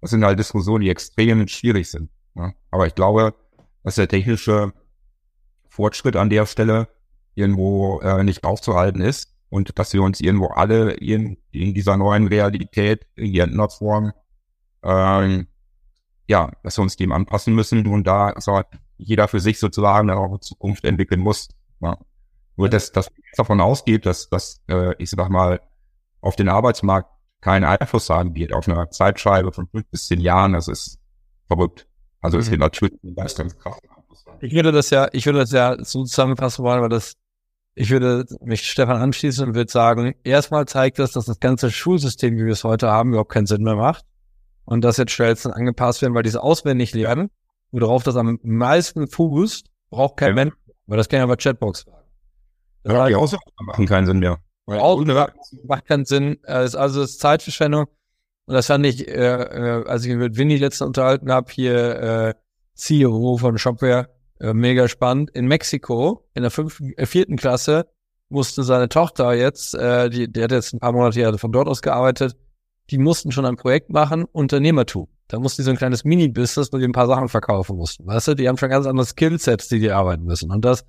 Das 0.00 0.10
sind 0.10 0.24
halt 0.24 0.38
Diskussionen, 0.38 0.82
die 0.82 0.90
extrem 0.90 1.46
schwierig 1.48 1.90
sind. 1.90 2.10
Ne? 2.34 2.54
Aber 2.70 2.86
ich 2.86 2.94
glaube, 2.94 3.34
dass 3.84 3.94
der 3.94 4.08
technische 4.08 4.72
Fortschritt 5.68 6.16
an 6.16 6.28
der 6.28 6.46
Stelle 6.46 6.88
irgendwo 7.34 8.00
äh, 8.00 8.22
nicht 8.22 8.44
aufzuhalten 8.44 9.00
ist 9.00 9.34
und 9.48 9.78
dass 9.78 9.92
wir 9.92 10.02
uns 10.02 10.20
irgendwo 10.20 10.48
alle 10.48 10.92
in, 10.92 11.38
in 11.50 11.72
dieser 11.72 11.96
neuen 11.96 12.26
Realität 12.26 13.06
in 13.14 13.32
irgendeiner 13.32 13.70
Form 13.70 14.12
ähm, 14.82 15.46
ja, 16.28 16.50
dass 16.62 16.78
wir 16.78 16.82
uns 16.82 16.96
dem 16.96 17.12
anpassen 17.12 17.54
müssen 17.54 17.86
und 17.86 18.06
da 18.06 18.34
so 18.38 18.60
jeder 18.96 19.28
für 19.28 19.40
sich 19.40 19.58
sozusagen 19.58 20.08
dann 20.08 20.18
auch 20.18 20.38
Zukunft 20.40 20.84
entwickeln 20.84 21.20
muss. 21.20 21.48
Ja. 21.80 21.98
Nur 22.56 22.68
dass 22.68 22.92
das 22.92 23.08
davon 23.36 23.60
ausgeht, 23.60 24.06
dass 24.06 24.28
das, 24.28 24.60
äh, 24.68 24.94
ich 24.98 25.10
sag 25.10 25.28
mal, 25.30 25.60
auf 26.20 26.36
den 26.36 26.48
Arbeitsmarkt 26.48 27.10
keinen 27.40 27.64
Einfluss 27.64 28.08
haben 28.08 28.34
wird, 28.34 28.52
auf 28.52 28.68
einer 28.68 28.90
Zeitscheibe 28.90 29.52
von 29.52 29.66
fünf 29.66 29.86
bis 29.90 30.06
zehn 30.06 30.20
Jahren, 30.20 30.52
das 30.52 30.68
ist 30.68 30.98
verrückt. 31.48 31.88
Also 32.20 32.38
es 32.38 32.46
mhm. 32.46 32.52
wird 32.52 32.60
natürlich 32.60 32.94
krasser 33.24 33.44
Ich 34.40 34.54
würde 34.54 34.70
das 34.70 34.90
ja, 34.90 35.08
ich 35.12 35.26
würde 35.26 35.40
das 35.40 35.50
ja 35.50 35.76
so 35.82 36.04
zusammenfassen 36.04 36.64
wollen, 36.64 36.82
weil 36.82 36.88
das, 36.88 37.14
ich 37.74 37.90
würde 37.90 38.26
mich 38.42 38.70
Stefan 38.70 38.96
anschließen 38.96 39.48
und 39.48 39.54
würde 39.56 39.72
sagen, 39.72 40.14
erstmal 40.22 40.66
zeigt 40.66 41.00
das, 41.00 41.12
dass 41.12 41.24
das 41.24 41.40
ganze 41.40 41.70
Schulsystem, 41.72 42.36
wie 42.36 42.44
wir 42.44 42.52
es 42.52 42.62
heute 42.62 42.88
haben, 42.88 43.10
überhaupt 43.10 43.32
keinen 43.32 43.46
Sinn 43.46 43.64
mehr 43.64 43.76
macht 43.76 44.04
und 44.64 44.82
das 44.82 44.96
jetzt 44.96 45.12
schnellstens 45.12 45.54
angepasst 45.54 46.02
werden, 46.02 46.14
weil 46.14 46.22
diese 46.22 46.42
auswendig 46.42 46.94
lernen, 46.94 47.30
worauf 47.70 48.02
das 48.02 48.16
am 48.16 48.38
meisten 48.42 49.08
fußt, 49.08 49.66
braucht 49.90 50.16
kein 50.16 50.30
ja. 50.30 50.34
Mensch, 50.34 50.54
weil 50.86 50.96
das 50.96 51.08
kann 51.08 51.20
ja 51.20 51.26
bei 51.26 51.36
Chatbox 51.36 51.82
fragen. 51.82 52.08
Das 52.84 52.92
ja, 52.94 53.08
die 53.08 53.14
Hausaufgaben 53.14 53.66
machen 53.66 53.86
keinen 53.86 54.06
Sinn 54.06 54.18
mehr. 54.18 54.38
Hausaufgaben 54.68 55.32
macht 55.64 55.86
keinen 55.86 56.04
Sinn, 56.04 56.38
äh, 56.44 56.64
ist 56.64 56.74
also 56.74 57.02
ist 57.02 57.20
Zeitverschwendung. 57.20 57.86
Und 58.46 58.54
das 58.54 58.66
fand 58.66 58.84
ich, 58.86 59.06
äh, 59.06 59.12
äh, 59.12 59.84
als 59.86 60.04
ich 60.04 60.14
mit 60.14 60.36
Winnie 60.36 60.58
letztens 60.58 60.88
unterhalten 60.88 61.30
habe, 61.30 61.52
hier 61.52 62.00
äh, 62.00 62.34
CEO 62.74 63.36
von 63.38 63.56
Shopware, 63.58 64.08
äh, 64.40 64.52
mega 64.52 64.88
spannend. 64.88 65.30
In 65.30 65.46
Mexiko, 65.46 66.28
in 66.34 66.42
der 66.42 66.50
fünften, 66.50 66.92
äh, 66.96 67.06
vierten 67.06 67.36
Klasse, 67.36 67.86
musste 68.28 68.62
seine 68.64 68.88
Tochter 68.88 69.32
jetzt, 69.34 69.74
äh, 69.74 70.10
die, 70.10 70.32
die 70.32 70.42
hat 70.42 70.50
jetzt 70.50 70.72
ein 70.72 70.80
paar 70.80 70.92
Monate 70.92 71.20
hier 71.20 71.38
von 71.38 71.52
dort 71.52 71.68
aus 71.68 71.82
gearbeitet, 71.82 72.36
die 72.90 72.98
mussten 72.98 73.32
schon 73.32 73.46
ein 73.46 73.56
Projekt 73.56 73.90
machen, 73.90 74.24
Unternehmertum. 74.24 75.08
Da 75.28 75.38
mussten 75.38 75.62
die 75.62 75.64
so 75.64 75.70
ein 75.70 75.76
kleines 75.76 76.04
Mini-Business, 76.04 76.72
wo 76.72 76.78
die 76.78 76.84
ein 76.84 76.92
paar 76.92 77.06
Sachen 77.06 77.28
verkaufen 77.28 77.76
mussten. 77.76 78.06
Weißt 78.06 78.28
du, 78.28 78.34
die 78.34 78.48
haben 78.48 78.58
schon 78.58 78.68
ganz 78.68 78.86
andere 78.86 79.06
Skillsets, 79.06 79.68
die 79.68 79.80
die 79.80 79.90
arbeiten 79.90 80.24
müssen. 80.24 80.50
Und 80.50 80.64
das 80.64 80.84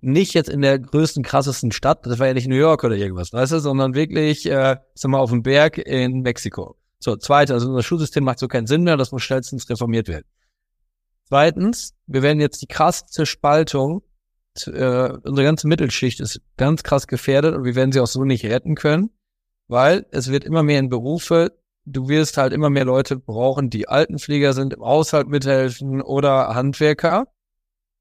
nicht 0.00 0.32
jetzt 0.34 0.48
in 0.48 0.62
der 0.62 0.78
größten, 0.78 1.22
krassesten 1.22 1.72
Stadt, 1.72 2.06
das 2.06 2.18
war 2.18 2.28
ja 2.28 2.34
nicht 2.34 2.48
New 2.48 2.54
York 2.54 2.84
oder 2.84 2.96
irgendwas, 2.96 3.32
weißt 3.32 3.52
du, 3.52 3.58
sondern 3.58 3.94
wirklich, 3.94 4.46
äh, 4.46 4.76
sag 4.94 5.10
mal, 5.10 5.18
auf 5.18 5.30
dem 5.30 5.42
Berg 5.42 5.78
in 5.78 6.20
Mexiko. 6.20 6.76
So, 7.00 7.16
zweitens, 7.16 7.54
also 7.54 7.68
unser 7.68 7.82
Schulsystem 7.82 8.24
macht 8.24 8.38
so 8.38 8.48
keinen 8.48 8.66
Sinn 8.66 8.84
mehr, 8.84 8.96
das 8.96 9.12
muss 9.12 9.22
schnellstens 9.22 9.68
reformiert 9.68 10.08
werden. 10.08 10.26
Zweitens, 11.28 11.94
wir 12.06 12.22
werden 12.22 12.40
jetzt 12.40 12.62
die 12.62 12.66
krasseste 12.66 13.26
Spaltung, 13.26 14.02
äh, 14.66 15.10
unsere 15.24 15.44
ganze 15.44 15.68
Mittelschicht 15.68 16.20
ist 16.20 16.40
ganz 16.56 16.82
krass 16.82 17.06
gefährdet 17.06 17.54
und 17.54 17.64
wir 17.64 17.74
werden 17.74 17.92
sie 17.92 18.00
auch 18.00 18.06
so 18.06 18.24
nicht 18.24 18.44
retten 18.44 18.74
können 18.74 19.10
weil 19.70 20.06
es 20.10 20.30
wird 20.30 20.44
immer 20.44 20.62
mehr 20.64 20.80
in 20.80 20.88
Berufe, 20.88 21.52
du 21.84 22.08
wirst 22.08 22.36
halt 22.36 22.52
immer 22.52 22.70
mehr 22.70 22.84
Leute 22.84 23.16
brauchen, 23.16 23.70
die 23.70 23.88
Altenpfleger 23.88 24.52
sind, 24.52 24.74
im 24.74 24.82
Haushalt 24.82 25.28
mithelfen 25.28 26.02
oder 26.02 26.54
Handwerker, 26.54 27.28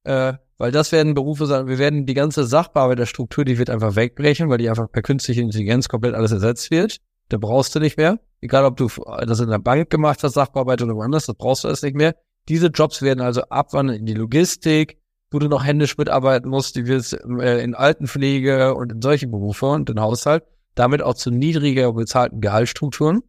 äh, 0.03 0.33
weil 0.57 0.71
das 0.71 0.91
werden 0.91 1.13
Berufe 1.13 1.45
sein, 1.45 1.67
wir 1.67 1.77
werden 1.77 2.07
die 2.07 2.15
ganze 2.15 2.43
Sachbearbeiterstruktur, 2.45 3.45
die 3.45 3.59
wird 3.59 3.69
einfach 3.69 3.95
wegbrechen, 3.95 4.49
weil 4.49 4.57
die 4.57 4.67
einfach 4.67 4.91
per 4.91 5.03
künstlicher 5.03 5.41
Intelligenz 5.41 5.87
komplett 5.87 6.15
alles 6.15 6.31
ersetzt 6.31 6.71
wird. 6.71 6.97
Da 7.29 7.37
brauchst 7.37 7.75
du 7.75 7.79
nicht 7.79 7.97
mehr. 7.97 8.19
Egal, 8.41 8.65
ob 8.65 8.75
du 8.75 8.89
das 9.25 9.39
in 9.39 9.49
der 9.49 9.59
Bank 9.59 9.91
gemacht 9.91 10.23
hast, 10.23 10.33
Sachbearbeiter 10.33 10.85
oder 10.85 10.95
woanders, 10.95 11.27
das 11.27 11.35
brauchst 11.35 11.63
du 11.63 11.67
alles 11.67 11.83
nicht 11.83 11.95
mehr. 11.95 12.15
Diese 12.47 12.67
Jobs 12.67 13.03
werden 13.03 13.21
also 13.21 13.43
abwandern 13.43 13.97
in 13.97 14.05
die 14.07 14.15
Logistik, 14.15 14.97
wo 15.29 15.37
du 15.37 15.47
noch 15.47 15.63
händisch 15.63 15.97
mitarbeiten 15.97 16.49
musst, 16.49 16.75
die 16.75 16.87
wirst 16.87 17.13
äh, 17.13 17.63
in 17.63 17.75
Altenpflege 17.75 18.73
und 18.73 18.91
in 18.91 19.01
solche 19.01 19.27
Berufe 19.27 19.67
und 19.67 19.89
in 19.91 19.99
Haushalt 19.99 20.43
damit 20.75 21.01
auch 21.01 21.15
zu 21.15 21.31
niedriger 21.31 21.93
bezahlten 21.93 22.41
Gehaltsstrukturen. 22.41 23.21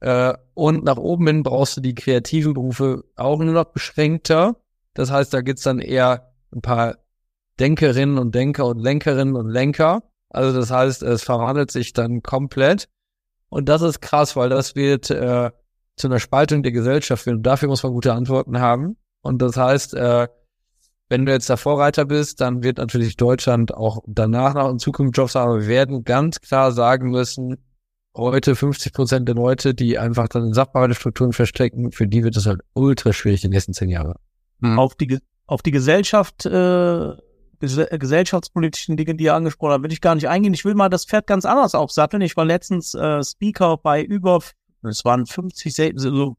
Äh, 0.00 0.34
und 0.54 0.84
nach 0.84 0.96
oben 0.96 1.26
hin 1.26 1.42
brauchst 1.42 1.76
du 1.76 1.80
die 1.80 1.94
kreativen 1.94 2.54
Berufe 2.54 3.04
auch 3.16 3.38
nur 3.38 3.54
noch 3.54 3.72
beschränkter. 3.72 4.56
Das 4.92 5.10
heißt, 5.10 5.32
da 5.32 5.40
gibt's 5.40 5.62
dann 5.62 5.80
eher 5.80 6.32
ein 6.52 6.60
paar 6.60 6.98
Denkerinnen 7.58 8.18
und 8.18 8.34
Denker 8.34 8.66
und 8.66 8.78
Lenkerinnen 8.78 9.36
und 9.36 9.48
Lenker. 9.48 10.02
Also 10.28 10.58
das 10.58 10.70
heißt, 10.70 11.02
es 11.02 11.22
verwandelt 11.22 11.70
sich 11.70 11.92
dann 11.92 12.22
komplett. 12.22 12.88
Und 13.48 13.68
das 13.68 13.82
ist 13.82 14.00
krass, 14.00 14.34
weil 14.36 14.48
das 14.48 14.74
wird 14.74 15.10
äh, 15.10 15.50
zu 15.96 16.08
einer 16.08 16.18
Spaltung 16.18 16.62
der 16.62 16.72
Gesellschaft 16.72 17.22
führen. 17.22 17.36
Und 17.36 17.44
dafür 17.44 17.68
muss 17.68 17.82
man 17.82 17.92
gute 17.92 18.12
Antworten 18.12 18.58
haben. 18.60 18.96
Und 19.22 19.40
das 19.40 19.56
heißt, 19.56 19.94
äh, 19.94 20.28
wenn 21.08 21.26
du 21.26 21.32
jetzt 21.32 21.48
der 21.48 21.56
Vorreiter 21.56 22.04
bist, 22.04 22.40
dann 22.40 22.62
wird 22.62 22.78
natürlich 22.78 23.16
Deutschland 23.16 23.74
auch 23.74 24.02
danach 24.06 24.54
noch 24.54 24.70
in 24.70 24.78
Zukunft 24.78 25.16
Jobs 25.16 25.34
haben. 25.34 25.60
Wir 25.60 25.68
werden 25.68 26.04
ganz 26.04 26.40
klar 26.40 26.72
sagen 26.72 27.10
müssen, 27.10 27.58
heute 28.16 28.56
50 28.56 28.92
Prozent 28.92 29.28
der 29.28 29.34
Leute, 29.34 29.74
die 29.74 29.98
einfach 29.98 30.28
dann 30.28 30.46
in 30.46 30.54
Sachbearbeiterstrukturen 30.54 31.32
verstecken, 31.32 31.92
für 31.92 32.06
die 32.06 32.24
wird 32.24 32.36
es 32.36 32.46
halt 32.46 32.60
ultra 32.74 33.12
schwierig 33.12 33.42
die 33.42 33.48
nächsten 33.48 33.74
zehn 33.74 33.90
Jahre. 33.90 34.16
Mhm. 34.60 34.78
Auf 34.78 34.94
die, 34.94 35.18
auf 35.46 35.62
die 35.62 35.72
Gesellschaft, 35.72 36.46
äh, 36.46 37.12
ges 37.60 37.80
gesellschaftspolitischen 37.90 38.96
Dinge, 38.96 39.14
die 39.14 39.24
ihr 39.24 39.34
angesprochen 39.34 39.72
habt, 39.72 39.84
will 39.84 39.92
ich 39.92 40.00
gar 40.00 40.14
nicht 40.14 40.28
eingehen. 40.28 40.54
Ich 40.54 40.64
will 40.64 40.74
mal 40.74 40.88
das 40.88 41.04
Pferd 41.04 41.26
ganz 41.26 41.44
anders 41.44 41.74
aufsatteln. 41.74 42.22
Ich 42.22 42.36
war 42.36 42.44
letztens 42.44 42.94
äh, 42.94 43.22
Speaker 43.22 43.76
bei 43.76 44.02
über, 44.02 44.40
es 44.82 45.04
waren 45.04 45.26
50, 45.26 45.74
so 45.96 46.36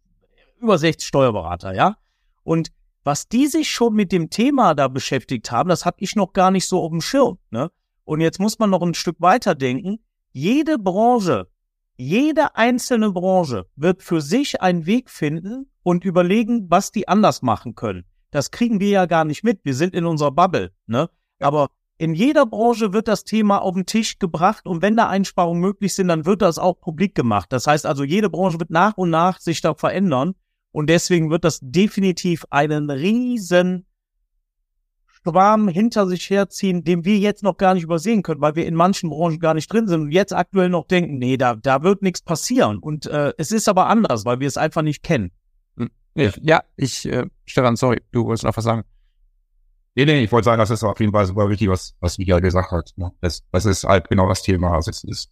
über 0.59 0.77
60 0.77 1.07
Steuerberater, 1.07 1.73
ja. 1.73 1.97
Und 2.43 2.69
was 3.05 3.29
die 3.29 3.45
sich 3.45 3.69
schon 3.69 3.93
mit 3.93 4.11
dem 4.11 4.29
Thema 4.31 4.73
da 4.73 4.87
beschäftigt 4.87 5.51
haben, 5.51 5.69
das 5.69 5.85
habe 5.85 5.97
ich 5.99 6.15
noch 6.15 6.33
gar 6.33 6.49
nicht 6.49 6.67
so 6.67 6.81
auf 6.81 6.89
dem 6.89 7.01
Schirm. 7.01 7.37
Ne? 7.51 7.69
Und 8.03 8.19
jetzt 8.19 8.39
muss 8.39 8.57
man 8.57 8.71
noch 8.71 8.81
ein 8.81 8.95
Stück 8.95 9.17
weiter 9.21 9.53
denken. 9.53 9.99
Jede 10.31 10.79
Branche, 10.79 11.47
jede 11.95 12.55
einzelne 12.55 13.11
Branche 13.11 13.67
wird 13.75 14.01
für 14.01 14.21
sich 14.21 14.59
einen 14.59 14.87
Weg 14.87 15.11
finden 15.11 15.69
und 15.83 16.03
überlegen, 16.03 16.65
was 16.69 16.91
die 16.91 17.07
anders 17.07 17.43
machen 17.43 17.75
können. 17.75 18.05
Das 18.31 18.49
kriegen 18.49 18.79
wir 18.79 18.89
ja 18.89 19.05
gar 19.05 19.23
nicht 19.23 19.43
mit. 19.43 19.63
Wir 19.63 19.75
sind 19.75 19.93
in 19.93 20.05
unserer 20.05 20.31
Bubble. 20.31 20.73
Ne? 20.87 21.07
Aber 21.39 21.69
in 21.99 22.15
jeder 22.15 22.47
Branche 22.47 22.91
wird 22.91 23.07
das 23.07 23.23
Thema 23.23 23.59
auf 23.59 23.75
den 23.75 23.85
Tisch 23.85 24.17
gebracht 24.17 24.65
und 24.65 24.81
wenn 24.81 24.97
da 24.97 25.07
Einsparungen 25.07 25.61
möglich 25.61 25.93
sind, 25.93 26.07
dann 26.07 26.25
wird 26.25 26.41
das 26.41 26.57
auch 26.57 26.79
publik 26.81 27.13
gemacht. 27.13 27.53
Das 27.53 27.67
heißt 27.67 27.85
also, 27.85 28.03
jede 28.03 28.31
Branche 28.31 28.59
wird 28.59 28.71
nach 28.71 28.97
und 28.97 29.11
nach 29.11 29.39
sich 29.39 29.61
da 29.61 29.75
verändern 29.75 30.33
und 30.75 30.87
deswegen 30.87 31.29
wird 31.29 31.45
das 31.45 31.59
definitiv 31.61 32.43
einen 32.49 32.89
riesen 32.89 33.85
Schwarm 35.05 35.69
hinter 35.69 36.05
sich 36.05 36.29
herziehen, 36.29 36.83
den 36.83 37.05
wir 37.05 37.17
jetzt 37.17 37.43
noch 37.43 37.55
gar 37.55 37.75
nicht 37.75 37.83
übersehen 37.83 38.23
können, 38.23 38.41
weil 38.41 38.55
wir 38.57 38.65
in 38.65 38.75
manchen 38.75 39.09
Branchen 39.09 39.39
gar 39.39 39.53
nicht 39.53 39.71
drin 39.71 39.87
sind 39.87 40.01
und 40.01 40.11
jetzt 40.11 40.33
aktuell 40.33 40.67
noch 40.67 40.85
denken, 40.85 41.17
nee, 41.17 41.37
da, 41.37 41.55
da 41.55 41.81
wird 41.81 42.01
nichts 42.01 42.21
passieren. 42.21 42.79
Und 42.79 43.05
äh, 43.05 43.31
es 43.37 43.53
ist 43.53 43.69
aber 43.69 43.87
anders, 43.87 44.25
weil 44.25 44.41
wir 44.41 44.49
es 44.49 44.57
einfach 44.57 44.81
nicht 44.81 45.01
kennen. 45.01 45.31
Hm. 45.77 45.89
Ja, 46.13 46.61
ich, 46.75 47.05
äh, 47.05 47.25
Stefan, 47.45 47.77
sorry, 47.77 48.01
du 48.11 48.25
wolltest 48.25 48.43
noch 48.43 48.57
was 48.57 48.65
sagen. 48.65 48.83
Nee, 49.95 50.03
nee, 50.03 50.25
ich 50.25 50.31
wollte 50.33 50.43
sagen, 50.43 50.59
das 50.59 50.71
ist 50.71 50.83
auf 50.83 50.99
jeden 50.99 51.13
Fall 51.13 51.25
super 51.25 51.47
wichtig, 51.47 51.69
was, 51.69 51.95
was 52.01 52.17
Michael 52.17 52.41
gesagt 52.41 52.71
hat. 52.71 52.91
Ne? 52.97 53.13
Das, 53.21 53.45
das 53.49 53.63
ist 53.63 53.85
halt 53.85 54.09
genau 54.09 54.27
das 54.27 54.41
Thema. 54.41 54.73
Also 54.73 54.91
es 54.91 55.05
ist 55.05 55.31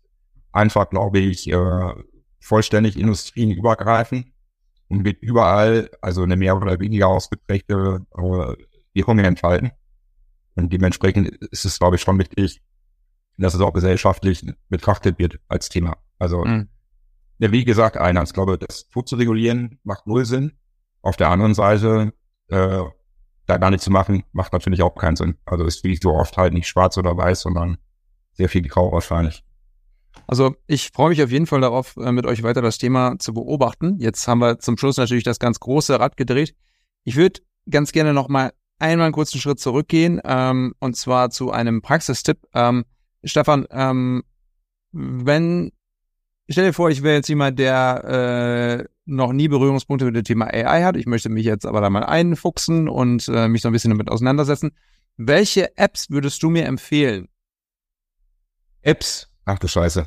einfach, 0.53 0.89
glaube 0.89 1.19
ich, 1.19 1.51
äh, 1.51 1.93
vollständig 2.39 2.97
industrienübergreifend 2.97 4.32
und 4.87 5.05
wird 5.05 5.21
überall 5.21 5.89
also 6.01 6.23
eine 6.23 6.35
mehr 6.35 6.55
oder 6.55 6.79
weniger 6.79 7.07
ausgeprägte 7.07 8.05
äh, 8.15 8.55
Wirkung 8.93 9.19
entfalten. 9.19 9.71
Und 10.55 10.71
dementsprechend 10.71 11.29
ist 11.29 11.65
es, 11.65 11.79
glaube 11.79 11.95
ich, 11.95 12.01
schon 12.01 12.19
wichtig, 12.19 12.61
dass 13.37 13.55
es 13.55 13.61
auch 13.61 13.73
gesellschaftlich 13.73 14.45
betrachtet 14.69 15.17
wird 15.17 15.39
als 15.47 15.69
Thema. 15.69 15.97
Also, 16.19 16.45
mhm. 16.45 16.69
ja, 17.39 17.51
wie 17.51 17.65
gesagt, 17.65 17.97
einer, 17.97 18.21
ich 18.23 18.33
glaube, 18.33 18.57
das 18.57 18.87
Tod 18.89 19.09
zu 19.09 19.15
regulieren 19.15 19.79
macht 19.83 20.05
null 20.05 20.25
Sinn. 20.25 20.53
Auf 21.01 21.17
der 21.17 21.29
anderen 21.29 21.53
Seite, 21.53 22.13
äh, 22.49 22.83
da 23.45 23.57
gar 23.57 23.71
nichts 23.71 23.83
zu 23.83 23.91
machen, 23.91 24.23
macht 24.31 24.53
natürlich 24.53 24.81
auch 24.83 24.95
keinen 24.95 25.15
Sinn. 25.15 25.37
Also 25.45 25.65
ist 25.65 25.83
wie 25.83 25.97
so 26.01 26.13
oft 26.13 26.37
halt 26.37 26.53
nicht 26.53 26.67
schwarz 26.67 26.97
oder 26.97 27.17
weiß, 27.17 27.41
sondern 27.41 27.77
sehr 28.33 28.47
viel 28.47 28.61
grau 28.61 28.91
wahrscheinlich. 28.91 29.42
Also 30.33 30.55
ich 30.65 30.89
freue 30.89 31.09
mich 31.09 31.21
auf 31.21 31.29
jeden 31.29 31.45
Fall 31.45 31.61
darauf, 31.61 31.95
äh, 31.95 32.11
mit 32.11 32.25
euch 32.25 32.41
weiter 32.41 32.63
das 32.63 32.79
Thema 32.79 33.19
zu 33.19 33.35
beobachten. 33.35 33.99
Jetzt 33.99 34.27
haben 34.27 34.39
wir 34.39 34.57
zum 34.57 34.79
Schluss 34.79 34.97
natürlich 34.97 35.23
das 35.23 35.37
ganz 35.37 35.59
große 35.59 35.99
Rad 35.99 36.17
gedreht. 36.17 36.55
Ich 37.03 37.17
würde 37.17 37.41
ganz 37.69 37.91
gerne 37.91 38.15
noch 38.15 38.29
mal 38.29 38.51
einmal 38.79 39.05
einen 39.05 39.13
kurzen 39.13 39.39
Schritt 39.39 39.59
zurückgehen 39.59 40.19
ähm, 40.25 40.73
und 40.79 40.97
zwar 40.97 41.29
zu 41.29 41.51
einem 41.51 41.83
Praxistipp. 41.83 42.39
Ähm, 42.55 42.83
Stefan, 43.23 43.67
ähm, 43.69 44.23
wenn 44.91 45.71
stell 46.49 46.65
dir 46.65 46.73
vor, 46.73 46.89
ich 46.89 47.03
wäre 47.03 47.17
jetzt 47.17 47.29
jemand, 47.29 47.59
der 47.59 48.79
äh, 48.81 48.89
noch 49.05 49.33
nie 49.33 49.49
Berührungspunkte 49.49 50.05
mit 50.05 50.15
dem 50.15 50.23
Thema 50.23 50.47
AI 50.47 50.81
hat. 50.81 50.97
Ich 50.97 51.05
möchte 51.05 51.29
mich 51.29 51.45
jetzt 51.45 51.67
aber 51.67 51.79
da 51.79 51.91
mal 51.91 52.05
einfuchsen 52.05 52.89
und 52.89 53.27
äh, 53.27 53.47
mich 53.47 53.61
so 53.61 53.69
ein 53.69 53.71
bisschen 53.71 53.91
damit 53.91 54.09
auseinandersetzen. 54.09 54.71
Welche 55.15 55.77
Apps 55.77 56.09
würdest 56.09 56.41
du 56.41 56.49
mir 56.49 56.65
empfehlen? 56.65 57.27
Apps, 58.81 59.29
Ach 59.45 59.59
du 59.59 59.67
Scheiße. 59.67 60.05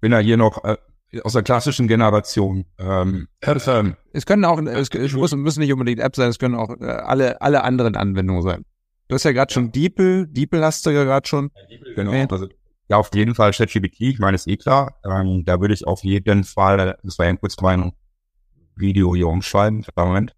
Bin 0.00 0.12
ja 0.12 0.18
hier 0.18 0.36
noch 0.36 0.64
äh, 0.64 0.76
aus 1.22 1.32
der 1.32 1.42
klassischen 1.42 1.88
Generation. 1.88 2.64
Ähm, 2.78 3.28
ähm, 3.42 3.96
es 4.12 4.26
können 4.26 4.44
auch, 4.44 4.60
es, 4.60 4.88
es 4.90 5.12
muss, 5.12 5.34
müssen 5.34 5.60
nicht 5.60 5.72
unbedingt 5.72 6.00
Apps 6.00 6.16
sein, 6.16 6.28
es 6.28 6.38
können 6.38 6.54
auch 6.54 6.70
äh, 6.80 6.84
alle, 6.84 7.40
alle 7.40 7.64
anderen 7.64 7.96
Anwendungen 7.96 8.42
sein. 8.42 8.64
Du 9.08 9.14
hast 9.14 9.24
ja 9.24 9.32
gerade 9.32 9.52
schon 9.52 9.72
DeepL, 9.72 10.28
DeepL 10.28 10.64
hast 10.64 10.86
du 10.86 10.90
ja 10.90 11.02
gerade 11.02 11.26
schon. 11.26 11.50
Genau, 11.96 12.12
also, 12.12 12.48
ja, 12.88 12.96
auf 12.96 13.10
jeden 13.14 13.34
Fall 13.34 13.52
ChatGPT, 13.52 14.00
ich 14.00 14.18
meine, 14.20 14.36
ist 14.36 14.46
eh 14.46 14.56
klar. 14.56 15.00
Ähm, 15.04 15.44
da 15.44 15.60
würde 15.60 15.74
ich 15.74 15.86
auf 15.86 16.04
jeden 16.04 16.44
Fall, 16.44 16.96
das 17.02 17.18
war 17.18 17.26
ja 17.26 17.36
kurz 17.36 17.60
mein 17.60 17.92
Video 18.76 19.14
hier 19.14 19.28
umschreiben, 19.28 19.84
Moment. 19.96 20.34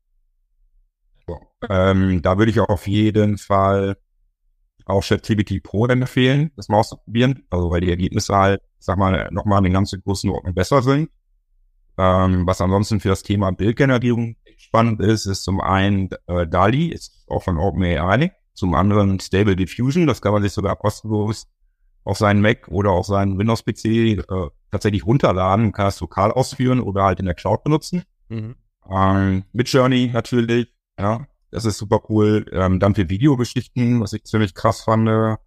So. 1.27 1.39
Ähm, 1.69 2.23
da 2.23 2.39
würde 2.39 2.51
ich 2.51 2.61
auch 2.61 2.69
auf 2.69 2.87
jeden 2.87 3.39
Fall 3.39 3.97
auch 4.87 5.05
ChatGPT 5.05 5.63
Pro 5.63 5.87
empfehlen, 5.87 6.51
das 6.57 6.69
mal 6.69 6.79
auszuprobieren. 6.79 7.45
Also 7.51 7.71
weil 7.71 7.81
die 7.81 7.91
Ergebnisse 7.91 8.35
halt, 8.35 8.61
sag 8.79 8.99
mal, 8.99 9.29
nochmal 9.31 9.59
in 9.59 9.65
den 9.65 9.73
ganzen 9.73 10.03
Größenordnung 10.03 10.55
besser 10.55 10.83
sind. 10.83 11.11
Ähm, 11.99 12.47
was 12.47 12.61
ansonsten 12.61 13.01
für 13.01 13.11
das 13.11 13.23
Thema 13.23 13.51
Bildgenerierung 13.53 14.37
spannend 14.57 15.01
ist, 15.01 15.27
ist 15.27 15.45
zum 15.45 15.61
einen 15.61 16.09
äh, 16.27 16.47
DALI, 16.47 16.89
ist 16.89 17.25
auch 17.29 17.43
von 17.43 17.59
OpenAI, 17.59 18.33
zum 18.55 18.75
anderen 18.75 19.21
Stable 19.21 19.57
Diffusion, 19.57 20.07
das 20.07 20.23
kann 20.23 20.33
man 20.33 20.43
sich 20.43 20.53
sogar 20.53 20.77
kostenlos 20.77 21.49
auf 22.05 22.19
seinen 22.19 22.41
Mac 22.41 22.69
oder 22.69 22.91
auf 22.91 23.07
seinen 23.07 23.39
Windows-PC 23.39 23.85
äh, 23.85 24.23
tatsächlich 24.71 25.07
runterladen, 25.07 25.73
kann 25.73 25.87
es 25.87 26.01
lokal 26.01 26.33
ausführen 26.33 26.81
oder 26.81 27.05
halt 27.05 27.21
in 27.21 27.27
der 27.27 27.35
Cloud 27.35 27.63
benutzen. 27.63 28.03
Mhm. 28.29 28.57
Ähm, 28.91 29.45
mit 29.53 29.69
Journey 29.69 30.11
natürlich, 30.13 30.73
ja, 30.99 31.27
das 31.53 31.67
ist 31.67 31.79
super 31.79 32.01
cool. 32.09 32.47
Ähm, 32.51 32.81
dann 32.81 32.95
für 32.95 33.09
Videogeschichten, 33.09 34.01
was 34.01 34.15
ich 34.15 34.25
ziemlich 34.25 34.55
krass 34.55 34.81
fand, 34.81 35.39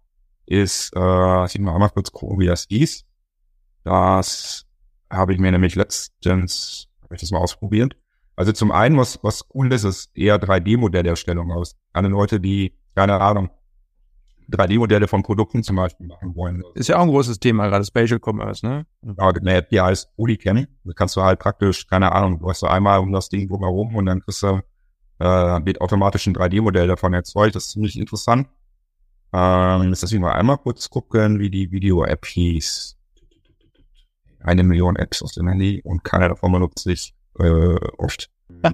ist, 0.46 0.92
äh, 0.94 1.44
ich 1.46 1.58
mal 1.58 1.74
einmal 1.74 1.90
kurz 1.90 2.12
gucken, 2.12 2.38
wie 2.38 2.46
das 2.46 2.66
hieß. 2.68 3.04
Das 3.84 4.64
habe 5.10 5.34
ich 5.34 5.38
mir 5.38 5.52
nämlich 5.52 5.74
letztens, 5.74 6.88
habe 7.02 7.16
ich 7.16 7.20
das 7.20 7.32
mal 7.32 7.40
ausprobiert. 7.40 7.96
Also 8.36 8.52
zum 8.52 8.70
einen, 8.70 8.96
was, 8.96 9.22
was 9.22 9.44
cool 9.54 9.72
ist, 9.72 9.84
ist 9.84 10.16
eher 10.16 10.40
3D-Modellerstellung 10.40 11.50
aus. 11.52 11.76
Alle 11.92 12.08
Leute, 12.08 12.38
die, 12.38 12.74
keine 12.94 13.20
Ahnung, 13.20 13.50
3D-Modelle 14.50 15.08
von 15.08 15.24
Produkten 15.24 15.64
zum 15.64 15.76
Beispiel 15.76 16.06
machen 16.06 16.36
wollen. 16.36 16.62
Ist 16.74 16.88
ja 16.88 16.98
auch 16.98 17.02
ein 17.02 17.08
großes 17.08 17.40
Thema, 17.40 17.66
gerade 17.66 17.84
Spatial 17.84 18.20
Commerce, 18.24 18.64
ne? 18.64 18.86
Ja, 19.02 19.28
eine 19.28 19.62
die 19.62 19.80
heißt 19.80 20.14
Polycam. 20.14 20.66
Da 20.84 20.92
kannst 20.94 21.16
du 21.16 21.22
halt 21.22 21.40
praktisch, 21.40 21.88
keine 21.88 22.12
Ahnung, 22.12 22.38
du 22.38 22.48
hast 22.48 22.60
so 22.60 22.68
einmal 22.68 23.00
um 23.00 23.10
das 23.10 23.28
Ding 23.28 23.48
drumherum 23.48 23.96
und 23.96 24.06
dann 24.06 24.20
kriegst 24.20 24.42
du 24.44 24.60
äh, 25.18 25.24
wird 25.24 25.80
automatisch 25.80 26.26
ein 26.26 26.34
3D-Modell 26.34 26.88
davon 26.88 27.14
erzeugt. 27.14 27.54
Das 27.56 27.66
ist 27.66 27.70
ziemlich 27.72 27.98
interessant. 27.98 28.48
Ähm, 29.32 29.88
jetzt 29.88 30.02
lass 30.02 30.12
mich 30.12 30.20
mal 30.20 30.32
einmal 30.32 30.58
kurz 30.58 30.88
gucken, 30.88 31.38
wie 31.38 31.50
die 31.50 31.70
Video-App 31.70 32.26
hieß. 32.26 32.96
Eine 34.40 34.62
Million 34.62 34.96
Apps 34.96 35.22
aus 35.22 35.32
dem 35.32 35.48
Handy 35.48 35.80
und 35.84 36.04
keiner 36.04 36.28
davon 36.28 36.52
benutzt 36.52 36.80
sich 36.80 37.14
äh, 37.38 37.76
oft. 37.98 38.30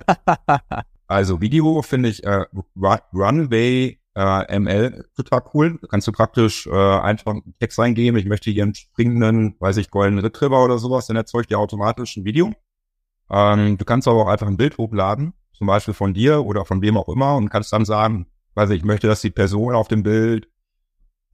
also 1.06 1.40
Video 1.40 1.80
finde 1.82 2.10
ich 2.10 2.24
äh, 2.24 2.44
Runway 3.14 3.98
äh, 4.14 4.58
ML 4.58 5.08
total 5.16 5.42
cool. 5.54 5.78
Da 5.80 5.86
kannst 5.88 6.06
du 6.06 6.12
praktisch 6.12 6.66
äh, 6.66 6.70
einfach 6.70 7.32
einen 7.32 7.54
Text 7.58 7.80
eingeben, 7.80 8.18
ich 8.18 8.26
möchte 8.26 8.50
hier 8.50 8.64
einen 8.64 8.74
springenden, 8.74 9.56
weiß 9.58 9.78
ich, 9.78 9.90
goldenen 9.90 10.22
Retriever 10.24 10.62
oder 10.62 10.78
sowas, 10.78 11.06
dann 11.06 11.16
erzeugt 11.16 11.50
dir 11.50 11.58
automatisch 11.58 12.16
ein 12.16 12.24
Video. 12.24 12.52
Ähm, 13.30 13.78
du 13.78 13.84
kannst 13.86 14.06
aber 14.06 14.24
auch 14.24 14.28
einfach 14.28 14.48
ein 14.48 14.58
Bild 14.58 14.76
hochladen 14.76 15.32
zum 15.52 15.66
Beispiel 15.66 15.94
von 15.94 16.14
dir 16.14 16.44
oder 16.44 16.64
von 16.64 16.82
wem 16.82 16.96
auch 16.96 17.08
immer 17.08 17.36
und 17.36 17.48
kannst 17.48 17.72
dann 17.72 17.84
sagen, 17.84 18.26
weiß 18.54 18.70
ich, 18.70 18.78
ich 18.78 18.84
möchte, 18.84 19.06
dass 19.06 19.20
die 19.20 19.30
Person 19.30 19.74
auf 19.74 19.88
dem 19.88 20.02
Bild, 20.02 20.48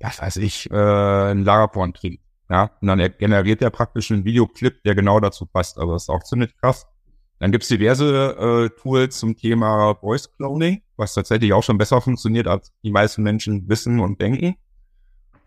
ja, 0.00 0.10
weiß 0.16 0.36
ich, 0.36 0.70
äh, 0.70 1.30
ein 1.30 1.44
Lagerporn 1.44 1.94
trinkt. 1.94 2.22
Ja, 2.50 2.70
und 2.80 2.88
dann 2.88 2.98
generiert 3.18 3.60
er 3.60 3.70
praktisch 3.70 4.10
einen 4.10 4.24
Videoclip, 4.24 4.82
der 4.82 4.94
genau 4.94 5.20
dazu 5.20 5.44
passt. 5.44 5.78
Also 5.78 5.92
das 5.92 6.04
ist 6.04 6.08
auch 6.08 6.22
ziemlich 6.22 6.56
krass. 6.56 6.86
Dann 7.40 7.52
gibt's 7.52 7.68
diverse 7.68 8.70
äh, 8.74 8.80
Tools 8.80 9.18
zum 9.18 9.36
Thema 9.36 9.94
Voice 10.00 10.34
Cloning, 10.36 10.82
was 10.96 11.14
tatsächlich 11.14 11.52
auch 11.52 11.62
schon 11.62 11.78
besser 11.78 12.00
funktioniert, 12.00 12.48
als 12.48 12.72
die 12.82 12.90
meisten 12.90 13.22
Menschen 13.22 13.68
wissen 13.68 14.00
und 14.00 14.20
denken. 14.20 14.56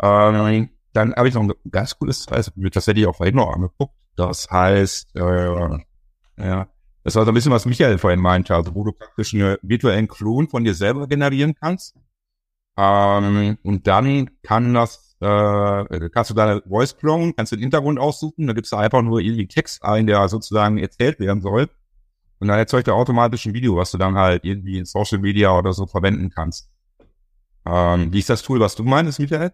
Ähm, 0.02 0.70
dann 0.94 1.14
habe 1.16 1.28
ich 1.28 1.34
noch 1.34 1.44
ein 1.44 1.54
ganz 1.70 1.98
cooles, 1.98 2.28
also 2.28 2.52
mir 2.56 2.72
tatsächlich 2.72 3.08
auch 3.08 3.16
vorhin 3.16 3.36
noch 3.36 3.52
angeguckt. 3.52 3.96
Das 4.16 4.50
heißt, 4.50 5.16
äh, 5.16 5.80
ja, 6.38 6.68
das 7.04 7.16
war 7.16 7.26
so 7.26 7.32
ein 7.32 7.34
bisschen, 7.34 7.52
was 7.52 7.66
Michael 7.66 7.98
vorhin 7.98 8.20
meinte, 8.20 8.56
also 8.56 8.76
wo 8.76 8.84
du 8.84 8.92
praktisch 8.92 9.34
einen 9.34 9.58
virtuellen 9.62 10.08
Klon 10.08 10.48
von 10.48 10.64
dir 10.64 10.74
selber 10.74 11.08
generieren 11.08 11.56
kannst. 11.56 11.96
Ähm, 12.78 13.58
und 13.64 13.88
dann 13.88 14.30
kann 14.44 14.74
das 14.74 15.12
äh, 15.22 16.10
kannst 16.10 16.32
du 16.32 16.34
deine 16.34 16.64
Voice 16.68 16.98
clonen, 16.98 17.36
kannst 17.36 17.52
den 17.52 17.60
Hintergrund 17.60 18.00
aussuchen, 18.00 18.48
dann 18.48 18.56
gibst 18.56 18.72
du 18.72 18.78
einfach 18.78 19.04
nur 19.04 19.20
irgendwie 19.20 19.48
Text 19.48 19.84
ein, 19.84 20.08
der 20.08 20.28
sozusagen 20.28 20.80
erzählt 20.80 21.20
werden 21.20 21.42
soll. 21.42 21.70
Und 22.40 22.48
dann 22.48 22.58
erzeugt 22.58 22.88
er 22.88 22.96
automatisch 22.96 23.46
ein 23.46 23.54
Video, 23.54 23.76
was 23.76 23.92
du 23.92 24.00
dann 24.00 24.16
halt 24.16 24.44
irgendwie 24.44 24.80
in 24.80 24.86
Social 24.86 25.20
Media 25.20 25.56
oder 25.56 25.74
so 25.74 25.86
verwenden 25.86 26.32
kannst. 26.32 26.72
Ähm, 27.68 28.12
wie 28.12 28.18
ist 28.18 28.32
das 28.32 28.42
Tool, 28.42 28.60
was 28.60 28.74
du 28.74 28.84
meinst, 28.84 29.20
Michael? 29.20 29.54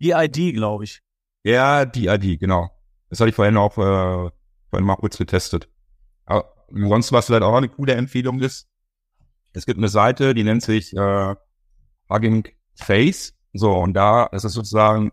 Die 0.00 0.10
ID, 0.10 0.54
glaube 0.54 0.84
ich. 0.84 1.02
Ja, 1.42 1.84
die 1.84 2.06
ID, 2.06 2.38
genau. 2.38 2.70
Das 3.10 3.18
hatte 3.18 3.30
ich 3.30 3.34
vorhin 3.34 3.56
auch 3.56 3.76
äh, 3.76 4.30
vorhin 4.70 4.86
mal 4.86 4.94
kurz 4.96 5.18
getestet. 5.18 5.68
Aber 6.26 6.54
ansonsten, 6.72 7.14
was 7.14 7.26
vielleicht 7.26 7.42
auch 7.42 7.56
eine 7.56 7.68
coole 7.68 7.94
Empfehlung 7.94 8.40
ist, 8.40 8.68
es 9.52 9.66
gibt 9.66 9.78
eine 9.78 9.88
Seite, 9.88 10.34
die 10.34 10.44
nennt 10.44 10.62
sich 10.62 10.94
äh, 10.96 11.34
Hugging 12.08 12.48
Face. 12.74 13.34
So, 13.52 13.72
und 13.72 13.94
da 13.94 14.26
ist 14.26 14.44
es 14.44 14.52
sozusagen 14.52 15.10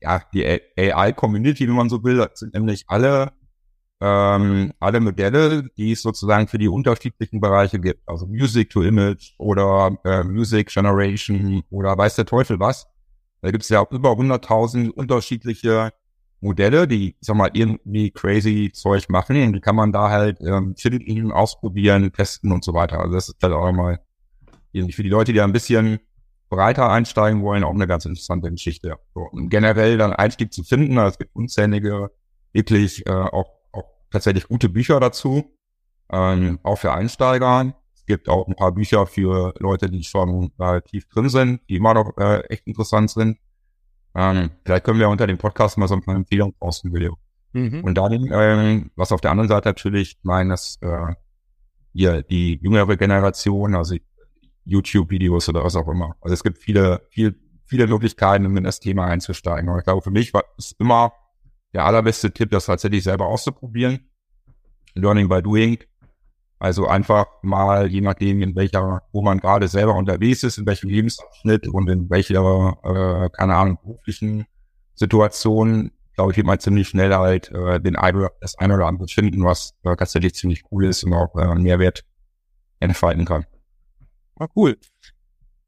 ja 0.00 0.22
die 0.32 0.44
AI-Community, 0.76 1.66
wenn 1.68 1.74
man 1.74 1.88
so 1.88 2.02
will, 2.04 2.26
sind 2.34 2.54
nämlich 2.54 2.84
alle 2.88 3.32
ähm, 4.00 4.72
alle 4.78 5.00
Modelle, 5.00 5.70
die 5.76 5.92
es 5.92 6.02
sozusagen 6.02 6.48
für 6.48 6.58
die 6.58 6.68
unterschiedlichen 6.68 7.40
Bereiche 7.40 7.80
gibt, 7.80 8.06
also 8.06 8.26
Music 8.26 8.68
to 8.70 8.82
Image 8.82 9.32
oder 9.38 9.96
äh, 10.04 10.22
Music 10.22 10.68
Generation 10.68 11.62
oder 11.70 11.96
weiß 11.96 12.16
der 12.16 12.26
Teufel 12.26 12.60
was. 12.60 12.86
Da 13.40 13.50
gibt 13.50 13.62
es 13.62 13.68
ja 13.70 13.86
über 13.90 14.10
100.000 14.10 14.90
unterschiedliche 14.90 15.92
Modelle, 16.40 16.86
die, 16.86 17.10
ich 17.10 17.16
sag 17.20 17.36
mal, 17.36 17.50
irgendwie 17.52 18.10
crazy 18.10 18.70
Zeug 18.72 19.08
machen 19.08 19.42
und 19.42 19.52
die 19.54 19.60
kann 19.60 19.76
man 19.76 19.92
da 19.92 20.10
halt 20.10 20.38
ähm, 20.40 20.74
finden, 20.76 21.32
ausprobieren, 21.32 22.12
testen 22.12 22.52
und 22.52 22.64
so 22.64 22.74
weiter. 22.74 23.00
Also 23.00 23.14
das 23.14 23.28
ist 23.28 23.42
halt 23.42 23.52
auch 23.52 23.72
mal 23.72 24.00
für 24.72 25.02
die 25.02 25.08
Leute, 25.08 25.32
die 25.32 25.40
ein 25.40 25.52
bisschen 25.52 25.98
breiter 26.50 26.90
einsteigen 26.90 27.42
wollen, 27.42 27.64
auch 27.64 27.74
eine 27.74 27.86
ganz 27.86 28.04
interessante 28.04 28.50
Geschichte. 28.50 28.98
So, 29.14 29.22
und 29.22 29.48
generell 29.48 29.96
dann 29.98 30.12
Einstieg 30.12 30.52
zu 30.52 30.62
finden, 30.62 30.98
also 30.98 31.12
es 31.12 31.18
gibt 31.18 31.34
unzählige, 31.34 32.10
wirklich 32.52 33.06
äh, 33.06 33.10
auch 33.10 33.56
tatsächlich 34.10 34.48
gute 34.48 34.68
Bücher 34.68 35.00
dazu, 35.00 35.56
ähm, 36.10 36.58
auch 36.62 36.76
für 36.78 36.92
Einsteiger. 36.92 37.74
Es 37.94 38.06
gibt 38.06 38.28
auch 38.28 38.46
ein 38.46 38.54
paar 38.54 38.72
Bücher 38.72 39.06
für 39.06 39.54
Leute, 39.58 39.90
die 39.90 40.04
schon 40.04 40.52
tief 40.84 41.08
drin 41.08 41.28
sind, 41.28 41.60
die 41.68 41.76
immer 41.76 41.94
noch 41.94 42.16
äh, 42.18 42.40
echt 42.48 42.66
interessant 42.66 43.10
sind. 43.10 43.38
Ähm, 44.16 44.50
vielleicht 44.64 44.84
können 44.84 44.98
wir 44.98 45.10
unter 45.10 45.26
dem 45.26 45.36
Podcast 45.36 45.76
mal 45.76 45.88
so 45.88 45.94
ein 45.94 46.02
paar 46.02 46.16
Empfehlungen 46.16 46.54
posten, 46.58 46.92
Video. 46.94 47.18
Mhm. 47.52 47.84
Und 47.84 47.94
dann, 47.96 48.12
ähm, 48.32 48.90
was 48.96 49.12
auf 49.12 49.20
der 49.20 49.30
anderen 49.30 49.48
Seite 49.48 49.68
natürlich 49.68 50.18
meines, 50.22 50.78
äh, 50.80 51.14
hier, 51.92 52.22
die 52.22 52.58
jüngere 52.62 52.96
Generation, 52.96 53.74
also 53.74 53.94
YouTube-Videos 54.64 55.48
oder 55.50 55.64
was 55.64 55.76
auch 55.76 55.88
immer. 55.88 56.16
Also 56.20 56.32
es 56.32 56.42
gibt 56.42 56.58
viele, 56.58 57.02
viel, 57.10 57.38
viele 57.66 57.86
Möglichkeiten, 57.86 58.46
um 58.46 58.56
in 58.56 58.64
das 58.64 58.80
Thema 58.80 59.06
einzusteigen. 59.06 59.68
Aber 59.68 59.78
ich 59.78 59.84
glaube, 59.84 60.02
für 60.02 60.10
mich 60.10 60.32
war 60.32 60.44
es 60.58 60.72
immer 60.78 61.12
der 61.74 61.84
allerbeste 61.84 62.32
Tipp, 62.32 62.50
das 62.50 62.66
tatsächlich 62.66 63.04
selber 63.04 63.26
auszuprobieren. 63.26 64.00
Learning 64.94 65.28
by 65.28 65.42
doing. 65.42 65.78
Also 66.58 66.86
einfach 66.86 67.26
mal, 67.42 67.86
je 67.86 68.00
nachdem, 68.00 68.40
in 68.40 68.56
welcher, 68.56 69.02
wo 69.12 69.22
man 69.22 69.38
gerade 69.40 69.68
selber 69.68 69.94
unterwegs 69.94 70.42
ist, 70.42 70.58
in 70.58 70.66
welchem 70.66 70.88
Lebensabschnitt 70.88 71.68
und 71.68 71.88
in 71.88 72.08
welcher, 72.08 72.78
äh, 72.82 73.30
keine 73.30 73.56
Ahnung, 73.56 73.78
beruflichen 73.82 74.46
Situation, 74.94 75.90
glaube 76.14 76.30
ich, 76.30 76.38
wird 76.38 76.46
man 76.46 76.58
ziemlich 76.58 76.88
schnell 76.88 77.14
halt 77.14 77.50
äh, 77.52 77.78
den 77.78 77.96
ein 77.96 78.26
das 78.40 78.58
eine 78.58 78.74
oder 78.74 78.86
andere 78.86 79.06
finden, 79.08 79.44
was 79.44 79.74
äh, 79.84 79.94
tatsächlich 79.96 80.34
ziemlich 80.34 80.64
cool 80.70 80.86
ist 80.86 81.04
und 81.04 81.12
auch 81.12 81.34
äh, 81.36 81.54
Mehrwert 81.54 82.04
entfalten 82.80 83.26
kann. 83.26 83.44
War 84.36 84.48
cool. 84.56 84.78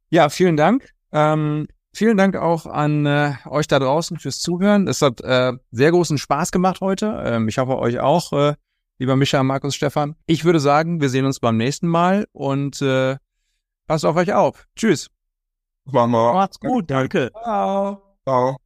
Ja, 0.09 0.31
vielen 0.31 0.57
Dank. 0.57 0.89
Ähm, 1.13 1.69
Vielen 1.99 2.17
Dank 2.17 2.37
auch 2.37 2.67
an 2.67 3.07
äh, 3.07 3.33
euch 3.47 3.67
da 3.67 3.79
draußen 3.79 4.19
fürs 4.19 4.39
Zuhören. 4.39 4.87
Es 4.87 5.03
hat 5.03 5.21
äh, 5.21 5.55
sehr 5.73 5.91
großen 5.91 6.17
Spaß 6.17 6.53
gemacht 6.53 6.81
heute. 6.81 7.23
Ähm, 7.25 7.49
ich 7.49 7.59
hoffe 7.59 7.77
euch 7.77 7.99
auch, 7.99 8.33
äh, 8.33 8.55
lieber 8.99 9.17
Micha, 9.17 9.43
Markus, 9.43 9.75
Stefan. 9.75 10.15
Ich 10.27 10.45
würde 10.45 10.61
sagen, 10.61 11.01
wir 11.01 11.09
sehen 11.09 11.25
uns 11.25 11.41
beim 11.41 11.57
nächsten 11.57 11.89
Mal 11.89 12.27
und 12.33 12.83
äh, 12.83 13.17
passt 13.87 14.05
auf 14.05 14.17
euch 14.17 14.33
auf. 14.33 14.67
Tschüss. 14.77 15.11
Macht's 16.35 16.61
gut, 16.61 16.91
danke. 16.91 17.31
Ciao. 17.33 18.03
Ciao. 18.27 18.57